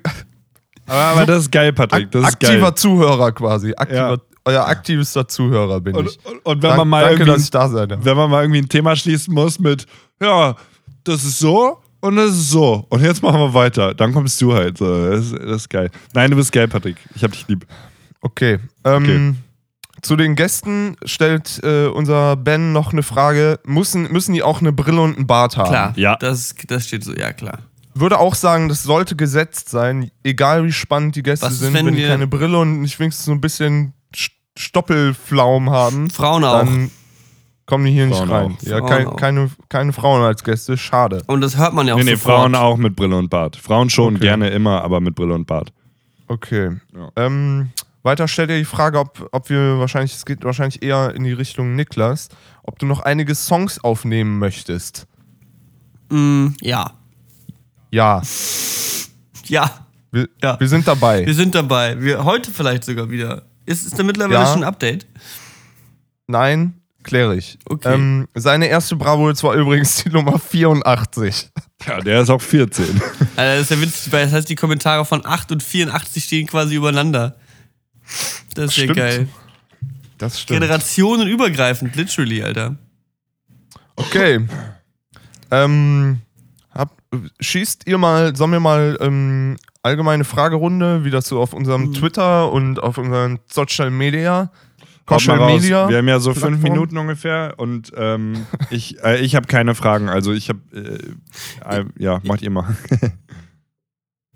Aber, 0.88 0.96
aber 0.98 1.26
das 1.26 1.44
ist 1.44 1.52
geil, 1.52 1.72
Patrick. 1.74 2.10
Das 2.12 2.22
ist 2.22 2.28
aktiver 2.28 2.62
geil. 2.62 2.76
Zuhörer 2.76 3.32
quasi. 3.34 3.74
Aktiver, 3.76 4.12
Ja. 4.12 4.18
Euer 4.46 4.66
aktivster 4.66 5.28
Zuhörer 5.28 5.80
bin 5.82 5.96
Und, 5.96 6.08
ich. 6.10 6.20
und, 6.26 6.38
und 6.46 6.62
wenn 6.64 6.70
Dank- 6.70 6.78
man 6.78 6.88
mal 6.90 7.02
danke, 7.04 7.16
irgendwie, 7.24 7.32
dass 7.34 7.44
ich 7.44 7.52
da 7.52 7.68
sein 7.68 7.90
darf. 7.90 8.00
wenn 8.04 8.16
man 8.18 8.30
mal 8.32 8.44
irgendwie 8.44 8.62
ein 8.62 8.70
Thema 8.70 8.96
schließen 8.96 9.34
muss 9.34 9.60
mit, 9.60 9.86
ja, 10.22 10.56
das 11.04 11.24
ist 11.24 11.40
so 11.40 11.78
und 12.00 12.16
das 12.16 12.32
ist 12.32 12.50
so 12.50 12.86
und 12.90 13.04
jetzt 13.04 13.22
machen 13.22 13.40
wir 13.40 13.54
weiter, 13.54 13.94
dann 13.94 14.14
kommst 14.14 14.42
du 14.42 14.54
halt. 14.54 14.78
So. 14.78 15.10
Das, 15.12 15.26
ist- 15.26 15.34
das 15.34 15.56
ist 15.58 15.70
geil. 15.70 15.92
Nein, 16.14 16.32
du 16.32 16.38
bist 16.38 16.52
geil, 16.52 16.68
Patrick. 16.68 16.98
Ich 17.16 17.24
hab 17.24 17.32
dich 17.32 17.46
lieb. 17.48 17.66
Okay. 18.22 18.60
Ähm, 18.84 19.38
Zu 20.02 20.16
den 20.16 20.36
Gästen 20.36 20.96
stellt 21.06 21.60
äh, 21.64 21.88
unser 21.88 22.36
Ben 22.38 22.72
noch 22.72 22.94
eine 22.94 23.04
Frage. 23.04 23.60
Müssen, 23.66 24.12
müssen 24.12 24.34
die 24.34 24.44
auch 24.44 24.62
eine 24.62 24.72
Brille 24.72 25.02
und 25.02 25.18
einen 25.18 25.28
Bart 25.28 25.58
haben? 25.58 25.70
Klar, 25.70 25.94
Ja. 25.98 26.16
das, 26.16 26.56
das 26.68 26.88
steht 26.88 27.04
so, 27.04 27.14
ja 27.14 27.34
klar. 27.34 27.60
Würde 27.96 28.18
auch 28.20 28.36
sagen, 28.36 28.70
das 28.70 28.84
sollte 28.84 29.16
gesetzt 29.18 29.70
sein, 29.70 30.10
egal 30.24 30.64
wie 30.66 30.72
spannend 30.72 31.16
die 31.16 31.24
Gäste 31.24 31.48
Was 31.48 31.60
sind. 31.60 31.74
wenn 31.74 31.86
Wenn, 31.88 31.96
die 31.96 32.06
keine 32.08 32.28
Brille 32.28 32.58
und 32.60 32.82
nicht 32.82 32.98
wenigstens 33.00 33.26
so 33.26 33.32
ein 33.34 33.42
bisschen 33.42 33.94
St- 34.16 34.32
Stoppelflaum 34.58 35.70
haben, 35.70 36.10
Frauen 36.10 36.44
auch. 36.46 36.60
dann 36.60 36.92
kommen 37.66 37.86
die 37.86 37.92
hier 37.92 38.08
Frauen 38.10 38.22
nicht 38.22 38.32
rein. 38.32 38.52
auch. 38.54 38.64
Ja, 38.64 38.82
kein, 38.82 39.08
auch. 39.08 39.16
keine, 39.18 39.50
keine 39.68 39.94
Frauen 39.94 40.22
als 40.24 40.44
Gäste, 40.44 40.78
schade. 40.78 41.24
Und 41.28 41.42
das 41.42 41.58
hört 41.58 41.74
man 41.74 41.88
ja 41.88 41.94
auch 41.94 41.98
Nee, 41.98 42.04
nee, 42.06 42.12
sofort. 42.12 42.36
Frauen 42.38 42.56
auch 42.56 42.78
mit 42.78 42.96
Brille 42.96 43.18
und 43.18 43.30
Bart. 43.30 43.56
Frauen 43.58 43.90
schon, 43.90 44.16
Okay. 44.16 44.24
gerne 44.26 44.50
immer, 44.50 44.82
aber 44.82 45.02
mit 45.02 45.16
Brille 45.16 45.34
und 45.34 45.46
Bart. 45.46 45.74
Okay. 46.28 46.70
Ja. 46.96 47.10
Ähm, 47.18 47.70
weiter 48.04 48.28
stellt 48.28 48.50
ihr 48.50 48.58
die 48.58 48.66
Frage, 48.66 49.00
ob, 49.00 49.28
ob 49.32 49.50
wir 49.50 49.80
wahrscheinlich, 49.80 50.14
es 50.16 50.26
geht 50.26 50.44
wahrscheinlich 50.44 50.82
eher 50.84 51.14
in 51.16 51.24
die 51.24 51.34
Richtung 51.34 51.76
Niklas, 51.76 52.30
ob 52.64 52.80
du 52.80 52.86
noch 52.86 53.02
einige 53.02 53.36
Songs 53.36 53.84
aufnehmen 53.84 54.40
möchtest. 54.40 55.06
Mm, 56.10 56.48
ja. 56.62 56.92
Ja, 57.92 58.22
Ja. 59.48 59.86
wir, 60.12 60.28
Ja. 60.42 60.60
wir 60.60 60.68
sind 60.68 60.88
dabei. 60.88 61.26
Wir 61.26 61.34
sind 61.34 61.56
dabei. 61.56 62.00
Wir, 62.02 62.24
heute 62.24 62.52
vielleicht 62.52 62.84
sogar 62.84 63.10
wieder. 63.10 63.44
Ist, 63.66 63.86
ist 63.86 63.98
da 64.00 64.04
mittlerweile 64.04 64.40
Ja. 64.40 64.46
schon 64.46 64.64
ein 64.64 64.68
Update? 64.68 65.06
Nein, 66.28 66.76
kläre 67.04 67.36
ich. 67.36 67.58
Okay. 67.66 67.94
Ähm, 67.96 68.28
seine 68.36 68.68
erste 68.68 68.96
Bravo 68.96 69.28
war 69.28 69.54
übrigens 69.56 70.04
die 70.04 70.10
Nummer 70.10 70.40
84. 70.40 71.50
Ja, 71.88 72.00
der 72.02 72.22
ist 72.22 72.30
auch 72.30 72.42
14. 72.42 73.02
das 73.36 73.62
ist 73.62 73.72
ja 73.72 73.82
witzig, 73.82 74.12
weil 74.14 74.26
das 74.26 74.34
heißt, 74.34 74.50
die 74.50 74.56
Kommentare 74.56 75.06
von 75.06 75.26
8 75.26 75.52
und 75.52 75.64
84 75.64 76.24
stehen 76.24 76.48
quasi 76.48 76.76
übereinander. 76.76 77.36
Das 78.56 78.72
ist 78.72 78.78
ja 78.78 78.84
Stimmt. 78.84 78.98
geil. 78.98 79.28
Das 80.18 80.42
stimmt. 80.42 80.60
Generationenübergreifend, 80.62 81.96
literally, 81.96 82.44
Alter. 82.44 82.76
Okay. 83.96 84.46
Ähm, 85.52 86.20
hab, 86.74 86.92
schießt 87.40 87.88
ihr 87.88 87.98
mal, 87.98 88.36
sollen 88.36 88.52
wir 88.52 88.60
mal 88.60 88.98
ähm, 89.02 89.58
allgemeine 89.82 90.24
Fragerunde, 90.26 91.06
wie 91.06 91.10
das 91.10 91.28
so 91.28 91.40
auf 91.40 91.54
unserem 91.54 91.84
Mhm. 91.90 91.94
Twitter 91.94 92.52
und 92.52 92.82
auf 92.84 92.98
unseren 92.98 93.40
Social 93.50 93.92
Media, 93.92 94.52
Social. 95.10 95.44
Media. 95.48 95.90
Wir 95.90 95.98
haben 95.98 96.08
ja 96.08 96.20
so 96.20 96.34
fünf. 96.36 96.62
Minuten 96.62 96.98
ungefähr 96.98 97.56
und 97.58 97.92
ähm, 97.98 98.46
ich, 98.70 99.02
äh, 99.04 99.20
ich 99.22 99.36
habe 99.36 99.48
keine 99.48 99.74
Fragen. 99.74 100.08
Also 100.08 100.34
ich 100.34 100.50
habe, 100.50 100.60
äh, 100.74 101.78
äh, 101.80 101.86
ja, 101.98 102.20
macht 102.24 102.42
ihr 102.42 102.52
mal. 102.52 102.76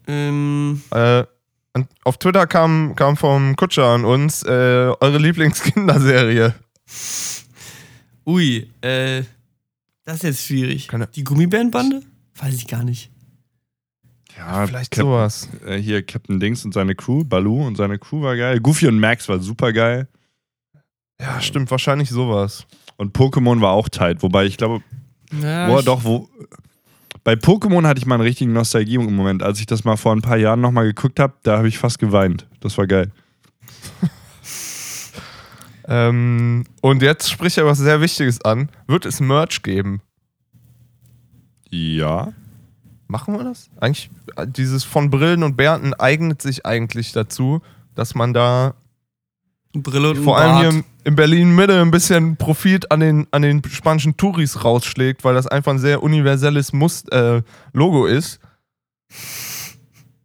Ähm, 0.08 0.82
Äh, 0.92 1.24
und 1.74 1.88
auf 2.04 2.18
Twitter 2.18 2.46
kam, 2.48 2.96
kam 2.96 3.18
vom 3.18 3.56
Kutscher 3.56 3.86
an 3.88 4.06
uns 4.06 4.44
äh, 4.44 4.50
eure 4.50 5.18
Lieblingskinderserie. 5.18 6.54
ui, 8.26 8.70
äh, 8.82 9.24
das 10.06 10.16
ist 10.18 10.24
jetzt 10.24 10.46
schwierig. 10.46 10.88
Keine- 10.88 11.08
Die 11.08 11.24
Gummibärenbande? 11.24 12.02
Weiß 12.36 12.54
ich 12.56 12.68
gar 12.68 12.84
nicht. 12.84 13.10
Ja, 14.38 14.66
Vielleicht 14.66 14.92
Cap- 14.92 15.04
sowas. 15.04 15.48
äh, 15.66 15.78
hier 15.78 16.04
Captain 16.04 16.40
Dings 16.40 16.66
und 16.66 16.74
seine 16.74 16.96
Crew, 16.96 17.24
Baloo 17.24 17.66
und 17.68 17.76
seine 17.76 18.00
Crew 18.00 18.22
war 18.24 18.36
geil. 18.36 18.60
Goofy 18.60 18.88
und 18.88 19.00
Max 19.00 19.30
war 19.30 19.40
super 19.40 19.72
geil. 19.74 20.08
Ja, 21.22 21.40
stimmt, 21.42 21.70
wahrscheinlich 21.72 22.10
sowas. 22.10 22.66
Und 22.98 23.16
Pokémon 23.16 23.62
war 23.62 23.72
auch 23.72 23.88
tight, 23.90 24.24
wobei 24.24 24.46
ich 24.46 24.58
glaube, 24.58 24.84
Ja, 25.42 25.68
boah, 25.68 25.80
ich- 25.80 25.86
doch, 25.86 26.04
wo. 26.04 26.30
Bei 27.24 27.34
Pokémon 27.34 27.88
hatte 27.88 28.00
ich 28.00 28.06
mal 28.06 28.16
einen 28.16 28.24
richtigen 28.24 28.54
Nostalgie-Moment. 28.54 29.44
Als 29.44 29.60
ich 29.60 29.66
das 29.66 29.84
mal 29.84 29.96
vor 29.96 30.14
ein 30.14 30.22
paar 30.22 30.38
Jahren 30.38 30.62
nochmal 30.62 30.86
geguckt 30.86 31.20
habe, 31.20 31.34
da 31.44 31.58
habe 31.58 31.68
ich 31.68 31.78
fast 31.78 32.00
geweint. 32.00 32.48
Das 32.60 32.78
war 32.78 32.88
geil. 32.88 33.12
Ähm, 35.88 36.64
und 36.82 37.02
jetzt 37.02 37.30
spricht 37.30 37.58
er 37.58 37.66
was 37.66 37.78
sehr 37.78 38.02
Wichtiges 38.02 38.42
an. 38.42 38.70
Wird 38.88 39.06
es 39.06 39.20
Merch 39.20 39.64
geben? 39.64 40.02
Ja. 41.70 42.32
Machen 43.08 43.38
wir 43.38 43.44
das? 43.44 43.70
Eigentlich, 43.80 44.10
äh, 44.38 44.48
dieses 44.48 44.84
von 44.84 45.10
Brillen 45.10 45.44
und 45.44 45.58
Bärten 45.58 45.94
eignet 45.94 46.42
sich 46.42 46.66
eigentlich 46.66 47.12
dazu, 47.12 47.62
dass 47.96 48.16
man 48.16 48.34
da 48.34 48.76
Brille 49.82 50.12
und 50.12 50.24
vor 50.24 50.38
allem 50.38 50.60
hier 50.60 50.84
in 51.04 51.16
Berlin 51.16 51.56
Mitte 51.56 51.82
ein 51.82 51.92
bisschen 51.92 52.38
Profit 52.38 52.92
an 52.92 53.00
den, 53.00 53.28
an 53.32 53.42
den 53.42 53.62
spanischen 53.70 54.16
Touris 54.18 54.64
rausschlägt, 54.64 55.24
weil 55.24 55.34
das 55.34 55.48
einfach 55.48 55.72
ein 55.72 55.80
sehr 55.80 56.04
universelles 56.04 56.74
Must 56.74 57.12
äh, 57.12 57.42
Logo 57.74 58.06
ist. 58.06 58.40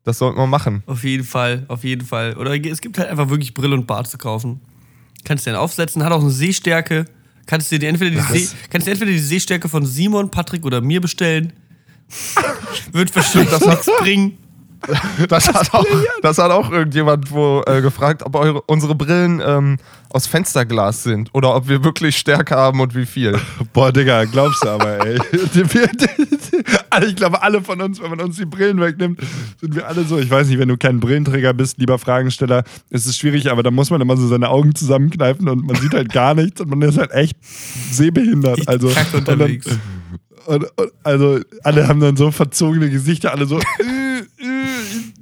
Das 0.04 0.18
sollte 0.18 0.38
man 0.38 0.50
machen. 0.50 0.82
Auf 0.86 1.04
jeden 1.04 1.24
Fall, 1.24 1.64
auf 1.68 1.84
jeden 1.84 2.06
Fall. 2.06 2.36
Oder 2.36 2.54
es 2.54 2.80
gibt 2.80 2.98
halt 2.98 3.08
einfach 3.08 3.28
wirklich 3.30 3.54
Brille 3.54 3.74
und 3.74 3.86
Bart 3.86 4.08
zu 4.08 4.18
kaufen. 4.18 4.60
Kannst 5.24 5.46
du 5.46 5.50
den 5.50 5.56
aufsetzen, 5.58 6.04
hat 6.04 6.12
auch 6.12 6.22
eine 6.22 6.30
Sehstärke. 6.30 7.06
Kannst 7.46 7.72
du 7.72 7.78
dir 7.78 7.88
entweder 7.88 8.10
die, 8.10 8.38
See, 8.38 8.56
kannst 8.70 8.86
du 8.86 8.90
entweder 8.90 9.10
die 9.10 9.18
Sehstärke 9.18 9.68
von 9.68 9.84
Simon, 9.86 10.30
Patrick 10.30 10.64
oder 10.64 10.80
mir 10.80 11.00
bestellen. 11.00 11.52
Wird 12.92 13.12
bestimmt 13.12 13.50
das 13.50 13.86
bringen. 14.00 14.38
Das 15.28 15.48
hat 15.48 15.74
auch, 15.74 15.84
das 16.22 16.38
hat 16.38 16.50
auch 16.50 16.70
irgendjemand 16.70 17.30
wo, 17.30 17.62
äh, 17.66 17.80
gefragt, 17.82 18.22
ob 18.24 18.36
eure, 18.36 18.62
unsere 18.62 18.94
Brillen 18.94 19.42
ähm, 19.44 19.76
aus 20.10 20.26
Fensterglas 20.26 21.02
sind 21.02 21.30
oder 21.34 21.54
ob 21.54 21.68
wir 21.68 21.84
wirklich 21.84 22.16
Stärke 22.16 22.54
haben 22.56 22.80
und 22.80 22.94
wie 22.94 23.04
viel. 23.06 23.38
Boah, 23.72 23.92
Digga, 23.92 24.24
glaubst 24.24 24.62
du 24.64 24.68
aber, 24.68 25.04
ey. 25.06 25.18
ich 27.06 27.16
glaube, 27.16 27.42
alle 27.42 27.60
von 27.62 27.80
uns, 27.80 28.00
wenn 28.02 28.10
man 28.10 28.20
uns 28.20 28.36
die 28.36 28.46
Brillen 28.46 28.80
wegnimmt, 28.80 29.20
sind 29.60 29.74
wir 29.74 29.86
alle 29.86 30.04
so. 30.04 30.18
Ich 30.18 30.30
weiß 30.30 30.48
nicht, 30.48 30.58
wenn 30.58 30.68
du 30.68 30.76
kein 30.76 31.00
Brillenträger 31.00 31.52
bist, 31.54 31.78
lieber 31.78 31.98
Fragensteller, 31.98 32.64
ist 32.90 33.06
es 33.06 33.16
schwierig, 33.16 33.50
aber 33.50 33.62
da 33.62 33.70
muss 33.70 33.90
man 33.90 34.00
immer 34.00 34.16
so 34.16 34.26
seine 34.28 34.48
Augen 34.48 34.74
zusammenkneifen 34.74 35.48
und 35.48 35.66
man 35.66 35.76
sieht 35.76 35.92
halt 35.94 36.12
gar 36.12 36.34
nichts 36.34 36.60
und 36.60 36.70
man 36.70 36.82
ist 36.82 36.98
halt 36.98 37.12
echt 37.12 37.36
sehbehindert. 37.90 38.60
Ich 38.60 38.68
Also, 38.68 38.88
kacke 38.88 39.18
und 39.18 39.28
dann- 39.28 39.34
unterwegs. 39.40 39.66
Und, 40.46 40.64
und, 40.78 40.92
also 41.02 41.40
alle 41.62 41.88
haben 41.88 42.00
dann 42.00 42.16
so 42.16 42.30
verzogene 42.30 42.88
Gesichter, 42.88 43.32
alle 43.32 43.44
so, 43.44 43.60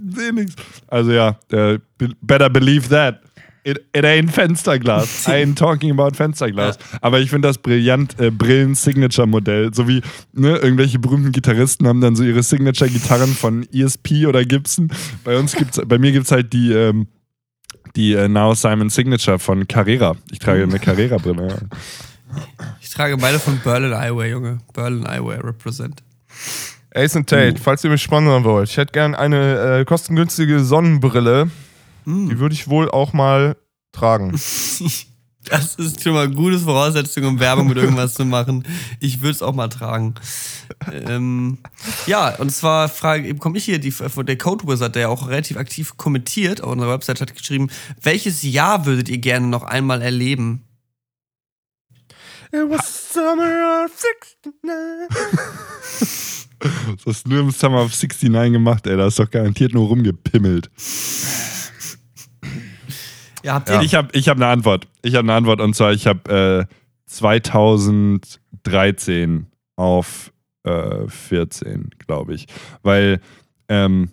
sehe 0.09 0.33
nichts. 0.33 0.55
Also 0.89 1.13
ja, 1.13 1.39
be- 1.49 1.81
better 2.21 2.51
believe 2.51 2.89
that. 2.89 3.21
It, 3.65 3.85
it 3.93 4.05
ain't 4.05 4.31
Fensterglas. 4.31 5.27
I 5.29 5.43
ain't 5.43 5.59
talking 5.59 5.91
about 5.91 6.15
Fensterglas. 6.17 6.79
Aber 7.01 7.19
ich 7.19 7.31
finde 7.31 7.49
das 7.49 7.59
brillant, 7.59 8.17
äh, 8.21 8.31
Brillen-Signature-Modell. 8.31 9.75
So 9.75 9.89
wie 9.89 10.03
ne, 10.33 10.57
irgendwelche 10.59 11.01
berühmten 11.01 11.33
Gitarristen 11.33 11.89
haben 11.89 12.01
dann 12.01 12.15
so 12.15 12.23
ihre 12.23 12.45
Signature-Gitarren 12.45 13.35
von 13.35 13.67
ESP 13.73 14.27
oder 14.29 14.45
Gibson. 14.45 14.89
Bei 15.25 15.37
uns 15.37 15.57
gibt's, 15.57 15.81
bei 15.85 15.99
mir 15.99 16.13
gibt 16.13 16.27
es 16.27 16.31
halt 16.31 16.53
die, 16.53 16.73
ähm, 16.73 17.09
die 17.97 18.13
äh, 18.13 18.29
Now 18.29 18.55
Simon 18.55 18.89
Signature 18.89 19.41
von 19.41 19.67
Carrera. 19.67 20.15
Ich 20.31 20.39
trage 20.39 20.63
eine 20.63 20.79
Carrera-Brille. 20.79 21.49
Ja. 21.49 21.57
Ich 22.81 22.91
trage 22.91 23.17
beide 23.17 23.41
von 23.41 23.59
Berlin 23.65 23.93
Eyewear, 23.93 24.27
Junge. 24.29 24.59
Berlin 24.75 25.07
Eyewear 25.07 25.43
represent. 25.43 26.05
Ace 26.97 27.17
and 27.17 27.29
Tate, 27.29 27.61
Uh. 27.61 27.63
falls 27.63 27.85
ihr 27.85 27.91
mich 27.91 28.03
sponsern 28.03 28.45
wollt, 28.45 28.71
ich 28.71 28.77
hätte 28.77 28.93
gern 28.93 29.15
eine 29.15 29.81
äh, 29.81 29.85
kostengünstige 29.85 30.63
Sonnenbrille. 30.65 31.51
Mm. 32.05 32.29
Die 32.29 32.39
würde 32.39 32.55
ich 32.55 32.69
wohl 32.69 32.91
auch 32.91 33.13
mal 33.13 33.57
tragen. 33.93 34.39
Das 35.49 35.77
ist 35.77 36.03
schon 36.03 36.15
mal 36.15 36.29
gute 36.29 36.59
Voraussetzung, 36.59 37.23
um 37.25 37.39
Werbung 37.39 37.69
mit 37.69 37.77
irgendwas 37.77 38.15
zu 38.15 38.25
machen. 38.25 38.65
Ich 38.99 39.21
würde 39.21 39.31
es 39.31 39.43
auch 39.43 39.55
mal 39.55 39.69
tragen. 39.69 40.17
Ähm, 40.91 41.59
ja, 42.07 42.35
und 42.37 42.51
zwar 42.51 42.89
frage, 42.89 43.33
komme 43.37 43.59
ich 43.59 43.65
hier, 43.65 43.79
die, 43.79 43.93
von 43.93 44.27
der 44.27 44.39
Code 44.39 44.67
Wizard, 44.67 44.97
der 44.97 45.03
ja 45.03 45.09
auch 45.09 45.29
relativ 45.29 45.57
aktiv 45.57 45.97
kommentiert 45.97 46.63
auf 46.63 46.73
unserer 46.73 46.91
Website, 46.91 47.21
hat 47.21 47.37
geschrieben, 47.37 47.69
welches 48.03 48.43
Jahr 48.43 48.87
würdet 48.87 49.09
ihr 49.09 49.19
gerne 49.19 49.47
noch 49.47 49.63
einmal 49.63 50.03
erleben? 50.03 50.65
It 52.53 52.69
was 52.69 53.13
summer 53.13 53.85
of 53.85 53.93
69. 54.43 56.43
Das 56.97 57.07
hast 57.07 57.27
du 57.27 57.31
nur 57.31 57.41
im 57.41 57.51
Summer 57.51 57.83
of 57.83 57.91
69 57.93 58.53
gemacht, 58.53 58.87
ey. 58.87 58.97
Da 58.97 59.09
ist 59.09 59.19
doch 59.19 59.31
garantiert 59.31 59.75
nur 59.75 59.89
rumgepimmelt. 59.89 60.71
Ja, 63.43 63.55
habt 63.55 63.69
ihr 63.69 63.83
Ich 63.83 63.95
habe 63.95 64.09
ich 64.13 64.29
hab 64.29 64.37
eine 64.37 64.47
Antwort. 64.47 64.89
Ich 65.03 65.15
habe 65.15 65.25
eine 65.25 65.35
Antwort 65.35 65.61
und 65.61 65.77
zwar, 65.77 65.93
ich 65.93 66.07
habe 66.07 66.69
äh, 66.69 66.75
2013 67.07 69.47
auf 69.77 70.33
äh, 70.65 71.07
14, 71.07 71.91
glaube 71.99 72.35
ich. 72.35 72.47
Weil, 72.83 73.21
ähm, 73.69 74.11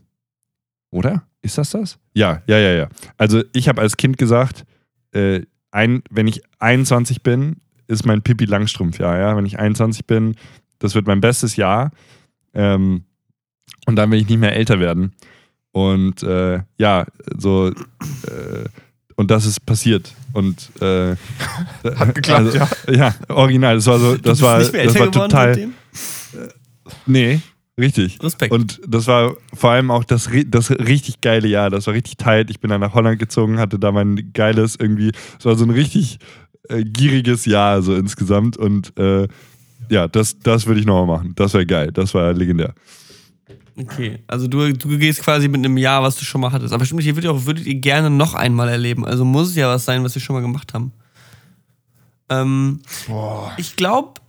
oder? 0.91 1.23
Ist 1.41 1.58
das 1.58 1.71
das? 1.71 1.97
Ja, 2.13 2.41
ja, 2.47 2.58
ja, 2.58 2.73
ja. 2.73 2.89
Also 3.17 3.43
ich 3.53 3.67
habe 3.67 3.82
als 3.82 3.97
Kind 3.97 4.17
gesagt, 4.17 4.65
äh, 5.12 5.41
ein, 5.71 6.03
wenn 6.10 6.27
ich 6.27 6.41
21 6.60 7.23
bin, 7.23 7.58
ist 7.88 8.06
mein 8.06 8.21
Pippi 8.21 8.45
Langstrumpf 8.45 8.99
Jahr, 8.99 9.17
ja. 9.17 9.36
Wenn 9.36 9.45
ich 9.45 9.60
21 9.60 10.06
bin, 10.06 10.36
das 10.79 10.95
wird 10.95 11.08
mein 11.08 11.21
bestes 11.21 11.56
Jahr. 11.56 11.91
Ähm, 12.53 13.05
und 13.85 13.95
dann 13.95 14.11
will 14.11 14.19
ich 14.19 14.29
nicht 14.29 14.39
mehr 14.39 14.55
älter 14.55 14.79
werden. 14.79 15.13
Und 15.71 16.23
äh, 16.23 16.61
ja, 16.77 17.05
so 17.37 17.69
äh, 17.69 18.65
und 19.15 19.31
das 19.31 19.45
ist 19.45 19.65
passiert. 19.65 20.13
Und 20.33 20.69
äh, 20.81 21.15
Hat 21.95 22.15
geklappt, 22.15 22.53
ja. 22.53 22.93
Ja, 22.93 23.15
original. 23.29 23.75
Das 23.75 23.87
war 23.87 23.99
so, 23.99 24.17
das 24.17 24.41
war, 24.41 24.59
das 24.59 24.99
war 24.99 25.11
total. 25.11 25.53
seitdem? 25.53 25.73
Nee, 27.05 27.41
richtig. 27.80 28.21
Respekt. 28.21 28.51
Und 28.51 28.82
das 28.88 29.07
war 29.07 29.36
vor 29.53 29.71
allem 29.71 29.91
auch 29.91 30.03
das, 30.03 30.30
das 30.47 30.71
richtig 30.71 31.21
geile 31.21 31.47
Jahr. 31.47 31.69
Das 31.69 31.88
war 31.88 31.93
richtig 31.93 32.17
tight. 32.17 32.49
Ich 32.49 32.59
bin 32.59 32.69
dann 32.69 32.82
nach 32.82 32.93
Holland 32.93 33.19
gezogen, 33.19 33.59
hatte 33.59 33.80
da 33.80 33.91
mein 33.91 34.32
geiles 34.34 34.75
irgendwie. 34.80 35.11
Es 35.38 35.45
war 35.45 35.55
so 35.55 35.65
ein 35.65 35.69
richtig 35.69 36.17
äh, 36.69 36.84
gieriges 36.84 37.45
Jahr 37.45 37.82
so 37.82 37.95
insgesamt. 37.95 38.57
Und 38.57 38.97
äh, 38.97 39.28
ja, 39.89 40.07
das, 40.07 40.38
das 40.39 40.65
würde 40.65 40.79
ich 40.79 40.86
nochmal 40.86 41.17
machen. 41.17 41.34
Das 41.36 41.53
wäre 41.53 41.65
geil. 41.65 41.91
Das 41.91 42.13
war 42.13 42.34
legendär. 42.34 42.73
Okay, 43.75 44.19
also 44.27 44.47
du, 44.47 44.71
du 44.73 44.97
gehst 44.99 45.23
quasi 45.23 45.47
mit 45.47 45.57
einem 45.57 45.77
Jahr, 45.77 46.03
was 46.03 46.15
du 46.15 46.25
schon 46.25 46.41
mal 46.41 46.51
hattest. 46.51 46.73
Aber 46.73 46.86
stimmt, 46.86 47.01
hier 47.01 47.15
würdet 47.15 47.29
ihr, 47.29 47.34
auch, 47.34 47.45
würdet 47.45 47.65
ihr 47.65 47.75
gerne 47.75 48.09
noch 48.09 48.36
einmal 48.36 48.69
erleben. 48.69 49.05
Also 49.05 49.25
muss 49.25 49.49
es 49.49 49.55
ja 49.55 49.67
was 49.67 49.86
sein, 49.86 50.03
was 50.03 50.13
wir 50.13 50.21
schon 50.21 50.36
mal 50.36 50.41
gemacht 50.41 50.73
haben. 50.73 50.91
Ähm, 52.29 52.81
Ich 53.57 53.75
glaube, 53.75 54.21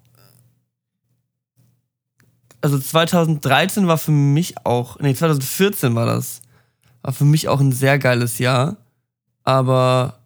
also 2.62 2.78
2013 2.78 3.86
war 3.86 3.98
für 3.98 4.11
mich 4.11 4.55
auch, 4.64 4.98
nee, 4.98 5.14
2014 5.14 5.94
war 5.94 6.07
das. 6.07 6.40
War 7.02 7.12
für 7.12 7.26
mich 7.26 7.48
auch 7.48 7.61
ein 7.61 7.72
sehr 7.72 7.98
geiles 7.98 8.38
Jahr. 8.38 8.78
Aber, 9.42 10.20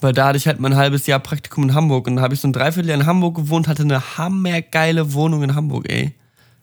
weil 0.00 0.12
da 0.12 0.28
hatte 0.28 0.38
ich 0.38 0.46
halt 0.46 0.60
mein 0.60 0.76
halbes 0.76 1.06
Jahr 1.06 1.20
Praktikum 1.20 1.64
in 1.64 1.74
Hamburg 1.74 2.06
und 2.06 2.16
da 2.16 2.22
habe 2.22 2.34
ich 2.34 2.40
so 2.40 2.48
ein 2.48 2.52
Dreivierteljahr 2.52 3.00
in 3.00 3.06
Hamburg 3.06 3.36
gewohnt, 3.36 3.68
hatte 3.68 3.82
eine 3.82 4.16
hammergeile 4.16 5.12
Wohnung 5.12 5.42
in 5.42 5.54
Hamburg, 5.54 5.90
ey. 5.90 6.14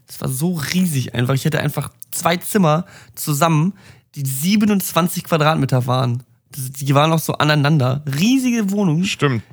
Das 0.08 0.22
war 0.22 0.30
so 0.30 0.54
riesig 0.54 1.16
einfach. 1.16 1.34
Ich 1.34 1.46
hatte 1.46 1.60
einfach 1.60 1.92
zwei 2.12 2.38
Zimmer 2.38 2.86
zusammen, 3.16 3.74
die 4.16 4.26
27 4.26 5.24
Quadratmeter 5.24 5.88
waren. 5.88 6.24
Die 6.56 6.96
waren 6.96 7.12
auch 7.12 7.20
so 7.20 7.34
aneinander. 7.34 8.04
Riesige 8.06 8.72
Wohnung. 8.72 9.04
Stimmt. 9.04 9.44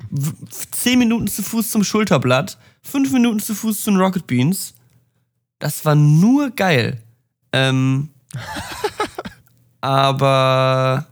Zehn 0.71 0.99
Minuten 0.99 1.27
zu 1.27 1.43
Fuß 1.43 1.71
zum 1.71 1.83
Schulterblatt. 1.83 2.57
Fünf 2.81 3.11
Minuten 3.11 3.39
zu 3.39 3.55
Fuß 3.55 3.83
zu 3.83 3.91
den 3.91 3.99
Rocket 3.99 4.25
Beans. 4.25 4.73
Das 5.59 5.83
war 5.83 5.95
nur 5.95 6.51
geil. 6.51 7.01
Ähm, 7.51 8.09
aber 9.81 11.07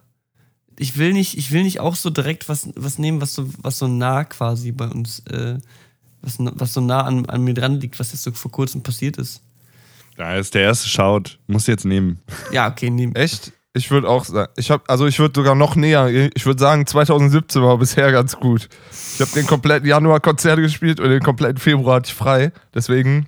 ich 0.82 0.98
will 0.98 1.14
nicht, 1.14 1.38
ich 1.38 1.52
will 1.52 1.64
nicht 1.64 1.80
auch 1.80 1.96
so 1.96 2.10
direkt 2.10 2.50
was, 2.50 2.70
was 2.76 2.98
nehmen, 2.98 3.22
was 3.22 3.36
so, 3.36 3.48
was 3.62 3.78
so 3.78 3.88
nah 3.88 4.24
quasi 4.24 4.72
bei 4.72 4.88
uns, 4.88 5.20
äh, 5.30 5.60
was, 6.24 6.38
was 6.40 6.74
so 6.74 6.82
nah 6.82 7.02
an, 7.02 7.28
an 7.28 7.44
mir 7.44 7.54
dran 7.54 7.80
liegt, 7.80 8.00
was 8.00 8.12
jetzt 8.12 8.24
so 8.24 8.32
vor 8.32 8.52
kurzem 8.52 8.82
passiert 8.82 9.18
ist. 9.18 9.42
Da 10.18 10.36
ist 10.36 10.56
der 10.56 10.64
erste 10.64 10.90
Schaut. 10.90 11.38
Muss 11.46 11.68
jetzt 11.68 11.86
nehmen. 11.86 12.20
Ja, 12.52 12.68
okay, 12.70 12.90
nehmen. 12.90 13.16
Echt? 13.16 13.54
Ich 13.74 13.92
würde 13.92 14.10
auch 14.10 14.26
sagen, 14.26 14.52
ich 14.58 14.72
habe, 14.72 14.84
also 14.88 15.06
ich 15.06 15.20
würde 15.20 15.40
sogar 15.40 15.54
noch 15.54 15.76
näher, 15.76 16.30
ich 16.36 16.46
würde 16.48 16.60
sagen, 16.60 16.86
2017 16.88 17.62
war 17.62 17.78
bisher 17.78 18.12
ganz 18.12 18.36
gut. 18.36 18.68
Ich 19.16 19.22
habe 19.22 19.32
den 19.32 19.46
kompletten 19.46 19.88
Januar 19.88 20.20
Konzerte 20.20 20.64
gespielt 20.64 21.00
und 21.00 21.10
den 21.10 21.22
kompletten 21.22 21.58
Februar 21.58 21.98
hatte 21.98 22.08
ich 22.10 22.16
frei. 22.16 22.52
Deswegen 22.74 23.28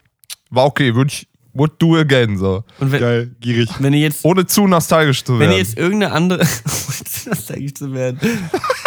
war 0.49 0.65
okay, 0.65 0.95
würde 0.95 1.11
ich, 1.11 1.27
would 1.53 1.81
do 1.81 1.95
again, 1.97 2.37
so. 2.37 2.63
Und 2.79 2.91
wenn, 2.91 2.99
Geil, 2.99 3.31
gierig. 3.39 3.69
wenn 3.79 3.93
ihr 3.93 4.01
jetzt, 4.01 4.25
Ohne 4.25 4.45
zu 4.45 4.67
nostalgisch 4.67 5.23
zu 5.23 5.33
wenn 5.33 5.41
werden. 5.41 5.51
ihr 5.53 5.57
jetzt 5.59 5.77
irgendeine 5.77 6.11
andere, 6.11 6.45
das 7.29 7.49
eigentlich 7.51 7.75
zu 7.75 7.93
werden. 7.93 8.19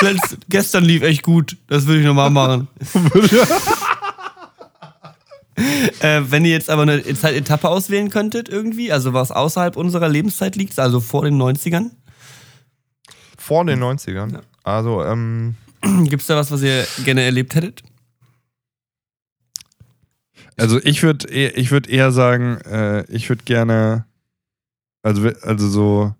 Letzt- 0.00 0.38
Gestern 0.48 0.84
lief 0.84 1.02
echt 1.02 1.22
gut, 1.22 1.56
das 1.68 1.86
würde 1.86 2.00
ich 2.00 2.06
nochmal 2.06 2.30
machen. 2.30 2.68
äh, 6.00 6.22
wenn 6.28 6.44
ihr 6.44 6.50
jetzt 6.52 6.68
aber 6.70 6.82
eine 6.82 7.02
Zeitetappe 7.14 7.68
auswählen 7.68 8.10
könntet, 8.10 8.48
irgendwie, 8.48 8.92
also 8.92 9.12
was 9.12 9.30
außerhalb 9.30 9.76
unserer 9.76 10.08
Lebenszeit 10.08 10.56
liegt, 10.56 10.78
also 10.78 11.00
vor 11.00 11.24
den 11.24 11.40
90ern, 11.40 11.90
Vor 13.38 13.64
den 13.64 13.82
90ern. 13.82 14.32
Ja. 14.34 14.40
Also, 14.64 15.04
ähm, 15.04 15.54
gibt 16.04 16.22
es 16.22 16.26
da 16.26 16.36
was, 16.36 16.50
was 16.50 16.62
ihr 16.62 16.86
gerne 17.04 17.22
erlebt 17.22 17.54
hättet? 17.54 17.82
Also 20.58 20.80
ich 20.82 21.02
würde 21.02 21.28
ich 21.28 21.70
würd 21.70 21.86
eher 21.86 22.12
sagen, 22.12 22.56
äh, 22.62 23.04
ich 23.12 23.28
würde 23.28 23.44
gerne, 23.44 24.06
also, 25.02 25.28
also 25.42 25.68
so 25.68 26.14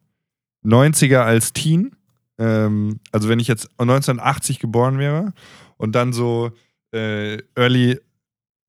90er 0.64 1.20
als 1.20 1.54
Teen. 1.54 1.95
Ähm, 2.38 3.00
also 3.12 3.28
wenn 3.28 3.38
ich 3.38 3.48
jetzt 3.48 3.68
1980 3.78 4.58
geboren 4.58 4.98
wäre 4.98 5.32
und 5.76 5.94
dann 5.94 6.12
so 6.12 6.50
äh, 6.92 7.38
Early 7.54 7.98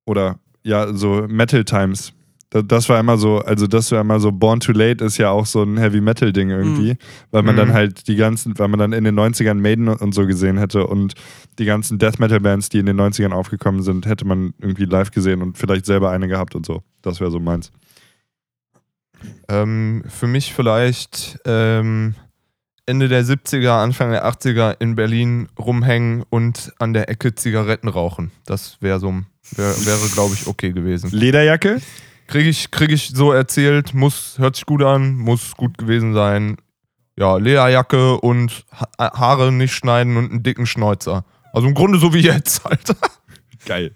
oder 0.06 0.40
ja, 0.64 0.94
so 0.94 1.26
Metal 1.28 1.64
Times. 1.64 2.14
Da- 2.50 2.62
Das 2.62 2.88
war 2.88 2.98
immer 3.00 3.18
so, 3.18 3.40
also 3.40 3.68
das 3.68 3.92
war 3.92 4.00
immer 4.02 4.20
so, 4.22 4.32
Born 4.32 4.62
Too 4.62 4.72
Late 4.72 5.04
ist 5.04 5.18
ja 5.18 5.30
auch 5.32 5.46
so 5.46 5.64
ein 5.64 5.78
Heavy 5.78 6.00
Metal 6.00 6.32
Ding 6.32 6.50
irgendwie, 6.50 6.96
weil 7.32 7.44
man 7.44 7.56
Mhm. 7.56 7.58
dann 7.58 7.74
halt 7.74 8.08
die 8.08 8.16
ganzen, 8.16 8.58
weil 8.58 8.70
man 8.70 8.80
dann 8.80 8.94
in 8.94 9.04
den 9.04 9.16
90ern 9.16 9.60
Maiden 9.60 9.90
und 9.90 10.14
so 10.14 10.26
gesehen 10.26 10.58
hätte 10.58 10.88
und 10.88 11.14
die 11.60 11.66
ganzen 11.66 12.00
Death 12.00 12.20
Metal 12.20 12.40
Bands, 12.40 12.70
die 12.70 12.80
in 12.80 12.86
den 12.86 12.96
90ern 13.00 13.34
aufgekommen 13.34 13.82
sind, 13.84 14.06
hätte 14.06 14.26
man 14.26 14.54
irgendwie 14.60 14.86
live 14.86 15.12
gesehen 15.12 15.42
und 15.42 15.58
vielleicht 15.58 15.86
selber 15.86 16.10
eine 16.12 16.30
gehabt 16.30 16.56
und 16.56 16.66
so. 16.66 16.84
Das 17.02 17.20
wäre 17.20 17.32
so 17.32 17.40
meins. 17.42 17.72
ähm, 19.50 20.04
für 20.08 20.28
mich 20.28 20.54
vielleicht 20.54 21.40
ähm, 21.46 22.16
Ende 22.88 23.10
der 23.10 23.24
70er, 23.24 23.84
Anfang 23.84 24.12
der 24.12 24.26
80er 24.26 24.78
in 24.80 24.96
Berlin 24.96 25.50
rumhängen 25.60 26.24
und 26.30 26.72
an 26.80 26.94
der 26.94 27.10
Ecke 27.10 27.36
Zigaretten 27.36 27.90
rauchen. 27.90 28.32
Das 28.46 28.78
wäre 28.80 29.00
so, 29.00 29.14
wär, 29.52 29.86
wäre, 29.86 30.08
glaube 30.14 30.34
ich, 30.34 30.48
okay 30.48 30.72
gewesen. 30.72 31.12
Lederjacke? 31.12 31.82
Kriege 32.28 32.50
ich, 32.50 32.72
krieg 32.72 32.92
ich 32.92 33.12
so 33.14 33.34
erzählt, 33.34 33.94
muss, 33.94 34.38
hört 34.38 34.56
sich 34.56 34.66
gut 34.66 34.84
an, 34.84 35.16
muss 35.16 35.56
gut 35.58 35.78
gewesen 35.78 36.14
sein. 36.14 36.56
Ja, 37.18 37.36
Lederjacke 37.36 38.22
und 38.22 38.66
ha 38.72 39.18
Haare 39.18 39.52
nicht 39.52 39.74
schneiden 39.74 40.16
und 40.16 40.32
einen 40.32 40.44
dicken 40.44 40.66
Schnäuzer. 40.66 41.26
Also 41.52 41.68
im 41.68 41.74
Grunde 41.74 42.00
so 42.00 42.14
wie 42.14 42.22
jetzt 42.22 42.64
halt. 42.64 42.96
Geil. 43.68 43.92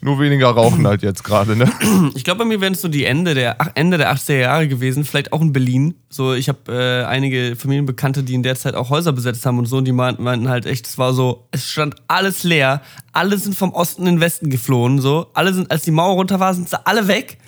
Nur 0.00 0.18
weniger 0.18 0.48
rauchen 0.48 0.84
halt 0.84 1.02
jetzt 1.02 1.22
gerade, 1.22 1.54
ne? 1.54 1.70
Ich 2.16 2.24
glaube, 2.24 2.38
bei 2.40 2.44
mir 2.44 2.60
wären 2.60 2.72
es 2.72 2.80
so 2.80 2.88
die 2.88 3.04
Ende 3.04 3.34
der, 3.34 3.56
Ende 3.76 3.96
der 3.96 4.12
80er 4.12 4.36
Jahre 4.36 4.66
gewesen, 4.66 5.04
vielleicht 5.04 5.32
auch 5.32 5.40
in 5.40 5.52
Berlin. 5.52 5.94
So, 6.08 6.34
ich 6.34 6.48
habe 6.48 6.72
äh, 6.72 7.04
einige 7.04 7.54
Familienbekannte, 7.54 8.24
die 8.24 8.34
in 8.34 8.42
der 8.42 8.56
Zeit 8.56 8.74
auch 8.74 8.90
Häuser 8.90 9.12
besetzt 9.12 9.46
haben 9.46 9.60
und 9.60 9.66
so, 9.66 9.76
und 9.76 9.84
die 9.84 9.92
meinten, 9.92 10.24
meinten 10.24 10.48
halt 10.48 10.66
echt, 10.66 10.88
es 10.88 10.98
war 10.98 11.14
so, 11.14 11.46
es 11.52 11.70
stand 11.70 11.94
alles 12.08 12.42
leer, 12.42 12.82
alle 13.12 13.38
sind 13.38 13.54
vom 13.54 13.72
Osten 13.72 14.08
in 14.08 14.16
den 14.16 14.20
Westen 14.20 14.50
geflohen, 14.50 15.00
so, 15.00 15.28
alle 15.34 15.54
sind, 15.54 15.70
als 15.70 15.82
die 15.82 15.92
Mauer 15.92 16.14
runter 16.14 16.40
war, 16.40 16.52
sind 16.52 16.68
sie 16.68 16.84
alle 16.84 17.06
weg, 17.06 17.38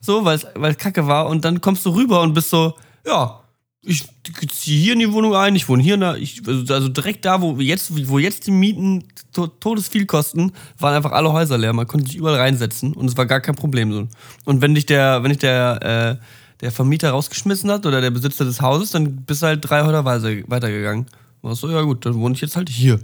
so, 0.00 0.24
weil 0.24 0.38
es 0.38 0.78
Kacke 0.78 1.06
war, 1.06 1.26
und 1.26 1.44
dann 1.44 1.60
kommst 1.60 1.84
du 1.84 1.90
rüber 1.90 2.22
und 2.22 2.32
bist 2.32 2.48
so, 2.48 2.76
ja, 3.06 3.39
ich 3.82 4.04
ziehe 4.50 4.82
hier 4.82 4.92
in 4.92 4.98
die 4.98 5.12
Wohnung 5.12 5.34
ein, 5.34 5.56
ich 5.56 5.68
wohne 5.68 5.82
hier, 5.82 5.94
in 5.94 6.00
der, 6.00 6.16
ich, 6.16 6.46
also 6.46 6.74
also 6.74 6.88
direkt 6.88 7.24
da, 7.24 7.40
wo 7.40 7.56
jetzt, 7.56 8.08
wo 8.08 8.18
jetzt 8.18 8.46
die 8.46 8.50
Mieten 8.50 9.04
to 9.32 9.46
todesviel 9.46 10.04
kosten, 10.06 10.52
waren 10.78 10.94
einfach 10.94 11.12
alle 11.12 11.32
Häuser 11.32 11.56
leer. 11.56 11.72
Man 11.72 11.86
konnte 11.86 12.06
sich 12.06 12.16
überall 12.16 12.38
reinsetzen 12.38 12.92
und 12.92 13.06
es 13.06 13.16
war 13.16 13.26
gar 13.26 13.40
kein 13.40 13.54
Problem 13.54 13.92
so. 13.92 14.06
Und 14.44 14.60
wenn 14.60 14.74
dich 14.74 14.86
der, 14.86 15.22
wenn 15.22 15.30
dich 15.30 15.38
der, 15.38 16.18
äh, 16.20 16.24
der 16.60 16.72
Vermieter 16.72 17.10
rausgeschmissen 17.10 17.70
hat 17.70 17.86
oder 17.86 18.02
der 18.02 18.10
Besitzer 18.10 18.44
des 18.44 18.60
Hauses, 18.60 18.90
dann 18.90 19.24
bist 19.24 19.40
du 19.42 19.46
halt 19.46 19.60
drei 19.62 19.82
Häuser 19.82 20.04
weiter- 20.04 20.42
weitergegangen. 20.50 21.06
War 21.40 21.54
so, 21.54 21.70
ja 21.70 21.80
gut, 21.80 22.04
dann 22.04 22.14
wohne 22.14 22.34
ich 22.34 22.42
jetzt 22.42 22.56
halt 22.56 22.68
hier. 22.68 23.00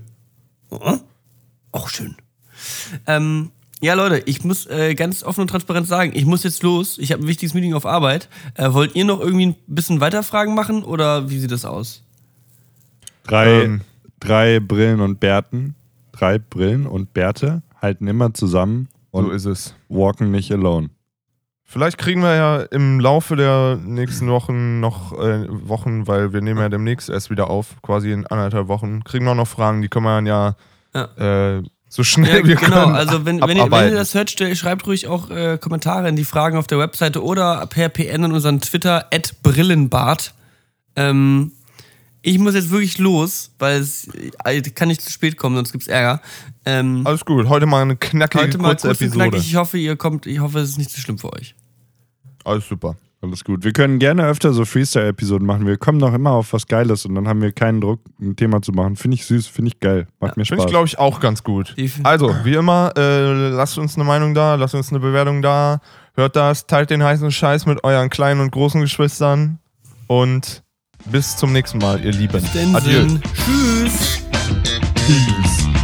Oh, 0.68 0.98
auch 1.72 1.88
schön. 1.88 2.16
Ähm, 3.06 3.50
ja, 3.82 3.94
Leute, 3.94 4.22
ich 4.26 4.42
muss 4.44 4.66
äh, 4.66 4.94
ganz 4.94 5.22
offen 5.22 5.42
und 5.42 5.48
transparent 5.48 5.86
sagen, 5.86 6.12
ich 6.14 6.24
muss 6.24 6.44
jetzt 6.44 6.62
los. 6.62 6.96
Ich 6.98 7.12
habe 7.12 7.22
ein 7.22 7.26
wichtiges 7.28 7.52
Meeting 7.54 7.74
auf 7.74 7.84
Arbeit. 7.86 8.28
Äh, 8.54 8.72
wollt 8.72 8.94
ihr 8.96 9.04
noch 9.04 9.20
irgendwie 9.20 9.46
ein 9.48 9.56
bisschen 9.66 10.00
weiter 10.00 10.22
Fragen 10.22 10.54
machen 10.54 10.82
oder 10.82 11.28
wie 11.28 11.38
sieht 11.38 11.50
das 11.52 11.64
aus? 11.64 12.02
Drei, 13.24 13.64
Ähm. 13.64 13.80
drei 14.20 14.60
Brillen 14.60 15.00
und 15.00 15.20
Bärten, 15.20 15.74
drei 16.12 16.38
Brillen 16.38 16.86
und 16.86 17.12
Bärte 17.12 17.62
halten 17.82 18.06
immer 18.06 18.32
zusammen 18.32 18.88
So 19.12 19.18
und 19.18 19.30
ist 19.32 19.44
es. 19.44 19.74
walken 19.88 20.30
nicht 20.30 20.50
alone. 20.52 20.90
Vielleicht 21.68 21.98
kriegen 21.98 22.22
wir 22.22 22.34
ja 22.36 22.60
im 22.60 23.00
Laufe 23.00 23.34
der 23.34 23.76
nächsten 23.84 24.28
Wochen 24.30 24.78
noch 24.78 25.12
äh, 25.18 25.46
Wochen, 25.68 26.06
weil 26.06 26.32
wir 26.32 26.40
nehmen 26.40 26.60
ja 26.60 26.68
demnächst 26.68 27.10
erst 27.10 27.28
wieder 27.28 27.50
auf, 27.50 27.82
quasi 27.82 28.12
in 28.12 28.24
anderthalb 28.26 28.68
Wochen, 28.68 29.02
kriegen 29.02 29.24
wir 29.24 29.32
auch 29.32 29.36
noch 29.36 29.48
Fragen, 29.48 29.82
die 29.82 29.88
können 29.88 30.04
wir 30.04 30.14
dann 30.14 30.26
ja, 30.26 30.54
Ja. 30.94 31.56
Äh, 31.58 31.62
so 31.88 32.02
schnell 32.02 32.40
Ja, 32.40 32.46
wir 32.46 32.56
genau, 32.56 32.84
können 32.84 32.94
also 32.96 33.24
wenn, 33.24 33.40
wenn, 33.40 33.56
ihr, 33.56 33.70
wenn 33.70 33.88
ihr 33.90 33.94
das 33.94 34.14
hört, 34.14 34.30
schreibt 34.30 34.86
ruhig 34.86 35.06
auch 35.06 35.30
äh, 35.30 35.58
Kommentare 35.58 36.08
in 36.08 36.16
die 36.16 36.24
Fragen 36.24 36.58
auf 36.58 36.66
der 36.66 36.78
Webseite 36.78 37.22
oder 37.22 37.66
per 37.66 37.88
PN 37.88 38.24
in 38.24 38.32
unseren 38.32 38.60
Twitter, 38.60 39.08
Brillenbart. 39.42 40.34
Ähm, 40.96 41.52
ich 42.22 42.38
muss 42.40 42.54
jetzt 42.54 42.70
wirklich 42.70 42.98
los, 42.98 43.52
weil 43.60 43.80
es 43.80 44.08
äh, 44.44 44.60
kann 44.62 44.88
nicht 44.88 45.00
zu 45.00 45.12
spät 45.12 45.36
kommen, 45.36 45.54
sonst 45.54 45.70
gibt's 45.70 45.86
Ärger. 45.86 46.20
Ähm, 46.64 47.02
Alles 47.06 47.24
gut, 47.24 47.48
heute 47.48 47.66
mal 47.66 47.82
eine 47.82 47.96
knackige 47.96 48.42
heute 48.42 48.58
mal 48.58 48.70
kurze 48.70 48.90
Episode. 48.90 49.30
knackig. 49.30 49.46
Ich 49.46 49.54
hoffe, 49.54 49.78
ihr 49.78 49.94
kommt, 49.96 50.26
ich 50.26 50.40
hoffe, 50.40 50.58
es 50.58 50.70
ist 50.70 50.78
nicht 50.78 50.90
zu 50.90 51.00
schlimm 51.00 51.18
für 51.18 51.32
euch. 51.32 51.54
Alles 52.44 52.68
super. 52.68 52.96
Alles 53.22 53.44
gut. 53.44 53.64
Wir 53.64 53.72
können 53.72 53.98
gerne 53.98 54.24
öfter 54.26 54.52
so 54.52 54.64
Freestyle-Episoden 54.64 55.46
machen. 55.46 55.66
Wir 55.66 55.78
kommen 55.78 55.98
noch 55.98 56.12
immer 56.12 56.32
auf 56.32 56.52
was 56.52 56.66
Geiles 56.66 57.06
und 57.06 57.14
dann 57.14 57.26
haben 57.26 57.40
wir 57.40 57.50
keinen 57.50 57.80
Druck, 57.80 58.00
ein 58.20 58.36
Thema 58.36 58.60
zu 58.60 58.72
machen. 58.72 58.96
Finde 58.96 59.14
ich 59.14 59.24
süß, 59.24 59.46
finde 59.46 59.68
ich 59.70 59.80
geil. 59.80 60.06
Macht 60.20 60.36
mir 60.36 60.44
Finde 60.44 60.60
ich, 60.60 60.62
Spaß. 60.64 60.70
glaube 60.70 60.86
ich, 60.86 60.98
auch 60.98 61.18
ganz 61.18 61.42
gut. 61.42 61.74
Also, 62.02 62.34
wie 62.44 62.54
immer, 62.54 62.92
äh, 62.96 63.48
lasst 63.48 63.78
uns 63.78 63.96
eine 63.96 64.04
Meinung 64.04 64.34
da, 64.34 64.56
lasst 64.56 64.74
uns 64.74 64.90
eine 64.90 65.00
Bewertung 65.00 65.40
da, 65.40 65.80
hört 66.14 66.36
das, 66.36 66.66
teilt 66.66 66.90
den 66.90 67.02
heißen 67.02 67.30
Scheiß 67.30 67.64
mit 67.66 67.82
euren 67.84 68.10
kleinen 68.10 68.40
und 68.40 68.50
großen 68.52 68.82
Geschwistern 68.82 69.58
und 70.08 70.62
bis 71.06 71.36
zum 71.36 71.52
nächsten 71.52 71.78
Mal, 71.78 72.04
ihr 72.04 72.12
Lieben. 72.12 72.44
Adieu. 72.74 73.06
Tschüss. 73.34 74.22
Peace. 75.06 75.75